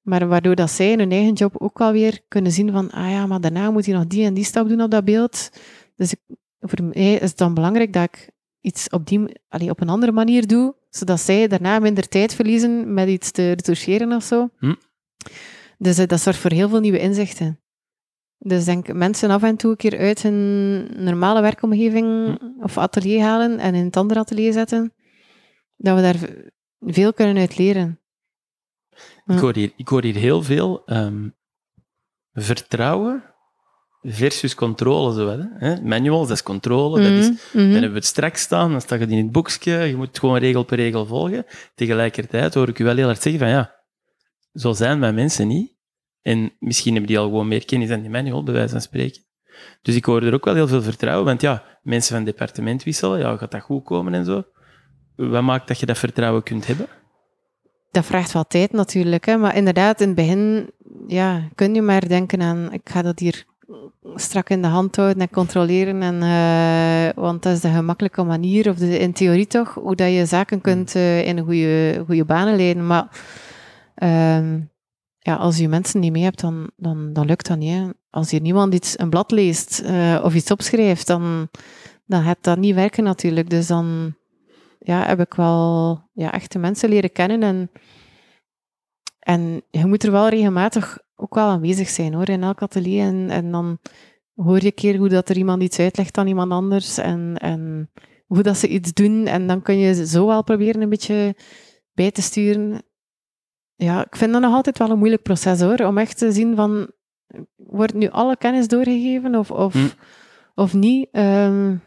maar 0.00 0.28
waardoor 0.28 0.54
dat 0.54 0.70
zij 0.70 0.90
in 0.90 0.98
hun 0.98 1.12
eigen 1.12 1.32
job 1.32 1.54
ook 1.58 1.80
alweer 1.80 2.20
kunnen 2.28 2.52
zien 2.52 2.70
van, 2.72 2.90
ah 2.90 3.10
ja, 3.10 3.26
maar 3.26 3.40
daarna 3.40 3.70
moet 3.70 3.84
je 3.84 3.92
nog 3.92 4.06
die 4.06 4.24
en 4.24 4.34
die 4.34 4.44
stap 4.44 4.68
doen 4.68 4.82
op 4.82 4.90
dat 4.90 5.04
beeld. 5.04 5.50
Dus 5.96 6.12
ik, 6.12 6.20
voor 6.60 6.84
mij 6.84 7.14
is 7.14 7.28
het 7.28 7.38
dan 7.38 7.54
belangrijk 7.54 7.92
dat 7.92 8.02
ik 8.02 8.30
iets 8.60 8.88
op, 8.88 9.06
die, 9.06 9.40
allee, 9.48 9.70
op 9.70 9.80
een 9.80 9.88
andere 9.88 10.12
manier 10.12 10.46
doe, 10.46 10.74
zodat 10.90 11.20
zij 11.20 11.48
daarna 11.48 11.78
minder 11.78 12.08
tijd 12.08 12.34
verliezen 12.34 12.94
met 12.94 13.08
iets 13.08 13.30
te 13.30 13.48
retoucheren 13.48 14.12
of 14.12 14.22
zo. 14.22 14.48
Hm. 14.58 14.74
Dus 15.78 15.98
uh, 15.98 16.06
dat 16.06 16.20
zorgt 16.20 16.38
voor 16.38 16.52
heel 16.52 16.68
veel 16.68 16.80
nieuwe 16.80 16.98
inzichten. 16.98 17.60
Dus 18.38 18.64
denk 18.64 18.92
mensen 18.92 19.30
af 19.30 19.42
en 19.42 19.56
toe 19.56 19.70
een 19.70 19.76
keer 19.76 19.98
uit 19.98 20.22
hun 20.22 20.88
normale 21.04 21.40
werkomgeving 21.40 22.38
hm. 22.38 22.62
of 22.62 22.78
atelier 22.78 23.20
halen 23.20 23.58
en 23.58 23.74
in 23.74 23.84
het 23.84 23.96
andere 23.96 24.20
atelier 24.20 24.52
zetten, 24.52 24.92
dat 25.76 25.96
we 25.96 26.02
daar 26.02 26.50
veel 26.80 27.12
kunnen 27.12 27.36
uit 27.36 27.58
leren. 27.58 28.00
Ik, 29.26 29.38
hoor 29.38 29.54
hier, 29.54 29.72
ik 29.76 29.88
hoor 29.88 30.02
hier 30.02 30.14
heel 30.14 30.42
veel 30.42 30.82
um, 30.86 31.34
vertrouwen 32.32 33.24
versus 34.02 34.54
controle. 34.54 35.14
Zo, 35.14 35.46
hè? 35.58 35.80
Manuals, 35.82 36.28
dat 36.28 36.36
is 36.36 36.42
controle. 36.42 37.02
dat 37.02 37.12
is, 37.12 37.28
mhm, 37.28 37.36
mhm. 37.52 37.62
Dan 37.62 37.72
hebben 37.72 37.90
we 37.90 37.96
het 37.96 38.04
straks 38.04 38.42
staan, 38.42 38.70
dan 38.70 38.80
staat 38.80 39.00
het 39.00 39.10
in 39.10 39.16
het 39.16 39.32
boekje. 39.32 39.72
Je 39.72 39.96
moet 39.96 40.18
gewoon 40.18 40.38
regel 40.38 40.62
per 40.62 40.76
regel 40.76 41.06
volgen. 41.06 41.46
Tegelijkertijd 41.74 42.54
hoor 42.54 42.68
ik 42.68 42.78
u 42.78 42.84
wel 42.84 42.96
heel 42.96 43.06
hard 43.06 43.22
zeggen 43.22 43.40
van 43.40 43.50
ja, 43.50 43.74
zo 44.52 44.72
zijn 44.72 44.98
mijn 44.98 45.14
mensen 45.14 45.48
niet. 45.48 45.78
En 46.22 46.52
misschien 46.58 46.92
hebben 46.92 47.10
die 47.10 47.18
al 47.18 47.24
gewoon 47.24 47.48
meer 47.48 47.64
kennis 47.64 47.88
dan 47.88 48.00
die 48.00 48.10
manual, 48.10 48.42
bij 48.42 48.54
wijze 48.54 48.72
van 48.72 48.80
spreken. 48.80 49.22
Dus 49.82 49.94
ik 49.94 50.04
hoor 50.04 50.22
er 50.22 50.34
ook 50.34 50.44
wel 50.44 50.54
heel 50.54 50.68
veel 50.68 50.82
vertrouwen, 50.82 51.24
want 51.24 51.40
ja, 51.40 51.78
mensen 51.82 52.16
van 52.16 52.24
het 52.24 52.36
departement 52.36 52.82
wisselen, 52.82 53.18
ja, 53.18 53.36
gaat 53.36 53.50
dat 53.50 53.62
goed 53.62 53.84
komen 53.84 54.14
en 54.14 54.24
zo? 54.24 54.44
Wat 55.28 55.42
maakt 55.42 55.68
dat 55.68 55.80
je 55.80 55.86
dat 55.86 55.98
vertrouwen 55.98 56.42
kunt 56.42 56.66
hebben? 56.66 56.86
Dat 57.90 58.04
vraagt 58.04 58.32
wel 58.32 58.46
tijd 58.46 58.72
natuurlijk, 58.72 59.26
hè? 59.26 59.36
maar 59.36 59.56
inderdaad, 59.56 60.00
in 60.00 60.06
het 60.06 60.16
begin 60.16 60.70
ja, 61.06 61.48
kun 61.54 61.74
je 61.74 61.82
maar 61.82 62.08
denken 62.08 62.42
aan, 62.42 62.72
ik 62.72 62.88
ga 62.88 63.02
dat 63.02 63.18
hier 63.18 63.44
strak 64.14 64.48
in 64.48 64.62
de 64.62 64.68
hand 64.68 64.96
houden 64.96 65.22
en 65.22 65.30
controleren. 65.30 66.02
En, 66.02 66.22
uh, 66.22 67.22
want 67.22 67.42
dat 67.42 67.52
is 67.52 67.60
de 67.60 67.68
gemakkelijke 67.68 68.22
manier, 68.22 68.68
of 68.68 68.76
de, 68.76 68.98
in 68.98 69.12
theorie 69.12 69.46
toch, 69.46 69.74
hoe 69.74 69.96
dat 69.96 70.12
je 70.12 70.26
zaken 70.26 70.60
kunt 70.60 70.94
uh, 70.94 71.26
in 71.26 71.38
een 71.38 71.44
goede, 71.44 72.02
goede 72.06 72.24
banen 72.24 72.56
leiden. 72.56 72.86
Maar 72.86 73.08
uh, 74.02 74.54
ja, 75.18 75.34
als 75.34 75.58
je 75.58 75.68
mensen 75.68 76.00
niet 76.00 76.12
mee 76.12 76.22
hebt, 76.22 76.40
dan, 76.40 76.70
dan, 76.76 77.12
dan 77.12 77.26
lukt 77.26 77.46
dat 77.48 77.58
niet. 77.58 77.72
Hè. 77.72 77.88
Als 78.10 78.30
je 78.30 78.40
niemand 78.40 78.74
iets, 78.74 78.98
een 78.98 79.10
blad 79.10 79.30
leest 79.30 79.80
eh, 79.80 80.20
of 80.22 80.34
iets 80.34 80.50
opschrijft, 80.50 81.06
dan, 81.06 81.48
dan 82.06 82.22
gaat 82.22 82.38
dat 82.40 82.58
niet 82.58 82.74
werken 82.74 83.04
natuurlijk. 83.04 83.50
Dus 83.50 83.66
dan 83.66 84.14
ja, 84.82 85.06
heb 85.06 85.20
ik 85.20 85.34
wel 85.34 85.98
ja, 86.12 86.32
echte 86.32 86.58
mensen 86.58 86.88
leren 86.88 87.12
kennen. 87.12 87.42
En, 87.42 87.70
en 89.18 89.62
je 89.70 89.86
moet 89.86 90.02
er 90.02 90.12
wel 90.12 90.28
regelmatig 90.28 90.98
ook 91.16 91.34
wel 91.34 91.48
aanwezig 91.48 91.88
zijn 91.88 92.14
hoor, 92.14 92.28
in 92.28 92.42
elk 92.42 92.62
atelier. 92.62 93.02
En, 93.04 93.30
en 93.30 93.50
dan 93.50 93.78
hoor 94.34 94.56
je 94.56 94.66
een 94.66 94.74
keer 94.74 94.96
hoe 94.96 95.08
dat 95.08 95.28
er 95.28 95.36
iemand 95.36 95.62
iets 95.62 95.78
uitlegt 95.78 96.18
aan 96.18 96.26
iemand 96.26 96.52
anders 96.52 96.98
en, 96.98 97.36
en 97.38 97.90
hoe 98.26 98.42
dat 98.42 98.56
ze 98.56 98.68
iets 98.68 98.92
doen. 98.92 99.26
En 99.26 99.46
dan 99.46 99.62
kun 99.62 99.76
je 99.78 100.06
zo 100.06 100.26
wel 100.26 100.42
proberen 100.42 100.82
een 100.82 100.88
beetje 100.88 101.36
bij 101.92 102.10
te 102.10 102.22
sturen. 102.22 102.82
Ja, 103.74 104.04
ik 104.04 104.16
vind 104.16 104.32
dat 104.32 104.40
nog 104.40 104.54
altijd 104.54 104.78
wel 104.78 104.90
een 104.90 104.98
moeilijk 104.98 105.22
proces 105.22 105.60
hoor, 105.60 105.86
om 105.86 105.98
echt 105.98 106.18
te 106.18 106.32
zien 106.32 106.56
van, 106.56 106.90
wordt 107.56 107.94
nu 107.94 108.08
alle 108.08 108.36
kennis 108.36 108.68
doorgegeven 108.68 109.34
of, 109.34 109.50
of, 109.50 109.72
hm. 109.72 109.88
of 110.54 110.74
niet? 110.74 111.08
Um, 111.12 111.82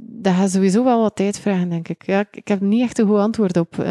dat 0.00 0.34
gaat 0.34 0.50
sowieso 0.50 0.84
wel 0.84 1.00
wat 1.00 1.16
tijd 1.16 1.38
vragen, 1.38 1.68
denk 1.68 1.88
ik. 1.88 2.06
Ja, 2.06 2.24
ik, 2.30 2.48
heb 2.48 2.60
niet 2.60 2.82
echt 2.82 2.98
een 2.98 3.06
goed 3.06 3.18
antwoord 3.18 3.56
op. 3.56 3.76
Uh, 3.76 3.86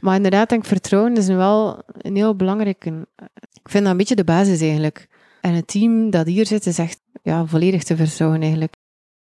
maar 0.00 0.16
inderdaad, 0.16 0.48
denk 0.48 0.62
ik, 0.62 0.68
vertrouwen 0.68 1.16
is 1.16 1.26
nu 1.26 1.36
wel 1.36 1.82
een 1.98 2.16
heel 2.16 2.36
belangrijke. 2.36 3.08
Ik 3.52 3.70
vind 3.70 3.82
dat 3.82 3.92
een 3.92 3.98
beetje 3.98 4.14
de 4.14 4.24
basis 4.24 4.60
eigenlijk. 4.60 5.08
En 5.40 5.54
het 5.54 5.66
team 5.66 6.10
dat 6.10 6.26
hier 6.26 6.46
zit, 6.46 6.66
is 6.66 6.78
echt 6.78 7.00
ja, 7.22 7.46
volledig 7.46 7.82
te 7.82 7.96
vertrouwen 7.96 8.40
eigenlijk. 8.40 8.74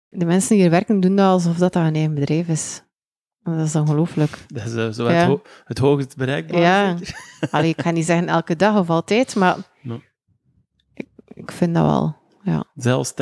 De 0.09 0.25
mensen 0.25 0.49
die 0.49 0.61
hier 0.61 0.71
werken, 0.71 1.01
doen 1.01 1.17
dat 1.17 1.27
alsof 1.27 1.57
dat, 1.57 1.75
een 1.75 1.95
eigen 1.95 2.15
bedrijf 2.15 2.49
is. 2.49 2.83
Dat 3.43 3.67
is 3.67 3.75
ongelooflijk. 3.77 4.39
Dat 4.47 4.67
is 4.67 4.75
uh, 4.75 4.91
zo 4.91 5.07
het, 5.07 5.27
ho 5.27 5.43
het 5.65 5.79
hoogst 5.79 6.17
bereikbaar. 6.17 6.61
Ja. 6.61 6.97
Allee, 7.51 7.71
ik 7.71 7.81
ga 7.81 7.91
niet 7.91 8.05
zeggen 8.05 8.29
elke 8.29 8.57
dag 8.57 8.79
of 8.79 8.91
altijd, 8.91 9.35
maar 9.35 9.57
no. 9.83 10.01
ik, 10.95 11.09
ik 11.27 11.53
vind 11.53 11.75
dat 11.75 11.85
wel. 11.85 12.17
Ja. 12.47 12.65
Zelfs 12.75 13.13
80% 13.13 13.15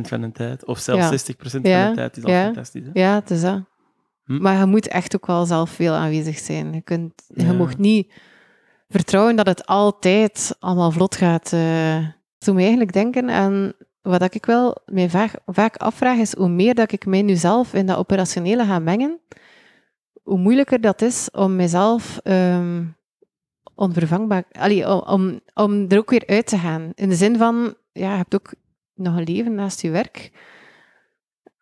van 0.00 0.20
de 0.20 0.32
tijd, 0.32 0.64
of 0.64 0.78
zelfs 0.78 1.32
60% 1.32 1.34
van 1.36 1.62
de 1.62 1.92
tijd 1.94 2.16
is 2.16 2.24
al 2.24 2.30
fantastisch. 2.30 2.84
Hè? 2.84 3.00
Ja, 3.00 3.14
het 3.14 3.30
is 3.30 3.40
dat. 3.40 3.60
Hm? 4.24 4.42
Maar 4.42 4.58
je 4.58 4.66
moet 4.66 4.88
echt 4.88 5.16
ook 5.16 5.26
wel 5.26 5.46
zelf 5.46 5.70
veel 5.70 5.92
aanwezig 5.92 6.38
zijn. 6.38 6.72
Je, 6.72 6.80
kunt, 6.80 7.12
je 7.34 7.52
mocht 7.52 7.78
niet 7.78 8.12
vertrouwen 8.88 9.36
dat 9.36 9.46
het 9.46 9.66
altijd 9.66 10.56
allemaal 10.58 10.90
vlot 10.90 11.16
gaat. 11.16 11.52
Uh, 11.52 12.06
doet 12.38 12.54
me 12.54 12.60
eigenlijk 12.60 12.92
denken 12.92 13.30
aan 13.30 13.72
wat 14.02 14.34
ik 14.34 14.46
wel 14.46 14.76
mij 14.86 15.10
vaak, 15.10 15.34
vaak 15.46 15.76
afvraag, 15.76 16.18
is 16.18 16.34
hoe 16.34 16.48
meer 16.48 16.74
dat 16.74 16.92
ik 16.92 17.06
mij 17.06 17.22
nu 17.22 17.34
zelf 17.34 17.74
in 17.74 17.86
dat 17.86 17.96
operationele 17.96 18.64
ga 18.64 18.78
mengen, 18.78 19.20
hoe 20.22 20.38
moeilijker 20.38 20.80
dat 20.80 21.02
is 21.02 21.30
om 21.30 21.56
mezelf 21.56 22.20
um, 22.24 22.96
onvervangbaar. 23.74 24.44
Allee, 24.52 24.88
om, 24.88 25.00
om, 25.00 25.40
om 25.54 25.88
er 25.88 25.98
ook 25.98 26.10
weer 26.10 26.26
uit 26.26 26.46
te 26.46 26.58
gaan. 26.58 26.92
In 26.94 27.08
de 27.08 27.14
zin 27.14 27.36
van, 27.36 27.74
ja, 27.92 28.10
je 28.10 28.16
hebt 28.16 28.34
ook 28.34 28.54
nog 28.94 29.16
een 29.16 29.24
leven 29.24 29.54
naast 29.54 29.80
je 29.80 29.90
werk. 29.90 30.30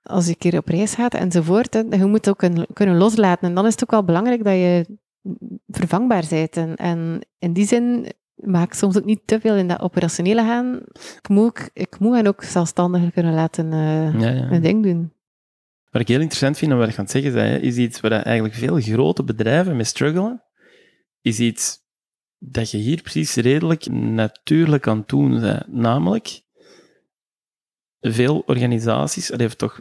Als 0.03 0.25
je 0.25 0.31
een 0.31 0.39
keer 0.39 0.57
op 0.57 0.69
reis 0.69 0.95
gaat 0.95 1.15
enzovoort. 1.15 1.75
Hè, 1.75 1.81
je 1.81 2.05
moet 2.05 2.29
ook 2.29 2.39
kunnen, 2.39 2.67
kunnen 2.73 2.97
loslaten. 2.97 3.49
En 3.49 3.55
dan 3.55 3.67
is 3.67 3.73
het 3.73 3.83
ook 3.83 3.91
wel 3.91 4.05
belangrijk 4.05 4.45
dat 4.45 4.53
je 4.53 4.99
vervangbaar 5.67 6.25
bent. 6.31 6.57
En, 6.57 6.77
en 6.77 7.27
in 7.39 7.53
die 7.53 7.67
zin 7.67 8.13
maak 8.35 8.73
soms 8.73 8.97
ook 8.97 9.05
niet 9.05 9.21
te 9.25 9.41
veel 9.41 9.55
in 9.55 9.69
dat 9.69 9.81
operationele 9.81 10.43
gaan. 10.43 10.81
Ik 11.23 11.29
moet, 11.29 11.45
ook, 11.45 11.69
ik 11.73 11.99
moet 11.99 12.15
hen 12.15 12.27
ook 12.27 12.43
zelfstandiger 12.43 13.13
kunnen 13.13 13.35
laten 13.35 13.67
uh, 13.67 14.21
Ja, 14.21 14.29
ja. 14.29 14.51
een 14.51 14.63
ding 14.63 14.83
doen. 14.83 15.13
Wat 15.91 16.01
ik 16.01 16.09
heel 16.09 16.21
interessant 16.21 16.59
vind 16.59 16.71
en 16.71 16.79
wat 16.79 16.89
ik 16.89 16.99
aan 16.99 17.03
het 17.05 17.13
zeggen 17.13 17.33
zei, 17.33 17.61
is 17.61 17.77
iets 17.77 18.01
waar 18.01 18.13
eigenlijk 18.13 18.55
veel 18.55 18.81
grote 18.81 19.25
bedrijven 19.25 19.77
mee 19.77 19.85
struggelen, 19.85 20.43
is 21.21 21.41
iets 21.41 21.79
dat 22.39 22.71
je 22.71 22.79
hier 22.79 23.03
precies 23.03 23.35
redelijk 23.35 23.91
natuurlijk 23.91 24.89
aan 24.89 24.99
het 24.99 25.09
doen 25.09 25.41
bent. 25.41 25.67
Namelijk, 25.67 26.43
veel 28.01 28.43
organisaties, 28.47 29.27
dat 29.27 29.41
heeft 29.41 29.59
toch 29.59 29.81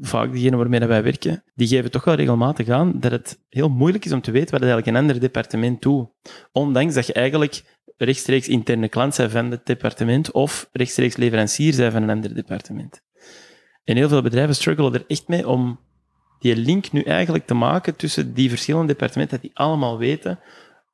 vaak 0.00 0.32
diegenen 0.32 0.58
waarmee 0.58 0.80
wij 0.80 1.02
werken, 1.02 1.44
die 1.54 1.68
geven 1.68 1.90
toch 1.90 2.04
wel 2.04 2.14
regelmatig 2.14 2.68
aan 2.68 3.00
dat 3.00 3.10
het 3.10 3.40
heel 3.48 3.68
moeilijk 3.68 4.04
is 4.04 4.12
om 4.12 4.20
te 4.20 4.30
weten 4.30 4.50
wat 4.50 4.60
eigenlijk 4.60 4.90
een 4.90 5.02
ander 5.02 5.20
departement 5.20 5.82
doet. 5.82 6.08
Ondanks 6.52 6.94
dat 6.94 7.06
je 7.06 7.12
eigenlijk 7.12 7.62
rechtstreeks 7.96 8.48
interne 8.48 8.88
klant 8.88 9.16
bent 9.16 9.32
van 9.32 9.50
het 9.50 9.66
departement 9.66 10.30
of 10.30 10.68
rechtstreeks 10.72 11.16
leverancier 11.16 11.76
bent 11.76 11.92
van 11.92 12.02
een 12.02 12.10
ander 12.10 12.34
departement. 12.34 13.02
En 13.84 13.96
heel 13.96 14.08
veel 14.08 14.22
bedrijven 14.22 14.54
struggelen 14.54 14.94
er 14.94 15.04
echt 15.06 15.28
mee 15.28 15.48
om 15.48 15.80
die 16.38 16.56
link 16.56 16.92
nu 16.92 17.02
eigenlijk 17.02 17.46
te 17.46 17.54
maken 17.54 17.96
tussen 17.96 18.34
die 18.34 18.48
verschillende 18.48 18.86
departementen, 18.86 19.40
dat 19.40 19.46
die 19.46 19.56
allemaal 19.58 19.98
weten 19.98 20.38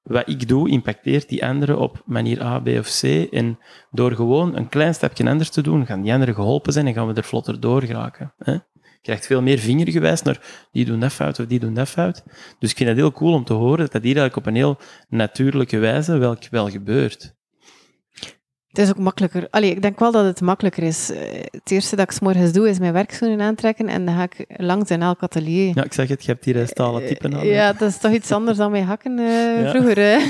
wat 0.06 0.28
ik 0.28 0.48
doe, 0.48 0.70
impacteert 0.70 1.28
die 1.28 1.46
anderen 1.46 1.78
op 1.78 2.02
manier 2.04 2.42
A, 2.42 2.58
B 2.58 2.68
of 2.68 3.00
C. 3.00 3.02
En 3.30 3.58
door 3.90 4.12
gewoon 4.12 4.56
een 4.56 4.68
klein 4.68 4.94
stapje 4.94 5.28
anders 5.28 5.50
te 5.50 5.62
doen, 5.62 5.86
gaan 5.86 6.02
die 6.02 6.12
anderen 6.12 6.34
geholpen 6.34 6.72
zijn 6.72 6.86
en 6.86 6.94
gaan 6.94 7.06
we 7.06 7.14
er 7.14 7.24
vlotter 7.24 7.60
door 7.60 7.82
geraken. 7.82 8.34
Hè? 8.38 8.52
Je 8.52 9.12
krijgt 9.12 9.26
veel 9.26 9.42
meer 9.42 9.58
vingergewijs 9.58 10.22
naar 10.22 10.68
die 10.72 10.84
doen 10.84 11.00
dat 11.00 11.12
fout 11.12 11.38
of 11.40 11.46
die 11.46 11.58
doen 11.58 11.74
dat 11.74 11.88
fout. 11.88 12.22
Dus 12.58 12.70
ik 12.70 12.76
vind 12.76 12.88
het 12.88 12.98
heel 12.98 13.12
cool 13.12 13.34
om 13.34 13.44
te 13.44 13.52
horen 13.52 13.78
dat 13.78 13.92
dat 13.92 14.02
hier 14.02 14.16
eigenlijk 14.16 14.36
op 14.36 14.46
een 14.46 14.58
heel 14.58 14.78
natuurlijke 15.08 15.78
wijze 15.78 16.18
wel, 16.18 16.36
wel 16.50 16.70
gebeurt. 16.70 17.34
Het 18.76 18.84
is 18.84 18.90
ook 18.90 18.98
makkelijker. 18.98 19.46
Allee, 19.50 19.70
ik 19.70 19.82
denk 19.82 19.98
wel 19.98 20.12
dat 20.12 20.24
het 20.24 20.40
makkelijker 20.40 20.82
is. 20.82 21.10
Eh, 21.10 21.42
Het 21.50 21.70
eerste 21.70 21.96
dat 21.96 22.04
ik 22.04 22.10
's 22.10 22.20
morgens 22.20 22.52
doe, 22.52 22.68
is 22.68 22.78
mijn 22.78 22.92
werkschoenen 22.92 23.40
aantrekken 23.40 23.88
en 23.88 24.04
dan 24.04 24.14
ga 24.14 24.22
ik 24.22 24.44
langs 24.56 24.90
in 24.90 25.02
elk 25.02 25.22
atelier. 25.22 25.72
Ja, 25.74 25.84
ik 25.84 25.92
zeg 25.92 26.08
het, 26.08 26.24
je 26.24 26.30
hebt 26.32 26.44
hier 26.44 26.60
eh, 26.60 26.66
stalen 26.66 27.06
typen 27.06 27.34
aan. 27.36 27.46
Ja, 27.46 27.72
dat 27.72 27.88
is 27.88 27.98
toch 27.98 28.12
iets 28.12 28.32
anders 28.32 28.56
dan 28.58 28.70
mijn 28.70 28.84
hakken 28.84 29.18
eh, 29.18 29.60
Ja. 29.62 29.70
vroeger. 29.70 29.98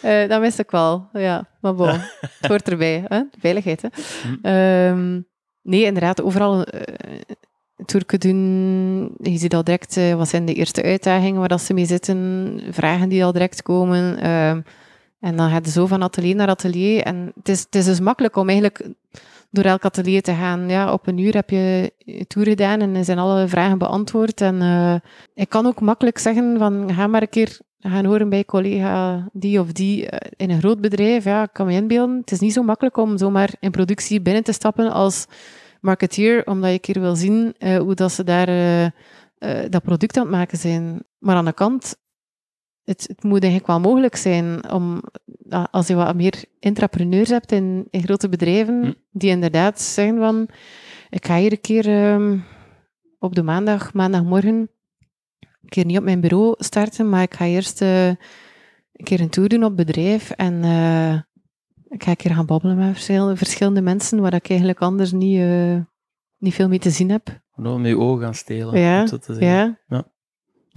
Eh, 0.00 0.28
dat 0.28 0.40
mis 0.40 0.58
ik 0.58 0.70
wel, 0.70 1.08
ja. 1.12 1.48
Maar 1.60 1.74
bon, 1.74 1.88
het 2.40 2.46
hoort 2.48 2.68
erbij. 2.70 3.04
Hè? 3.08 3.22
Veiligheid, 3.38 3.82
hè. 3.82 3.88
Hm. 4.22 4.46
Ehm, 4.46 5.20
nee, 5.62 5.84
inderdaad, 5.84 6.22
overal 6.22 6.58
uh, 6.58 8.00
doen. 8.18 9.14
Je 9.22 9.38
ziet 9.38 9.54
al 9.54 9.64
direct, 9.64 9.96
eh, 9.96 10.14
wat 10.14 10.28
zijn 10.28 10.44
de 10.44 10.54
eerste 10.54 10.82
uitdagingen 10.82 11.38
waar 11.38 11.48
dat 11.48 11.60
ze 11.60 11.74
mee 11.74 11.86
zitten, 11.86 12.60
vragen 12.70 13.08
die 13.08 13.24
al 13.24 13.32
direct 13.32 13.62
komen. 13.62 14.18
Ehm, 14.20 14.60
en 15.24 15.36
dan 15.36 15.50
gaat 15.50 15.64
je 15.64 15.70
zo 15.70 15.86
van 15.86 16.02
atelier 16.02 16.34
naar 16.34 16.48
atelier. 16.48 17.02
En 17.02 17.32
het 17.34 17.48
is, 17.48 17.60
het 17.60 17.74
is 17.74 17.84
dus 17.84 18.00
makkelijk 18.00 18.36
om 18.36 18.48
eigenlijk 18.48 18.88
door 19.50 19.64
elk 19.64 19.84
atelier 19.84 20.22
te 20.22 20.32
gaan. 20.32 20.68
Ja, 20.68 20.92
op 20.92 21.06
een 21.06 21.18
uur 21.18 21.34
heb 21.34 21.50
je 21.50 21.92
je 21.98 22.26
tour 22.26 22.48
gedaan 22.48 22.80
en 22.80 23.04
zijn 23.04 23.18
alle 23.18 23.48
vragen 23.48 23.78
beantwoord. 23.78 24.40
En 24.40 24.62
eh, 24.62 24.94
ik 25.34 25.48
kan 25.48 25.66
ook 25.66 25.80
makkelijk 25.80 26.18
zeggen 26.18 26.58
van, 26.58 26.94
ga 26.94 27.06
maar 27.06 27.22
een 27.22 27.28
keer 27.28 27.58
gaan 27.80 28.04
horen 28.04 28.28
bij 28.28 28.44
collega 28.44 29.24
die 29.32 29.60
of 29.60 29.72
die 29.72 30.08
eh, 30.08 30.30
in 30.36 30.50
een 30.50 30.58
groot 30.58 30.80
bedrijf. 30.80 31.24
Ja, 31.24 31.42
ik 31.42 31.52
kan 31.52 31.66
me 31.66 31.72
inbeelden. 31.72 32.16
Het 32.16 32.30
is 32.30 32.40
niet 32.40 32.52
zo 32.52 32.62
makkelijk 32.62 32.96
om 32.96 33.18
zomaar 33.18 33.50
in 33.60 33.70
productie 33.70 34.20
binnen 34.20 34.42
te 34.42 34.52
stappen 34.52 34.92
als 34.92 35.26
marketeer, 35.80 36.46
omdat 36.46 36.68
je 36.68 36.74
een 36.74 36.80
keer 36.80 37.00
wil 37.00 37.16
zien 37.16 37.54
eh, 37.58 37.78
hoe 37.78 37.94
dat 37.94 38.12
ze 38.12 38.24
daar 38.24 38.92
dat 39.70 39.82
product 39.82 40.16
aan 40.16 40.22
het 40.22 40.32
maken 40.32 40.58
zijn. 40.58 41.02
Maar 41.18 41.36
aan 41.36 41.44
de 41.44 41.52
kant, 41.52 41.96
het, 42.84 43.04
het 43.08 43.22
moet 43.22 43.42
eigenlijk 43.42 43.66
wel 43.66 43.80
mogelijk 43.80 44.16
zijn 44.16 44.70
om, 44.72 45.02
als 45.70 45.86
je 45.86 45.94
wat 45.94 46.14
meer 46.14 46.44
intrapreneurs 46.58 47.28
hebt 47.28 47.52
in, 47.52 47.86
in 47.90 48.02
grote 48.02 48.28
bedrijven, 48.28 48.84
Hm. 48.84 48.92
die 49.10 49.30
inderdaad 49.30 49.80
zeggen 49.80 50.18
van, 50.18 50.48
ik 51.10 51.26
ga 51.26 51.36
hier 51.36 51.52
een 51.52 51.60
keer 51.60 51.88
ehm, 51.88 52.38
op 53.18 53.34
de 53.34 53.42
maandag, 53.42 53.92
maandagmorgen, 53.92 54.68
een 55.40 55.68
keer 55.68 55.84
niet 55.84 55.98
op 55.98 56.04
mijn 56.04 56.20
bureau 56.20 56.54
starten, 56.58 57.08
maar 57.08 57.22
ik 57.22 57.34
ga 57.34 57.44
eerst 57.44 57.82
eh, 57.82 58.06
een 58.06 59.04
keer 59.04 59.20
een 59.20 59.28
tour 59.30 59.48
doen 59.48 59.64
op 59.64 59.76
bedrijf 59.76 60.30
en 60.30 60.62
eh, 60.64 61.14
ik 61.88 62.02
ga 62.02 62.10
een 62.10 62.16
keer 62.16 62.34
gaan 62.34 62.46
babbelen 62.46 62.76
met 62.76 62.92
verschillende, 62.92 63.36
verschillende 63.36 63.80
mensen 63.80 64.20
waar 64.20 64.34
ik 64.34 64.48
eigenlijk 64.48 64.80
anders 64.80 65.12
niet, 65.12 65.38
eh, 65.40 65.76
niet 66.38 66.54
veel 66.54 66.68
mee 66.68 66.78
te 66.78 66.90
zien 66.90 67.10
heb. 67.10 67.40
Gewoon 67.54 67.80
met 67.80 67.90
je 67.90 67.98
ogen 67.98 68.22
gaan 68.22 68.34
stelen. 68.34 68.80
Ja, 68.80 69.00
om 69.00 69.06
zo 69.06 69.18
te 69.18 69.34
zeggen. 69.34 69.48
Ja, 69.56 69.78
Ja, 69.88 70.12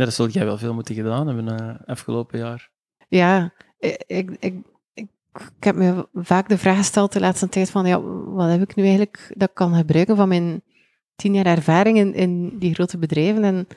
dat 0.06 0.14
zul 0.14 0.28
jij 0.28 0.46
wel 0.46 0.58
veel 0.58 0.74
moeten 0.74 0.96
gedaan 0.96 1.28
hebben 1.28 1.62
uh, 1.62 1.76
afgelopen 1.86 2.40
jaar. 2.40 2.70
ja. 3.08 3.54
Ik, 3.80 4.04
ik, 4.08 4.30
ik, 4.40 4.56
ik, 4.94 5.08
heb 5.60 5.76
me 5.76 6.08
vaak 6.14 6.50
de 6.50 6.58
vraag 6.58 6.78
gesteld 6.78 7.14
de 7.14 7.20
laatste 7.20 7.50
tijd 7.50 7.70
van, 7.70 7.86
ja, 7.86 8.02
wat 8.26 8.50
heb 8.50 8.62
ik 8.62 8.76
nu 8.76 8.84
eigenlijk 8.84 9.34
dat 9.36 9.50
ik 9.50 9.56
kan 9.56 9.76
gebruiken 9.76 10.16
van 10.16 10.28
mijn 10.28 10.62
tien 11.16 11.34
jaar 11.34 11.46
ervaring 11.46 11.98
in, 11.98 12.14
in 12.14 12.58
die 12.60 12.74
grote 12.74 12.98
bedrijven 12.98 13.44
en 13.44 13.68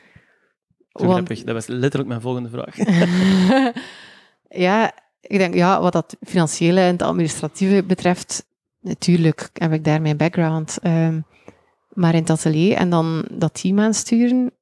Want- 0.93 1.13
grappig. 1.13 1.43
Dat 1.43 1.55
was 1.55 1.67
letterlijk 1.67 2.09
mijn 2.09 2.21
volgende 2.21 2.49
vraag. 2.49 2.77
ja, 4.67 4.93
ik 5.21 5.39
denk, 5.39 5.55
ja, 5.55 5.81
wat 5.81 5.93
dat 5.93 6.17
financiële 6.27 6.81
en 6.81 6.93
het 6.93 7.03
administratieve 7.03 7.85
betreft, 7.85 8.47
natuurlijk 8.81 9.51
heb 9.53 9.73
ik 9.73 9.85
daar 9.85 10.01
mijn 10.03 10.17
background. 10.17 10.79
ehm, 10.83 11.21
maar 11.91 12.15
in 12.15 12.21
het 12.21 12.31
atelier 12.31 12.77
en 12.77 12.91
dan 12.91 13.25
dat 13.31 13.61
team 13.61 13.81
aansturen, 13.81 14.53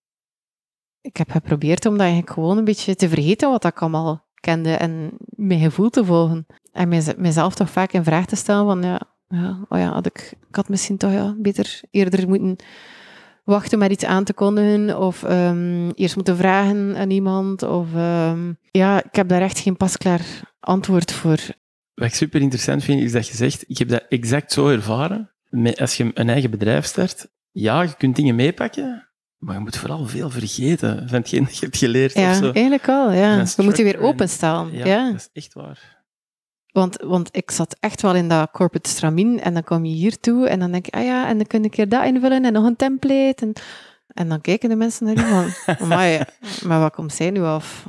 heb 1.17 1.31
geprobeerd 1.31 1.87
om 1.87 1.93
dat 1.93 2.01
eigenlijk 2.01 2.33
gewoon 2.33 2.59
een 2.59 2.65
beetje 2.65 2.95
te 2.95 3.09
vergeten 3.09 3.51
wat 3.51 3.65
ik 3.65 3.81
allemaal 3.81 4.27
kende 4.35 4.73
en 4.73 5.11
mijn 5.29 5.61
gevoel 5.61 5.91
te 5.91 6.05
volgen. 6.05 6.47
En 6.73 6.89
mijzelf 7.17 7.55
toch 7.55 7.71
vaak 7.71 7.93
in 7.93 8.05
vraag 8.05 8.27
te 8.27 8.37
stellen 8.37 8.65
van, 8.65 8.83
ja, 8.83 9.01
ja, 9.29 9.59
oh 9.69 9.79
ja 9.79 9.93
had 9.93 10.07
ik, 10.07 10.35
ik 10.49 10.57
had 10.57 10.69
misschien 10.69 10.97
toch 10.97 11.13
ja, 11.13 11.35
beter 11.39 11.81
eerder 11.91 12.29
moeten 12.29 12.57
wachten 13.45 13.79
met 13.79 13.91
iets 13.91 14.05
aan 14.05 14.25
te 14.25 14.33
kondigen 14.33 14.99
of 14.99 15.23
ehm, 15.23 15.91
eerst 15.95 16.15
moeten 16.15 16.37
vragen 16.37 16.97
aan 16.97 17.11
iemand. 17.11 17.63
Of, 17.63 17.95
ehm, 17.95 18.53
ja, 18.71 19.05
ik 19.05 19.15
heb 19.15 19.29
daar 19.29 19.43
echt 19.43 19.59
geen 19.59 19.77
pasklaar 19.77 20.21
antwoord 20.61 21.13
voor. 21.13 21.39
Wat 21.95 22.09
ik 22.09 22.15
super 22.15 22.41
interessant 22.41 22.85
vind, 22.85 23.03
is 23.03 23.13
dat 23.13 23.29
je 23.29 23.37
zegt, 23.37 23.65
ik 23.67 23.79
heb 23.79 23.89
dat 23.89 24.05
exact 24.09 24.53
zo 24.53 24.69
ervaren. 24.69 25.31
Als 25.75 25.97
je 25.97 26.11
een 26.15 26.29
eigen 26.29 26.51
bedrijf 26.51 26.85
start, 26.85 27.29
ja, 27.51 27.83
je 27.83 27.95
kunt 27.97 28.17
dingen 28.17 28.35
meepakken, 28.35 29.08
maar 29.39 29.55
je 29.55 29.61
moet 29.61 29.77
vooral 29.77 30.07
veel 30.07 30.31
vergeten 30.31 31.09
van 31.09 31.19
hetgeen 31.19 31.45
dat 31.45 31.57
je 31.57 31.65
hebt 31.65 31.77
geleerd 31.77 32.13
Ja, 32.13 32.31
of 32.31 32.37
zo. 32.37 32.51
eigenlijk 32.51 32.87
wel. 32.87 33.13
Ja. 33.13 33.45
We 33.57 33.63
moeten 33.63 33.85
weer 33.85 34.01
openstellen. 34.01 34.73
Ja, 34.73 34.87
Ja, 34.87 35.07
dat 35.11 35.15
is 35.21 35.29
echt 35.33 35.55
waar. 35.55 35.97
Want, 36.73 36.97
want 37.03 37.29
ik 37.33 37.51
zat 37.51 37.77
echt 37.81 38.03
wel 38.03 38.15
in 38.15 38.29
dat 38.29 38.51
corporate 38.51 38.89
stramien 38.89 39.41
en 39.41 39.55
dan 39.55 39.65
kom 39.65 39.85
je 39.85 39.95
hier 39.95 40.21
toe 40.21 40.49
en 40.49 40.59
dan 40.59 40.73
denk 40.73 40.85
je, 40.87 40.93
ah 40.93 41.05
ja, 41.05 41.29
en 41.29 41.37
dan 41.37 41.47
kun 41.47 41.59
je 41.59 41.65
een 41.65 41.71
keer 41.71 41.89
dat 41.89 42.05
invullen 42.05 42.45
en 42.45 42.53
nog 42.53 42.65
een 42.65 42.77
template. 42.77 43.45
En, 43.47 43.53
en 44.09 44.29
dan 44.29 44.41
kijken 44.41 44.69
de 44.69 44.77
mensen 44.77 45.07
naar 45.07 45.15
je 45.15 45.53
van, 45.77 45.89
maar 46.69 46.81
wat 46.81 46.95
komt 46.95 47.13
zij 47.13 47.31
nu 47.31 47.43
af? 47.43 47.87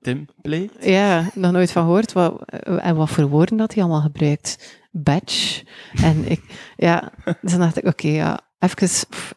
Template? 0.00 0.70
Ja, 0.90 1.30
nog 1.34 1.52
nooit 1.52 1.72
van 1.72 1.82
gehoord. 1.82 2.12
Wat, 2.12 2.44
en 2.64 2.96
wat 2.96 3.10
voor 3.10 3.28
woorden 3.28 3.56
dat 3.56 3.74
hij 3.74 3.82
allemaal 3.82 4.02
gebruikt. 4.02 4.80
Batch. 4.90 5.62
En 6.02 6.30
ik, 6.30 6.72
ja, 6.76 7.12
dus 7.40 7.50
dan 7.50 7.60
dacht 7.60 7.76
ik, 7.78 7.86
oké, 7.86 8.08
ja, 8.08 8.40
even 8.58 8.88
pff, 9.08 9.34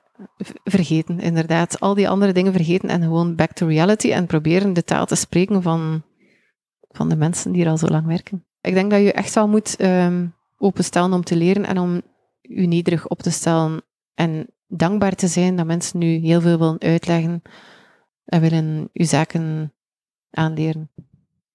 vergeten, 0.64 1.20
inderdaad. 1.20 1.80
Al 1.80 1.94
die 1.94 2.10
andere 2.10 2.32
dingen 2.32 2.54
vergeten 2.54 2.90
en 2.90 3.02
gewoon 3.02 3.36
back 3.36 3.52
to 3.52 3.68
reality 3.68 4.12
en 4.12 4.26
proberen 4.26 4.74
de 4.74 4.84
taal 4.84 5.06
te 5.06 5.16
spreken 5.16 5.62
van, 5.62 6.04
van 6.90 7.10
de 7.10 7.16
mensen 7.16 7.52
die 7.52 7.64
er 7.64 7.70
al 7.70 7.78
zo 7.78 7.88
lang 7.88 8.06
werken. 8.06 8.46
Ik 8.62 8.74
denk 8.74 8.92
dat 8.92 9.02
je 9.02 9.14
echt 9.14 9.34
wel 9.34 9.48
moet 9.48 9.76
ehm, 9.76 10.28
openstellen 10.58 11.14
om 11.14 11.24
te 11.24 11.36
leren 11.36 11.66
en 11.66 11.80
om 11.80 12.02
je 12.42 12.68
nederig 12.68 13.08
op 13.08 13.22
te 13.22 13.32
stellen 13.32 13.82
en 14.14 14.48
dankbaar 14.68 15.16
te 15.16 15.28
zijn 15.28 15.56
dat 15.56 15.66
mensen 15.66 16.00
nu 16.00 16.08
heel 16.08 16.42
veel 16.42 16.58
willen 16.58 16.80
uitleggen 16.80 17.42
en 18.26 18.42
willen 18.42 18.90
je 18.94 19.04
zaken 19.04 19.74
aanleren. 20.30 20.92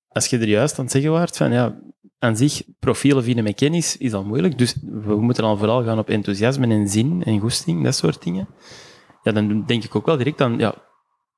Als 0.08 0.26
je 0.26 0.38
er 0.38 0.48
juist 0.48 0.78
aan 0.78 0.84
het 0.84 0.92
zeggen 0.92 1.11
waart 1.11 1.36
van, 1.36 1.52
ja, 1.52 1.80
aan 2.21 2.37
zich, 2.37 2.62
profielen 2.79 3.25
vinden 3.25 3.45
met 3.45 3.55
kennis 3.55 3.97
is 3.97 4.12
al 4.12 4.25
moeilijk, 4.25 4.59
dus 4.59 4.77
we 4.83 5.21
moeten 5.21 5.43
dan 5.43 5.59
vooral 5.59 5.85
gaan 5.85 5.99
op 5.99 6.09
enthousiasme 6.09 6.66
en 6.66 6.89
zin 6.89 7.23
en 7.25 7.41
goesting, 7.41 7.85
dat 7.85 7.95
soort 7.95 8.23
dingen. 8.23 8.49
Ja, 9.23 9.33
dan 9.33 9.64
denk 9.66 9.85
ik 9.85 9.95
ook 9.95 10.07
wel 10.07 10.16
direct 10.16 10.41
aan, 10.41 10.59
ja, 10.59 10.75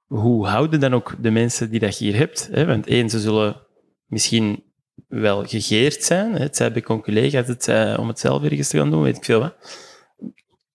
hoe 0.07 0.47
houden 0.47 0.81
dan 0.81 0.95
ook 0.95 1.15
de 1.21 1.31
mensen 1.31 1.71
die 1.71 1.81
dat 1.81 1.99
je 1.99 2.05
hier 2.05 2.17
hebt? 2.17 2.49
Hè? 2.53 2.67
Want 2.67 2.87
één, 2.87 3.11
ze 3.11 3.21
zullen 3.21 3.67
misschien 4.07 4.65
wel 5.09 5.45
gegeerd 5.45 6.03
zijn, 6.03 6.33
hè? 6.33 6.39
het 6.39 6.57
zij 6.57 6.73
bij 6.73 6.83
collega's, 6.83 7.47
het 7.47 7.99
om 7.99 8.09
het 8.09 8.19
zelf 8.19 8.43
ergens 8.43 8.69
te 8.69 8.77
gaan 8.77 8.91
doen, 8.91 9.03
weet 9.03 9.17
ik 9.17 9.25
veel 9.25 9.41
wat. 9.41 9.55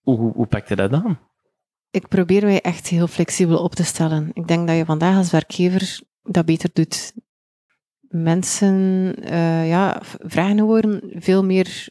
Hoe, 0.00 0.16
hoe, 0.18 0.32
hoe 0.32 0.46
pak 0.46 0.68
je 0.68 0.76
dat 0.76 0.92
aan? 0.92 1.18
ik 1.90 2.08
probeer 2.08 2.44
mij 2.44 2.60
echt 2.60 2.88
heel 2.88 3.06
flexibel 3.06 3.58
op 3.58 3.74
te 3.74 3.84
stellen. 3.84 4.30
Ik 4.32 4.48
denk 4.48 4.66
dat 4.66 4.76
je 4.76 4.84
vandaag 4.84 5.16
als 5.16 5.30
werkgever 5.30 6.00
dat 6.22 6.44
beter 6.44 6.70
doet 6.72 7.12
mensen 8.08 9.14
eh, 9.22 9.68
ja, 9.68 10.00
vragen 10.18 10.64
worden 10.64 11.00
veel 11.14 11.44
meer 11.44 11.88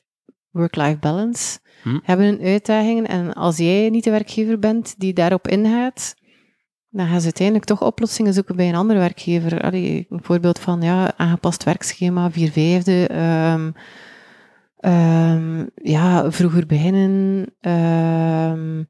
work-life 0.51 0.97
balance, 0.99 1.59
Hm. 1.83 1.99
hebben 2.03 2.25
hun 2.25 2.41
uitdagingen. 2.41 3.07
En 3.07 3.33
als 3.33 3.57
jij 3.57 3.89
niet 3.89 4.03
de 4.03 4.11
werkgever 4.11 4.59
bent 4.59 4.99
die 4.99 5.13
daarop 5.13 5.47
ingaat, 5.47 6.15
dan 6.89 7.07
gaan 7.07 7.19
ze 7.19 7.23
uiteindelijk 7.25 7.65
toch 7.65 7.83
oplossingen 7.83 8.33
zoeken 8.33 8.55
bij 8.55 8.69
een 8.69 8.75
andere 8.75 8.99
werkgever. 8.99 9.61
Allee, 9.61 10.05
een 10.09 10.23
voorbeeld 10.23 10.59
van 10.59 10.81
ja, 10.81 11.13
aangepast 11.17 11.63
werkschema, 11.63 12.31
vier 12.31 12.51
vijfde, 12.51 13.07
ehm, 13.07 13.71
ehm, 14.77 15.65
ja, 15.75 16.31
vroeger 16.31 16.65
beginnen, 16.65 17.45
ehm, 17.59 18.83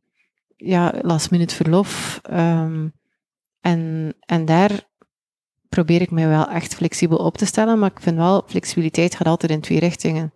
ja, 0.55 0.93
last 1.01 1.31
minute 1.31 1.55
verlof. 1.55 2.21
en, 3.61 4.13
en 4.19 4.45
daar 4.45 4.86
probeer 5.69 6.01
ik 6.01 6.11
mij 6.11 6.27
wel 6.27 6.47
echt 6.47 6.75
flexibel 6.75 7.17
op 7.17 7.37
te 7.37 7.45
stellen, 7.45 7.79
maar 7.79 7.91
ik 7.95 8.01
vind 8.01 8.17
wel, 8.17 8.43
flexibiliteit 8.47 9.15
gaat 9.15 9.27
altijd 9.27 9.51
in 9.51 9.61
twee 9.61 9.79
richtingen. 9.79 10.33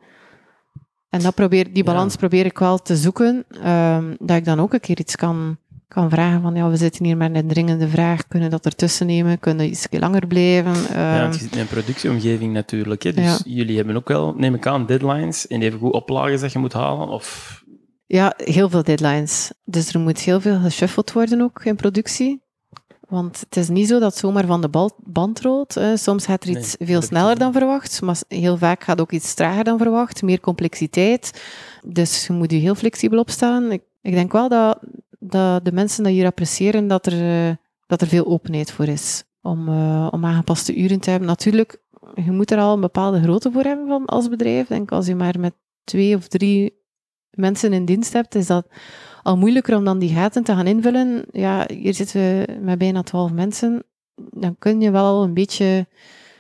En 1.10 1.22
dat 1.22 1.36
probeer, 1.36 1.74
die 1.74 1.84
balans 1.84 2.14
Ja. 2.14 2.20
probeer 2.20 2.46
ik 2.46 2.60
wel 2.60 2.78
te 2.78 2.96
zoeken, 2.96 3.46
ehm, 3.64 4.16
dat 4.20 4.38
ik 4.38 4.46
dan 4.46 4.60
ook 4.60 4.74
een 4.74 4.80
keer 4.80 5.00
iets 5.00 5.16
kan, 5.16 5.58
kan 5.88 6.10
vragen 6.10 6.42
van, 6.42 6.56
ja, 6.56 6.70
we 6.70 6.76
zitten 6.78 7.06
hier 7.06 7.18
met 7.18 7.36
een 7.36 7.48
dringende 7.48 7.88
vraag, 7.88 8.28
kunnen 8.28 8.50
we 8.50 8.56
dat 8.56 8.66
ertussen 8.66 9.06
nemen, 9.08 9.40
kunnen 9.40 9.66
we 9.66 9.72
iets 9.72 9.88
langer 9.90 10.28
blijven? 10.28 10.74
Ja, 10.94 11.24
Ehm, 11.24 11.32
zit 11.32 11.54
in 11.56 11.60
een 11.60 11.68
productieomgeving 11.68 12.54
natuurlijk. 12.54 13.04
Hè? 13.04 13.14
Dus 13.14 13.26
Ja. 13.26 13.38
jullie 13.46 13.78
hebben 13.78 13.96
ook 13.96 14.08
wel, 14.08 14.34
neem 14.38 14.54
ik 14.54 14.68
aan, 14.68 14.86
deadlines 14.86 15.48
en 15.48 15.62
even 15.62 15.80
goed 15.80 15.94
oplages 15.94 16.42
dat 16.42 16.52
je 16.52 16.60
moet 16.60 16.74
halen. 16.74 17.08
Of... 17.08 17.60
Ja, 18.06 18.34
heel 18.38 18.70
veel 18.70 18.84
deadlines. 18.84 19.52
Dus 19.64 19.94
er 19.94 20.00
moet 20.00 20.20
heel 20.20 20.42
veel 20.42 20.60
geshuffeld 20.60 21.12
worden 21.12 21.42
ook 21.42 21.66
in 21.66 21.76
productie. 21.76 22.42
Want 23.12 23.40
het 23.40 23.58
is 23.58 23.70
niet 23.70 23.88
zo 23.88 24.00
dat 24.00 24.18
zomaar 24.18 24.46
van 24.46 24.62
de 24.62 24.70
bal- 24.70 24.96
band 25.04 25.42
rolt. 25.42 25.80
Soms 25.94 26.26
gaat 26.26 26.44
er 26.44 26.50
iets 26.50 26.76
veel 26.80 27.02
sneller 27.02 27.38
dan 27.38 27.52
verwacht, 27.52 28.02
maar 28.02 28.22
heel 28.28 28.58
vaak 28.58 28.84
gaat 28.84 29.02
ook 29.02 29.12
iets 29.12 29.34
trager 29.34 29.64
dan 29.64 29.78
verwacht. 29.78 30.22
Meer 30.22 30.40
complexiteit. 30.40 31.44
Dus 31.86 32.28
je 32.28 32.34
moet 32.34 32.52
je 32.52 32.58
heel 32.58 32.76
flexibel 32.76 33.20
opstellen. 33.20 33.72
Ik, 33.72 33.82
ik 34.02 34.14
denk 34.14 34.32
wel 34.32 34.50
dat, 34.50 34.80
dat 35.20 35.66
de 35.66 35.72
mensen 35.72 36.04
dat 36.04 36.14
hier 36.14 36.26
appreciëren, 36.26 36.88
dat 36.88 37.06
er, 37.06 37.48
eh, 37.48 37.56
dat 37.88 38.02
er 38.02 38.08
veel 38.08 38.26
openheid 38.26 38.72
voor 38.72 38.88
is. 38.88 39.24
Om, 39.42 39.68
eh, 39.68 40.08
om 40.12 40.26
aangepaste 40.26 40.76
uren 40.76 41.00
te 41.00 41.10
hebben. 41.10 41.28
Natuurlijk, 41.28 41.82
je 42.16 42.32
moet 42.32 42.52
er 42.52 42.60
al 42.60 42.74
een 42.74 42.82
bepaalde 42.82 43.22
grootte 43.22 43.52
voor 43.52 43.64
hebben 43.64 43.88
van, 43.88 44.06
als 44.06 44.30
bedrijf. 44.30 44.62
Ik 44.62 44.68
denk 44.68 44.92
als 44.92 45.06
je 45.06 45.16
maar 45.16 45.40
met 45.40 45.54
twee 45.84 46.16
of 46.16 46.28
drie 46.28 46.80
mensen 47.30 47.74
in 47.74 47.86
dienst 47.86 48.14
hebt, 48.14 48.36
is 48.36 48.48
dat 48.48 48.68
al 49.24 49.38
moeilijker 49.38 49.76
om 49.78 49.86
dan 49.86 50.00
die 50.00 50.14
gaten 50.14 50.44
te 50.44 50.54
gaan 50.56 50.68
invullen. 50.68 51.26
Ja, 51.32 51.66
hier 51.74 51.94
zitten 51.94 52.22
we 52.22 52.58
met 52.62 52.78
bijna 52.78 53.04
twaalf 53.04 53.32
mensen. 53.32 53.84
Dan 54.32 54.56
kun 54.60 54.82
je 54.82 54.92
wel 54.92 55.24
een 55.24 55.34
beetje 55.34 55.88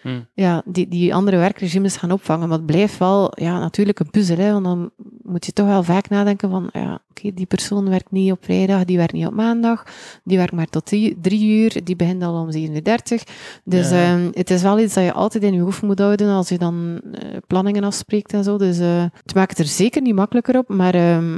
Hm. 0.01 0.19
ja, 0.33 0.61
die, 0.65 0.87
die 0.87 1.13
andere 1.15 1.37
werkregimes 1.37 1.97
gaan 1.97 2.11
opvangen. 2.11 2.47
Maar 2.47 2.57
het 2.57 2.65
blijft 2.65 2.97
wel 2.97 3.31
ja, 3.35 3.59
natuurlijk 3.59 3.99
een 3.99 4.09
puzzel. 4.09 4.37
Hè, 4.37 4.51
want 4.51 4.65
dan 4.65 4.91
moet 5.21 5.45
je 5.45 5.51
toch 5.53 5.65
wel 5.65 5.83
vaak 5.83 6.09
nadenken 6.09 6.49
van, 6.49 6.69
ja, 6.73 6.99
oké, 7.09 7.33
die 7.33 7.45
persoon 7.45 7.89
werkt 7.89 8.11
niet 8.11 8.31
op 8.31 8.43
vrijdag, 8.43 8.85
die 8.85 8.97
werkt 8.97 9.13
niet 9.13 9.25
op 9.25 9.33
maandag, 9.33 9.83
die 10.23 10.37
werkt 10.37 10.53
maar 10.53 10.65
tot 10.67 10.85
drie, 10.85 11.17
drie 11.21 11.61
uur, 11.61 11.83
die 11.83 11.95
begint 11.95 12.23
al 12.23 12.41
om 12.41 12.51
37. 12.51 13.23
Dus 13.63 13.89
Ja. 13.89 14.13
ehm, 14.13 14.29
het 14.33 14.49
is 14.49 14.61
wel 14.61 14.79
iets 14.79 14.93
dat 14.93 15.03
je 15.03 15.13
altijd 15.13 15.43
in 15.43 15.53
je 15.53 15.61
hoofd 15.61 15.81
moet 15.81 15.99
houden 15.99 16.29
als 16.29 16.49
je 16.49 16.57
dan 16.57 17.01
eh, 17.11 17.37
planningen 17.47 17.83
afspreekt 17.83 18.33
en 18.33 18.43
zo. 18.43 18.57
Dus 18.57 18.79
eh, 18.79 19.03
het 19.23 19.35
maakt 19.35 19.57
het 19.57 19.67
er 19.67 19.73
zeker 19.73 20.01
niet 20.01 20.15
makkelijker 20.15 20.57
op, 20.57 20.69
maar 20.69 20.93
ehm, 20.95 21.37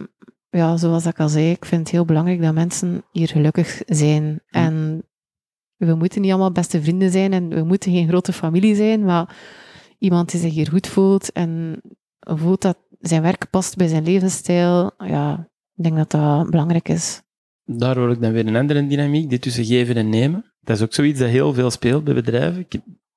ja, 0.53 0.77
zoals 0.77 1.05
ik 1.05 1.19
al 1.19 1.29
zei, 1.29 1.51
ik 1.51 1.65
vind 1.65 1.81
het 1.81 1.91
heel 1.91 2.05
belangrijk 2.05 2.41
dat 2.41 2.53
mensen 2.53 3.03
hier 3.11 3.27
gelukkig 3.27 3.81
zijn. 3.85 4.41
En 4.49 5.03
we 5.75 5.95
moeten 5.95 6.21
niet 6.21 6.31
allemaal 6.31 6.51
beste 6.51 6.81
vrienden 6.81 7.11
zijn 7.11 7.33
en 7.33 7.49
we 7.49 7.63
moeten 7.63 7.91
geen 7.91 8.07
grote 8.07 8.33
familie 8.33 8.75
zijn, 8.75 9.05
maar 9.05 9.35
iemand 9.99 10.31
die 10.31 10.39
zich 10.39 10.53
hier 10.53 10.69
goed 10.69 10.87
voelt 10.87 11.31
en 11.31 11.81
voelt 12.19 12.61
dat 12.61 12.77
zijn 12.99 13.21
werk 13.21 13.49
past 13.49 13.75
bij 13.75 13.87
zijn 13.87 14.03
levensstijl, 14.03 14.91
ja, 14.97 15.49
ik 15.75 15.83
denk 15.83 15.95
dat 15.95 16.11
dat 16.11 16.49
belangrijk 16.49 16.89
is. 16.89 17.21
Daar 17.65 17.97
hoor 17.97 18.11
ik 18.11 18.21
dan 18.21 18.31
weer 18.31 18.47
een 18.47 18.55
andere 18.55 18.87
dynamiek, 18.87 19.29
die 19.29 19.39
tussen 19.39 19.65
geven 19.65 19.95
en 19.95 20.09
nemen. 20.09 20.53
Dat 20.61 20.75
is 20.75 20.83
ook 20.83 20.93
zoiets 20.93 21.19
dat 21.19 21.29
heel 21.29 21.53
veel 21.53 21.71
speelt 21.71 22.03
bij 22.03 22.13
bedrijven. 22.13 22.67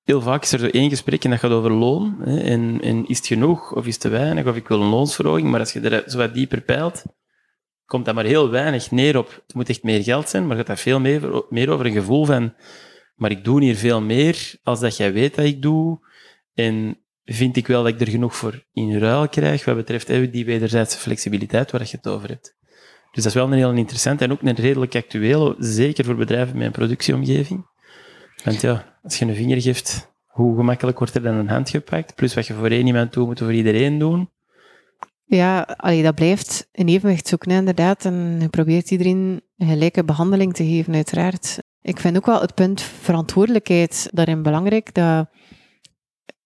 Heel 0.02 0.20
vaak 0.20 0.42
is 0.42 0.52
er 0.52 0.58
zo 0.58 0.66
één 0.66 0.90
gesprek 0.90 1.24
en 1.24 1.30
dat 1.30 1.38
gaat 1.38 1.50
over 1.50 1.72
loon. 1.72 2.16
Hè, 2.20 2.40
en, 2.40 2.80
en 2.82 3.08
is 3.08 3.16
het 3.16 3.26
genoeg 3.26 3.74
of 3.74 3.86
is 3.86 3.92
het 3.92 4.02
te 4.02 4.08
weinig 4.08 4.46
of 4.46 4.56
ik 4.56 4.68
wil 4.68 4.80
een 4.80 4.88
loonsverhoging. 4.88 5.50
Maar 5.50 5.60
als 5.60 5.72
je 5.72 5.80
er 5.80 6.10
zo 6.10 6.18
wat 6.18 6.34
dieper 6.34 6.60
peilt, 6.60 7.04
komt 7.86 8.04
dat 8.04 8.14
maar 8.14 8.24
heel 8.24 8.50
weinig 8.50 8.90
neer 8.90 9.18
op. 9.18 9.42
Het 9.46 9.54
moet 9.54 9.68
echt 9.68 9.82
meer 9.82 10.02
geld 10.02 10.28
zijn, 10.28 10.46
maar 10.46 10.56
gaat 10.56 10.66
dat 10.66 10.80
veel 10.80 11.00
meer, 11.00 11.44
meer 11.48 11.70
over 11.70 11.86
een 11.86 11.92
gevoel 11.92 12.24
van 12.24 12.54
maar 13.16 13.30
ik 13.30 13.44
doe 13.44 13.62
hier 13.62 13.76
veel 13.76 14.00
meer 14.00 14.54
als 14.62 14.80
dat 14.80 14.96
jij 14.96 15.12
weet 15.12 15.34
dat 15.34 15.44
ik 15.44 15.62
doe. 15.62 15.98
En 16.54 16.98
vind 17.24 17.56
ik 17.56 17.66
wel 17.66 17.82
dat 17.82 17.92
ik 17.92 18.00
er 18.00 18.08
genoeg 18.08 18.36
voor 18.36 18.64
in 18.72 18.98
ruil 18.98 19.28
krijg, 19.28 19.64
wat 19.64 19.76
betreft 19.76 20.06
die 20.06 20.44
wederzijdse 20.44 20.98
flexibiliteit 20.98 21.70
waar 21.70 21.80
je 21.80 21.96
het 21.96 22.06
over 22.06 22.28
hebt. 22.28 22.56
Dus 23.12 23.24
dat 23.24 23.34
is 23.34 23.34
wel 23.34 23.46
een 23.46 23.58
heel 23.58 23.72
interessante 23.72 24.24
en 24.24 24.32
ook 24.32 24.42
een 24.42 24.54
redelijk 24.54 24.94
actuele, 24.94 25.54
zeker 25.58 26.04
voor 26.04 26.16
bedrijven 26.16 26.56
met 26.56 26.66
een 26.66 26.72
productieomgeving. 26.72 27.66
Want 28.44 28.60
ja, 28.60 28.98
als 29.02 29.18
je 29.18 29.24
een 29.24 29.34
vinger 29.34 29.60
geeft, 29.60 30.14
hoe 30.26 30.56
gemakkelijk 30.56 30.98
wordt 30.98 31.14
er 31.14 31.22
dan 31.22 31.34
een 31.34 31.48
hand 31.48 31.70
gepakt? 31.70 32.14
Plus 32.14 32.34
wat 32.34 32.46
je 32.46 32.54
voor 32.54 32.70
één 32.70 32.86
iemand 32.86 33.12
doet, 33.12 33.26
moet 33.26 33.38
je 33.38 33.44
voor 33.44 33.54
iedereen 33.54 33.98
doen. 33.98 34.30
Ja, 35.28 35.76
dat 36.02 36.14
blijft 36.14 36.68
een 36.72 36.88
evenwicht 36.88 37.28
zoeken, 37.28 37.50
inderdaad. 37.50 38.04
En 38.04 38.36
je 38.40 38.48
probeert 38.48 38.90
iedereen 38.90 39.42
een 39.56 39.68
gelijke 39.68 40.04
behandeling 40.04 40.54
te 40.54 40.64
geven, 40.64 40.94
uiteraard. 40.94 41.58
Ik 41.82 42.00
vind 42.00 42.16
ook 42.16 42.26
wel 42.26 42.40
het 42.40 42.54
punt 42.54 42.80
verantwoordelijkheid 42.80 44.08
daarin 44.12 44.42
belangrijk. 44.42 44.94
Dat 44.94 45.28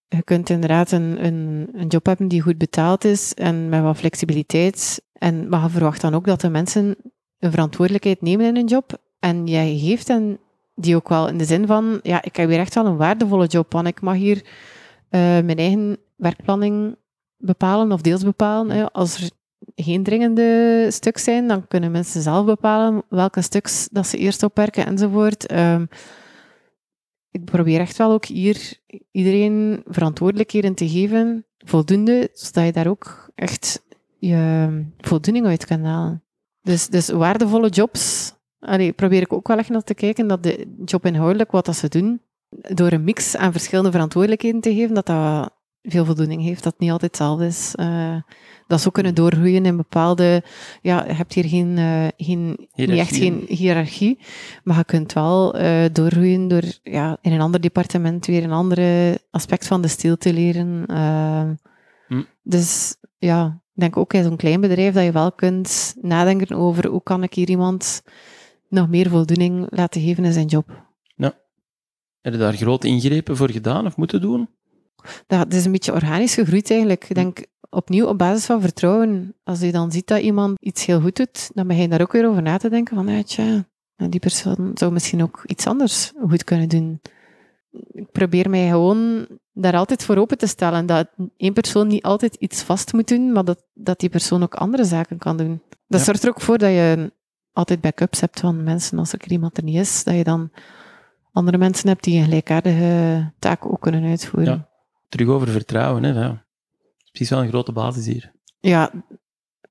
je 0.07 0.23
kunt 0.23 0.49
inderdaad 0.49 0.91
een, 0.91 1.25
een, 1.25 1.69
een 1.73 1.87
job 1.87 2.05
hebben 2.05 2.27
die 2.27 2.41
goed 2.41 2.57
betaald 2.57 3.03
is 3.03 3.33
en 3.33 3.69
met 3.69 3.81
wat 3.81 3.97
flexibiliteit. 3.97 5.01
En, 5.13 5.49
maar 5.49 5.63
je 5.63 5.69
verwacht 5.69 6.01
dan 6.01 6.15
ook 6.15 6.25
dat 6.25 6.41
de 6.41 6.49
mensen 6.49 6.95
een 7.39 7.51
verantwoordelijkheid 7.51 8.21
nemen 8.21 8.45
in 8.45 8.57
een 8.57 8.67
job. 8.67 8.97
En 9.19 9.47
jij 9.47 9.77
geeft 9.77 10.07
hen 10.07 10.39
die 10.75 10.95
ook 10.95 11.09
wel 11.09 11.27
in 11.27 11.37
de 11.37 11.45
zin 11.45 11.67
van, 11.67 11.99
ja, 12.03 12.23
ik 12.23 12.35
heb 12.35 12.49
hier 12.49 12.59
echt 12.59 12.75
wel 12.75 12.85
een 12.85 12.97
waardevolle 12.97 13.45
job, 13.45 13.71
want 13.71 13.87
ik 13.87 14.01
mag 14.01 14.15
hier 14.15 14.45
eh, 15.09 15.19
mijn 15.19 15.57
eigen 15.57 15.97
werkplanning 16.15 16.95
bepalen 17.41 17.91
of 17.91 18.01
deels 18.01 18.23
bepalen. 18.23 18.91
Als 18.91 19.21
er 19.21 19.29
geen 19.75 20.03
dringende 20.03 20.87
stuks 20.89 21.23
zijn, 21.23 21.47
dan 21.47 21.67
kunnen 21.67 21.91
mensen 21.91 22.21
zelf 22.21 22.45
bepalen 22.45 23.03
welke 23.09 23.41
stuks 23.41 23.87
dat 23.91 24.07
ze 24.07 24.17
eerst 24.17 24.43
opwerken 24.43 24.85
enzovoort. 24.85 25.45
Ehm, 25.45 25.85
ik 27.31 27.45
probeer 27.45 27.79
echt 27.79 27.97
wel 27.97 28.11
ook 28.11 28.25
hier 28.25 28.79
iedereen 29.11 29.83
verantwoordelijkheden 29.85 30.73
te 30.73 30.89
geven, 30.89 31.45
voldoende, 31.57 32.29
zodat 32.33 32.65
je 32.65 32.71
daar 32.71 32.87
ook 32.87 33.29
echt 33.35 33.83
je 34.19 34.85
voldoening 34.97 35.45
uit 35.45 35.65
kan 35.65 35.83
halen. 35.83 36.23
Dus, 36.61 36.87
dus 36.87 37.09
waardevolle 37.09 37.69
jobs, 37.69 38.33
allee, 38.59 38.91
probeer 38.91 39.21
ik 39.21 39.33
ook 39.33 39.47
wel 39.47 39.57
echt 39.57 39.69
naar 39.69 39.83
te 39.83 39.93
kijken 39.93 40.27
dat 40.27 40.43
de 40.43 40.67
job 40.85 41.05
inhoudelijk, 41.05 41.51
wat 41.51 41.65
dat 41.65 41.75
ze 41.75 41.87
doen, 41.87 42.21
door 42.49 42.91
een 42.91 43.03
mix 43.03 43.35
aan 43.37 43.51
verschillende 43.51 43.91
verantwoordelijkheden 43.91 44.61
te 44.61 44.73
geven, 44.73 44.95
dat 44.95 45.05
dat 45.05 45.53
veel 45.83 46.05
voldoening 46.05 46.41
heeft, 46.41 46.63
dat 46.63 46.79
niet 46.79 46.91
altijd 46.91 47.11
hetzelfde 47.11 47.45
is. 47.45 47.75
Eh, 47.75 48.15
dat 48.67 48.81
ze 48.81 48.87
ook 48.87 48.93
kunnen 48.93 49.15
doorgroeien 49.15 49.65
in 49.65 49.77
bepaalde... 49.77 50.43
Ja, 50.81 51.05
je 51.07 51.13
hebt 51.13 51.33
hier 51.33 51.45
geen, 51.45 51.77
eh, 51.77 52.07
geen, 52.17 52.67
niet 52.75 52.89
echt 52.89 53.15
geen 53.15 53.45
hiërarchie, 53.47 54.19
maar 54.63 54.77
je 54.77 54.83
kunt 54.83 55.13
wel 55.13 55.55
eh, 55.55 55.85
doorgroeien 55.91 56.47
door 56.47 56.63
ja, 56.83 57.17
in 57.21 57.31
een 57.31 57.41
ander 57.41 57.61
departement 57.61 58.25
weer 58.25 58.43
een 58.43 58.51
andere 58.51 59.19
aspect 59.31 59.67
van 59.67 59.81
de 59.81 59.87
stil 59.87 60.17
te 60.17 60.33
leren. 60.33 60.85
Eh, 60.85 61.49
Hm. 62.11 62.23
Dus 62.43 62.95
ja, 63.17 63.61
ik 63.73 63.81
denk 63.81 63.97
ook 63.97 64.13
in 64.13 64.23
zo'n 64.23 64.37
klein 64.37 64.61
bedrijf 64.61 64.93
dat 64.93 65.03
je 65.03 65.11
wel 65.11 65.31
kunt 65.31 65.95
nadenken 66.01 66.55
over 66.55 66.87
hoe 66.87 67.03
kan 67.03 67.23
ik 67.23 67.33
hier 67.33 67.49
iemand 67.49 68.03
nog 68.69 68.89
meer 68.89 69.09
voldoening 69.09 69.67
laten 69.69 70.01
geven 70.01 70.25
in 70.25 70.33
zijn 70.33 70.47
job. 70.47 70.89
Heb 72.21 72.33
je 72.33 72.39
daar 72.39 72.53
grote 72.53 72.87
ingrepen 72.87 73.37
voor 73.37 73.49
gedaan 73.49 73.85
of 73.85 73.97
moeten 73.97 74.21
doen? 74.21 74.49
Dat, 75.27 75.39
het 75.39 75.53
is 75.53 75.65
een 75.65 75.71
beetje 75.71 75.93
organisch 75.93 76.33
gegroeid 76.33 76.69
eigenlijk. 76.71 77.09
Ik 77.09 77.15
denk 77.15 77.45
opnieuw 77.69 78.05
op 78.05 78.17
basis 78.17 78.45
van 78.45 78.61
vertrouwen. 78.61 79.35
Als 79.43 79.59
je 79.59 79.71
dan 79.71 79.91
ziet 79.91 80.07
dat 80.07 80.21
iemand 80.21 80.57
iets 80.61 80.85
heel 80.85 81.01
goed 81.01 81.15
doet, 81.15 81.51
dan 81.53 81.67
begin 81.67 81.81
je 81.81 81.87
daar 81.89 82.01
ook 82.01 82.11
weer 82.11 82.27
over 82.27 82.41
na 82.41 82.57
te 82.57 82.69
denken 82.69 82.95
van, 82.95 83.07
ja, 83.07 83.23
tja, 83.23 83.65
die 84.09 84.19
persoon 84.19 84.71
zou 84.73 84.91
misschien 84.91 85.23
ook 85.23 85.43
iets 85.45 85.67
anders 85.67 86.11
goed 86.29 86.43
kunnen 86.43 86.69
doen. 86.69 87.01
Ik 87.91 88.11
probeer 88.11 88.49
mij 88.49 88.67
gewoon 88.67 89.27
daar 89.53 89.75
altijd 89.75 90.03
voor 90.03 90.17
open 90.17 90.37
te 90.37 90.47
stellen. 90.47 90.85
Dat 90.85 91.07
één 91.37 91.53
persoon 91.53 91.87
niet 91.87 92.03
altijd 92.03 92.35
iets 92.35 92.61
vast 92.61 92.93
moet 92.93 93.07
doen, 93.07 93.31
maar 93.31 93.45
dat, 93.45 93.63
dat 93.73 93.99
die 93.99 94.09
persoon 94.09 94.43
ook 94.43 94.55
andere 94.55 94.83
zaken 94.83 95.17
kan 95.17 95.37
doen. 95.37 95.61
Dat 95.87 95.99
Ja. 95.99 96.05
zorgt 96.05 96.23
er 96.23 96.29
ook 96.29 96.41
voor 96.41 96.57
dat 96.57 96.69
je 96.69 97.13
altijd 97.51 97.81
backups 97.81 98.19
hebt 98.21 98.39
van 98.39 98.63
mensen 98.63 98.99
als 98.99 99.13
er 99.13 99.31
iemand 99.31 99.57
er 99.57 99.63
niet 99.63 99.75
is. 99.77 100.03
Dat 100.03 100.15
je 100.15 100.23
dan 100.23 100.51
andere 101.31 101.57
mensen 101.57 101.87
hebt 101.87 102.03
die 102.03 102.17
een 102.17 102.23
gelijkaardige 102.23 103.31
taak 103.39 103.65
ook 103.65 103.81
kunnen 103.81 104.03
uitvoeren. 104.03 104.53
Ja. 104.53 104.69
Terug 105.11 105.27
over 105.27 105.47
vertrouwen, 105.47 106.03
hè. 106.03 106.19
Ja. 106.19 106.45
Precies 107.11 107.29
wel 107.29 107.41
een 107.41 107.49
grote 107.49 107.71
basis 107.71 108.05
hier. 108.05 108.31
Ja, 108.59 108.91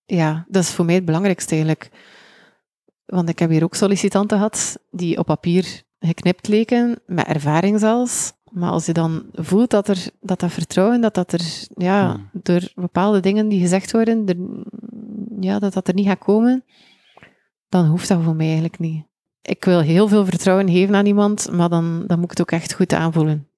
ja, 0.06 0.44
dat 0.48 0.62
is 0.62 0.70
voor 0.70 0.84
mij 0.84 0.94
het 0.94 1.04
belangrijkste 1.04 1.50
eigenlijk. 1.50 1.90
Want 3.06 3.28
ik 3.28 3.38
heb 3.38 3.50
hier 3.50 3.64
ook 3.64 3.74
sollicitanten 3.74 4.36
gehad 4.36 4.78
die 4.90 5.18
op 5.18 5.26
papier 5.26 5.82
geknipt 5.98 6.48
leken, 6.48 7.02
met 7.06 7.26
ervaring 7.26 7.80
zelfs. 7.80 8.32
Maar 8.50 8.70
als 8.70 8.86
je 8.86 8.92
dan 8.92 9.26
voelt 9.32 9.70
dat 9.70 9.88
er, 9.88 10.10
dat, 10.20 10.40
dat 10.40 10.52
vertrouwen, 10.52 11.00
dat 11.00 11.14
dat 11.14 11.32
er, 11.32 11.66
ja, 11.68 12.12
Hmm. 12.12 12.30
door 12.42 12.72
bepaalde 12.74 13.20
dingen 13.20 13.48
die 13.48 13.60
gezegd 13.60 13.92
worden, 13.92 14.26
er, 14.26 14.36
ja, 15.40 15.58
dat 15.58 15.72
dat 15.72 15.88
er 15.88 15.94
niet 15.94 16.06
gaat 16.06 16.18
komen, 16.18 16.64
dan 17.68 17.86
hoeft 17.86 18.08
dat 18.08 18.22
voor 18.22 18.36
mij 18.36 18.46
eigenlijk 18.46 18.78
niet. 18.78 19.04
Ik 19.42 19.64
wil 19.64 19.80
heel 19.80 20.08
veel 20.08 20.24
vertrouwen 20.24 20.70
geven 20.70 20.94
aan 20.94 21.06
iemand, 21.06 21.50
maar 21.52 21.68
dan, 21.68 22.04
dan 22.06 22.16
moet 22.16 22.32
ik 22.32 22.38
het 22.38 22.40
ook 22.40 22.60
echt 22.60 22.74
goed 22.74 22.92
aanvoelen. 22.92 23.49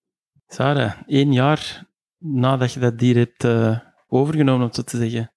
Sarah, 0.52 0.92
één 1.06 1.32
jaar 1.32 1.86
nadat 2.18 2.72
je 2.72 2.80
dat 2.80 2.98
dier 2.98 3.16
hebt 3.16 3.44
eh, 3.44 3.78
overgenomen, 4.08 4.66
om 4.66 4.72
zo 4.72 4.82
te 4.82 4.96
zeggen. 4.96 5.32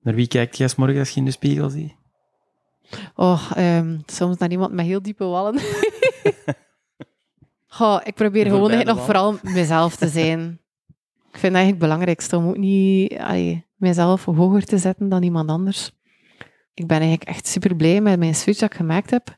Naar 0.00 0.14
wie 0.14 0.26
kijkt 0.26 0.56
jij 0.56 0.68
's 0.68 0.74
morgens 0.74 0.98
als 0.98 1.10
je 1.10 1.20
in 1.20 1.24
de 1.24 1.30
spiegel 1.30 1.68
ziet? 1.68 1.94
Oh, 3.14 3.50
ehm, 3.54 3.98
soms 4.06 4.36
naar 4.36 4.50
iemand 4.50 4.72
met 4.72 4.86
heel 4.86 5.02
diepe 5.02 5.24
wallen. 5.24 5.60
Goh, 7.76 8.00
ik 8.04 8.14
probeer 8.14 8.46
gewoon 8.46 8.84
nog 8.84 9.04
vooral 9.04 9.38
mezelf 9.42 9.96
te 9.96 10.08
zijn. 10.08 10.60
Ik 11.30 11.38
vind 11.38 11.52
dat 11.52 11.62
eigenlijk 11.62 11.68
het 11.68 11.78
belangrijkste 11.78 12.36
om 12.36 12.48
ook 12.48 12.56
niet 12.56 13.18
allee, 13.18 13.66
mezelf 13.76 14.24
hoger 14.24 14.64
te 14.64 14.78
zetten 14.78 15.08
dan 15.08 15.22
iemand 15.22 15.48
anders. 15.50 15.90
Ik 16.74 16.86
ben 16.86 16.98
eigenlijk 16.98 17.28
echt 17.28 17.46
super 17.46 17.76
blij 17.76 18.00
met 18.00 18.18
mijn 18.18 18.34
switch 18.34 18.58
dat 18.58 18.70
ik 18.70 18.76
gemaakt 18.76 19.10
heb. 19.10 19.36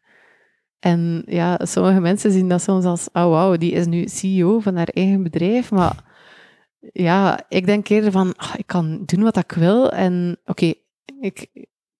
En 0.78 1.22
ja, 1.26 1.58
sommige 1.62 2.00
mensen 2.00 2.32
zien 2.32 2.48
dat 2.48 2.62
soms 2.62 2.84
als, 2.84 3.08
oh 3.12 3.28
wauw, 3.30 3.56
die 3.56 3.72
is 3.72 3.86
nu 3.86 4.06
CEO 4.08 4.58
van 4.58 4.76
haar 4.76 4.88
eigen 4.88 5.22
bedrijf. 5.22 5.70
Maar 5.70 6.04
ja, 6.92 7.40
ik 7.48 7.66
denk 7.66 7.88
eerder 7.88 8.10
van, 8.10 8.34
ah, 8.36 8.54
ik 8.56 8.66
kan 8.66 9.02
doen 9.06 9.22
wat 9.22 9.36
ik 9.36 9.52
wil. 9.52 9.90
En 9.92 10.38
oké, 10.44 10.72
ik 11.20 11.48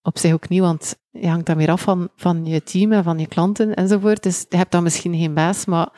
op 0.03 0.18
zich 0.18 0.33
ook 0.33 0.49
niet, 0.49 0.61
want 0.61 0.97
je 1.11 1.29
hangt 1.29 1.47
dan 1.47 1.57
weer 1.57 1.70
af 1.70 1.81
van, 1.83 2.09
van 2.16 2.47
je 2.47 2.62
team 2.62 2.93
en 2.93 3.05
van 3.05 3.18
je 3.18 3.27
klanten 3.27 3.74
enzovoort. 3.74 4.22
Dus 4.22 4.47
je 4.49 4.57
hebt 4.57 4.72
dan 4.72 4.83
misschien 4.83 5.14
geen 5.14 5.35
baas, 5.35 5.64
maar 5.64 5.89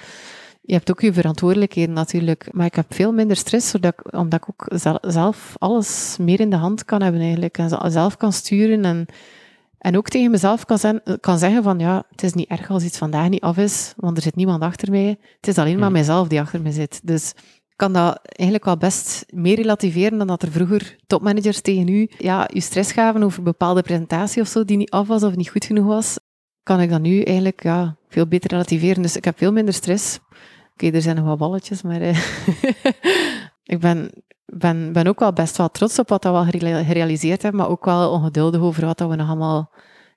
je 0.61 0.73
hebt 0.73 0.91
ook 0.91 1.01
je 1.01 1.13
verantwoordelijkheden 1.13 1.95
natuurlijk. 1.95 2.49
Maar 2.53 2.67
ik 2.67 2.75
heb 2.75 2.95
veel 2.95 3.13
minder 3.13 3.37
stress, 3.37 3.75
omdat 4.11 4.41
ik 4.41 4.49
ook 4.51 4.79
zel- 4.79 4.99
zelf 5.01 5.55
alles 5.59 6.17
meer 6.21 6.41
in 6.41 6.51
de 6.51 6.57
hand 6.57 6.85
kan 6.85 7.03
hebben 7.03 7.21
eigenlijk. 7.21 7.59
En 7.59 7.69
ze- 7.69 7.85
zelf 7.87 8.17
kan 8.17 8.33
sturen 8.33 8.85
en, 8.85 9.07
en 9.79 9.97
ook 9.97 10.09
tegen 10.09 10.31
mezelf 10.31 10.65
kan, 10.65 10.79
zijn, 10.79 11.03
kan 11.21 11.39
zeggen 11.39 11.63
van 11.63 11.79
ja, 11.79 12.05
het 12.11 12.23
is 12.23 12.33
niet 12.33 12.49
erg 12.49 12.71
als 12.71 12.85
iets 12.85 12.99
vandaag 12.99 13.29
niet 13.29 13.41
af 13.41 13.57
is, 13.57 13.93
want 13.97 14.17
er 14.17 14.23
zit 14.23 14.37
niemand 14.37 14.63
achter 14.63 14.91
mij. 14.91 15.19
Het 15.37 15.49
is 15.49 15.59
alleen 15.59 15.75
maar 15.75 15.85
Hmm. 15.85 15.93
mijzelf 15.93 16.29
die 16.29 16.41
achter 16.41 16.63
me 16.63 16.73
zit. 16.73 17.01
Dus 17.05 17.33
ik 17.69 17.77
kan 17.77 17.93
dat 17.93 18.21
eigenlijk 18.23 18.65
wel 18.65 18.77
best 18.77 19.25
meer 19.29 19.57
relativeren 19.57 20.19
dan 20.19 20.27
dat 20.27 20.43
er 20.43 20.51
vroeger 20.51 20.97
topmanagers 21.07 21.61
tegen 21.61 21.89
u 21.89 22.11
ja, 22.19 22.55
u 22.55 22.61
stress 22.61 22.93
gaven 22.93 23.23
over 23.23 23.39
een 23.39 23.45
bepaalde 23.45 23.83
presentatie 23.83 24.43
of 24.43 24.49
zo 24.49 24.65
die 24.65 24.77
niet 24.77 24.91
af 24.91 25.07
was 25.07 25.23
of 25.23 25.37
niet 25.37 25.51
goed 25.51 25.65
genoeg 25.65 25.87
was. 25.87 26.19
Kan 26.63 26.81
ik 26.81 26.91
dat 26.91 27.01
nu 27.01 27.23
eigenlijk 27.23 27.63
ja, 27.63 27.97
veel 28.09 28.27
beter 28.27 28.51
relativeren. 28.51 29.03
Dus 29.03 29.17
ik 29.17 29.25
heb 29.25 29.39
veel 29.39 29.53
minder 29.53 29.75
stress. 29.75 30.19
Oké, 30.73 30.91
er 30.91 31.03
zijn 31.03 31.17
nog 31.17 31.25
wat 31.25 31.39
balletjes, 31.39 31.83
maar 31.83 32.01
eh, 32.01 32.19
ik 33.75 33.81
ben, 33.81 34.11
ben, 34.59 34.93
ben 34.93 35.07
ook 35.07 35.19
wel 35.21 35.33
best 35.33 35.57
wel 35.57 35.71
trots 35.71 35.99
op 35.99 36.09
wat 36.09 36.23
we 36.23 36.31
al 36.31 36.45
gere- 36.45 36.85
gerealiseerd 36.85 37.43
hebben, 37.43 37.61
maar 37.61 37.71
ook 37.71 37.85
wel 37.85 38.11
ongeduldig 38.11 38.61
over 38.61 38.87
wat 38.87 39.01
we 39.01 39.17
nog 39.17 39.29
allemaal 39.29 39.73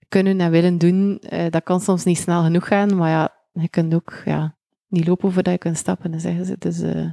kunnen 0.07 0.39
en 0.39 0.51
willen 0.51 0.77
doen. 0.77 1.19
Eh, 1.19 1.49
dat 1.49 1.63
kan 1.63 1.81
soms 1.81 2.03
niet 2.03 2.17
snel 2.17 2.43
genoeg 2.43 2.67
gaan, 2.67 2.95
maar 2.95 3.09
ja, 3.09 3.35
je 3.51 3.69
kunt 3.69 3.93
ook 3.93 4.21
ja, 4.25 4.55
niet 4.87 5.07
lopen 5.07 5.31
voordat 5.31 5.53
je 5.53 5.59
kunt 5.59 5.77
stappen, 5.77 6.19
zeggen 6.19 6.45
ze. 6.45 6.55
Dus 6.59 6.79
eh, 6.81 7.11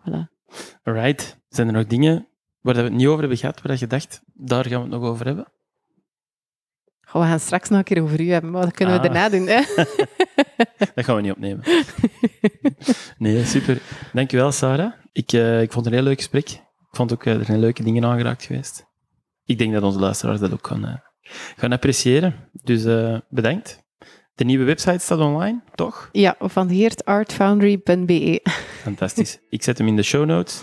voilà. 0.00 0.30
Alright. 0.82 1.40
Zijn 1.48 1.66
er 1.66 1.72
nog 1.72 1.86
dingen 1.86 2.26
waar 2.60 2.74
we 2.74 2.82
het 2.82 2.92
niet 2.92 3.06
over 3.06 3.20
hebben 3.20 3.38
gehad, 3.38 3.62
waar 3.62 3.76
je 3.78 3.86
dacht, 3.86 4.22
daar 4.34 4.64
gaan 4.64 4.82
we 4.82 4.90
het 4.90 5.00
nog 5.00 5.10
over 5.10 5.26
hebben? 5.26 5.46
Goh, 7.12 7.22
we 7.22 7.28
gaan 7.28 7.40
straks 7.40 7.68
nog 7.68 7.78
een 7.78 7.84
keer 7.84 8.02
over 8.02 8.20
u 8.20 8.30
hebben, 8.30 8.50
maar 8.50 8.62
dat 8.64 8.72
kunnen 8.72 9.00
we 9.00 9.08
Ah. 9.08 9.12
daarna 9.14 9.28
doen. 9.36 9.46
Hè? 9.46 9.60
Dat 10.94 11.04
gaan 11.04 11.16
we 11.16 11.22
niet 11.22 11.32
opnemen. 11.32 11.64
Nee, 13.18 13.44
super. 13.44 13.78
Dankjewel, 14.12 14.52
Sarah. 14.52 14.92
Ik, 15.12 15.32
eh, 15.32 15.62
ik 15.62 15.72
vond 15.72 15.84
het 15.84 15.94
een 15.94 16.00
heel 16.00 16.08
leuk 16.08 16.18
gesprek. 16.18 16.48
Ik 16.50 16.96
vond 16.96 17.12
ook, 17.12 17.24
eh, 17.24 17.34
er 17.38 17.44
zijn 17.44 17.58
leuke 17.60 17.82
dingen 17.82 18.04
aangeraakt 18.04 18.42
geweest. 18.44 18.86
Ik 19.44 19.58
denk 19.58 19.72
dat 19.72 19.82
onze 19.82 19.98
luisteraars 19.98 20.40
dat 20.40 20.52
ook 20.52 20.66
gaan, 20.66 20.86
eh, 20.86 20.94
gaan 21.56 21.72
appreciëren. 21.72 22.34
Dus 22.62 22.82
bedankt. 23.28 23.82
De 24.34 24.44
nieuwe 24.44 24.64
website 24.64 24.98
staat 24.98 25.18
online, 25.18 25.62
toch? 25.74 26.08
Ja, 26.12 26.34
van 26.38 26.68
heertartfoundry.be. 26.68 28.40
Fantastisch. 28.82 29.38
Ik 29.48 29.62
zet 29.62 29.78
hem 29.78 29.86
in 29.86 29.96
de 29.96 30.02
show 30.02 30.26
notes. 30.26 30.62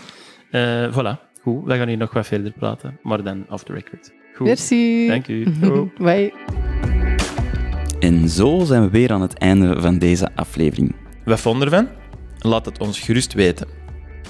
Voilà. 0.92 1.28
Goed, 1.42 1.64
wij 1.64 1.78
gaan 1.78 1.88
hier 1.88 1.96
nog 1.96 2.12
wat 2.12 2.26
verder 2.26 2.52
praten, 2.52 2.98
maar 3.02 3.22
dan 3.22 3.46
off 3.50 3.64
the 3.64 3.72
record. 3.72 4.12
Goed. 4.40 4.48
Merci. 4.48 5.06
Dank 5.06 5.28
u. 5.28 5.46
Bye. 5.98 6.32
En 7.98 8.28
zo 8.28 8.64
zijn 8.64 8.82
we 8.82 8.90
weer 8.90 9.12
aan 9.12 9.20
het 9.20 9.34
einde 9.34 9.80
van 9.80 9.98
deze 9.98 10.28
aflevering. 10.34 10.94
Wat 11.24 11.40
vond 11.40 11.58
je 11.58 11.64
ervan? 11.64 11.88
Laat 12.38 12.64
het 12.64 12.78
ons 12.78 13.00
gerust 13.00 13.32
weten. 13.32 13.66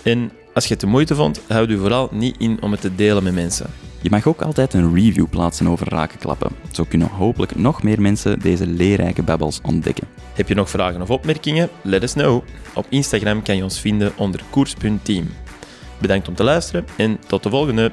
En 0.02 0.30
als 0.54 0.64
je 0.64 0.70
het 0.70 0.80
de 0.80 0.86
moeite 0.86 1.14
vond, 1.14 1.40
houd 1.48 1.70
u 1.70 1.78
vooral 1.78 2.08
niet 2.12 2.36
in 2.38 2.62
om 2.62 2.70
het 2.70 2.80
te 2.80 2.94
delen 2.94 3.22
met 3.22 3.34
mensen. 3.34 3.66
Je 4.00 4.10
mag 4.10 4.26
ook 4.26 4.42
altijd 4.42 4.74
een 4.74 4.94
review 4.94 5.26
plaatsen 5.30 5.66
over 5.66 5.88
rakenklappen. 5.88 6.50
Zo 6.70 6.84
kunnen 6.88 7.08
hopelijk 7.08 7.56
nog 7.56 7.82
meer 7.82 8.00
mensen 8.00 8.40
deze 8.40 8.66
leerrijke 8.66 9.22
babbels 9.22 9.60
ontdekken. 9.62 10.06
Heb 10.34 10.48
je 10.48 10.54
nog 10.54 10.70
vragen 10.70 11.02
of 11.02 11.10
opmerkingen? 11.10 11.68
Let 11.82 12.02
us 12.02 12.12
know. 12.12 12.42
Op 12.74 12.86
Instagram 12.88 13.42
kan 13.42 13.56
je 13.56 13.62
ons 13.62 13.80
vinden 13.80 14.12
onder 14.16 14.40
koers.team. 14.50 15.28
Bedankt 16.00 16.28
om 16.28 16.34
te 16.34 16.44
luisteren 16.44 16.84
en 16.96 17.18
tot 17.26 17.42
de 17.42 17.50
volgende. 17.50 17.92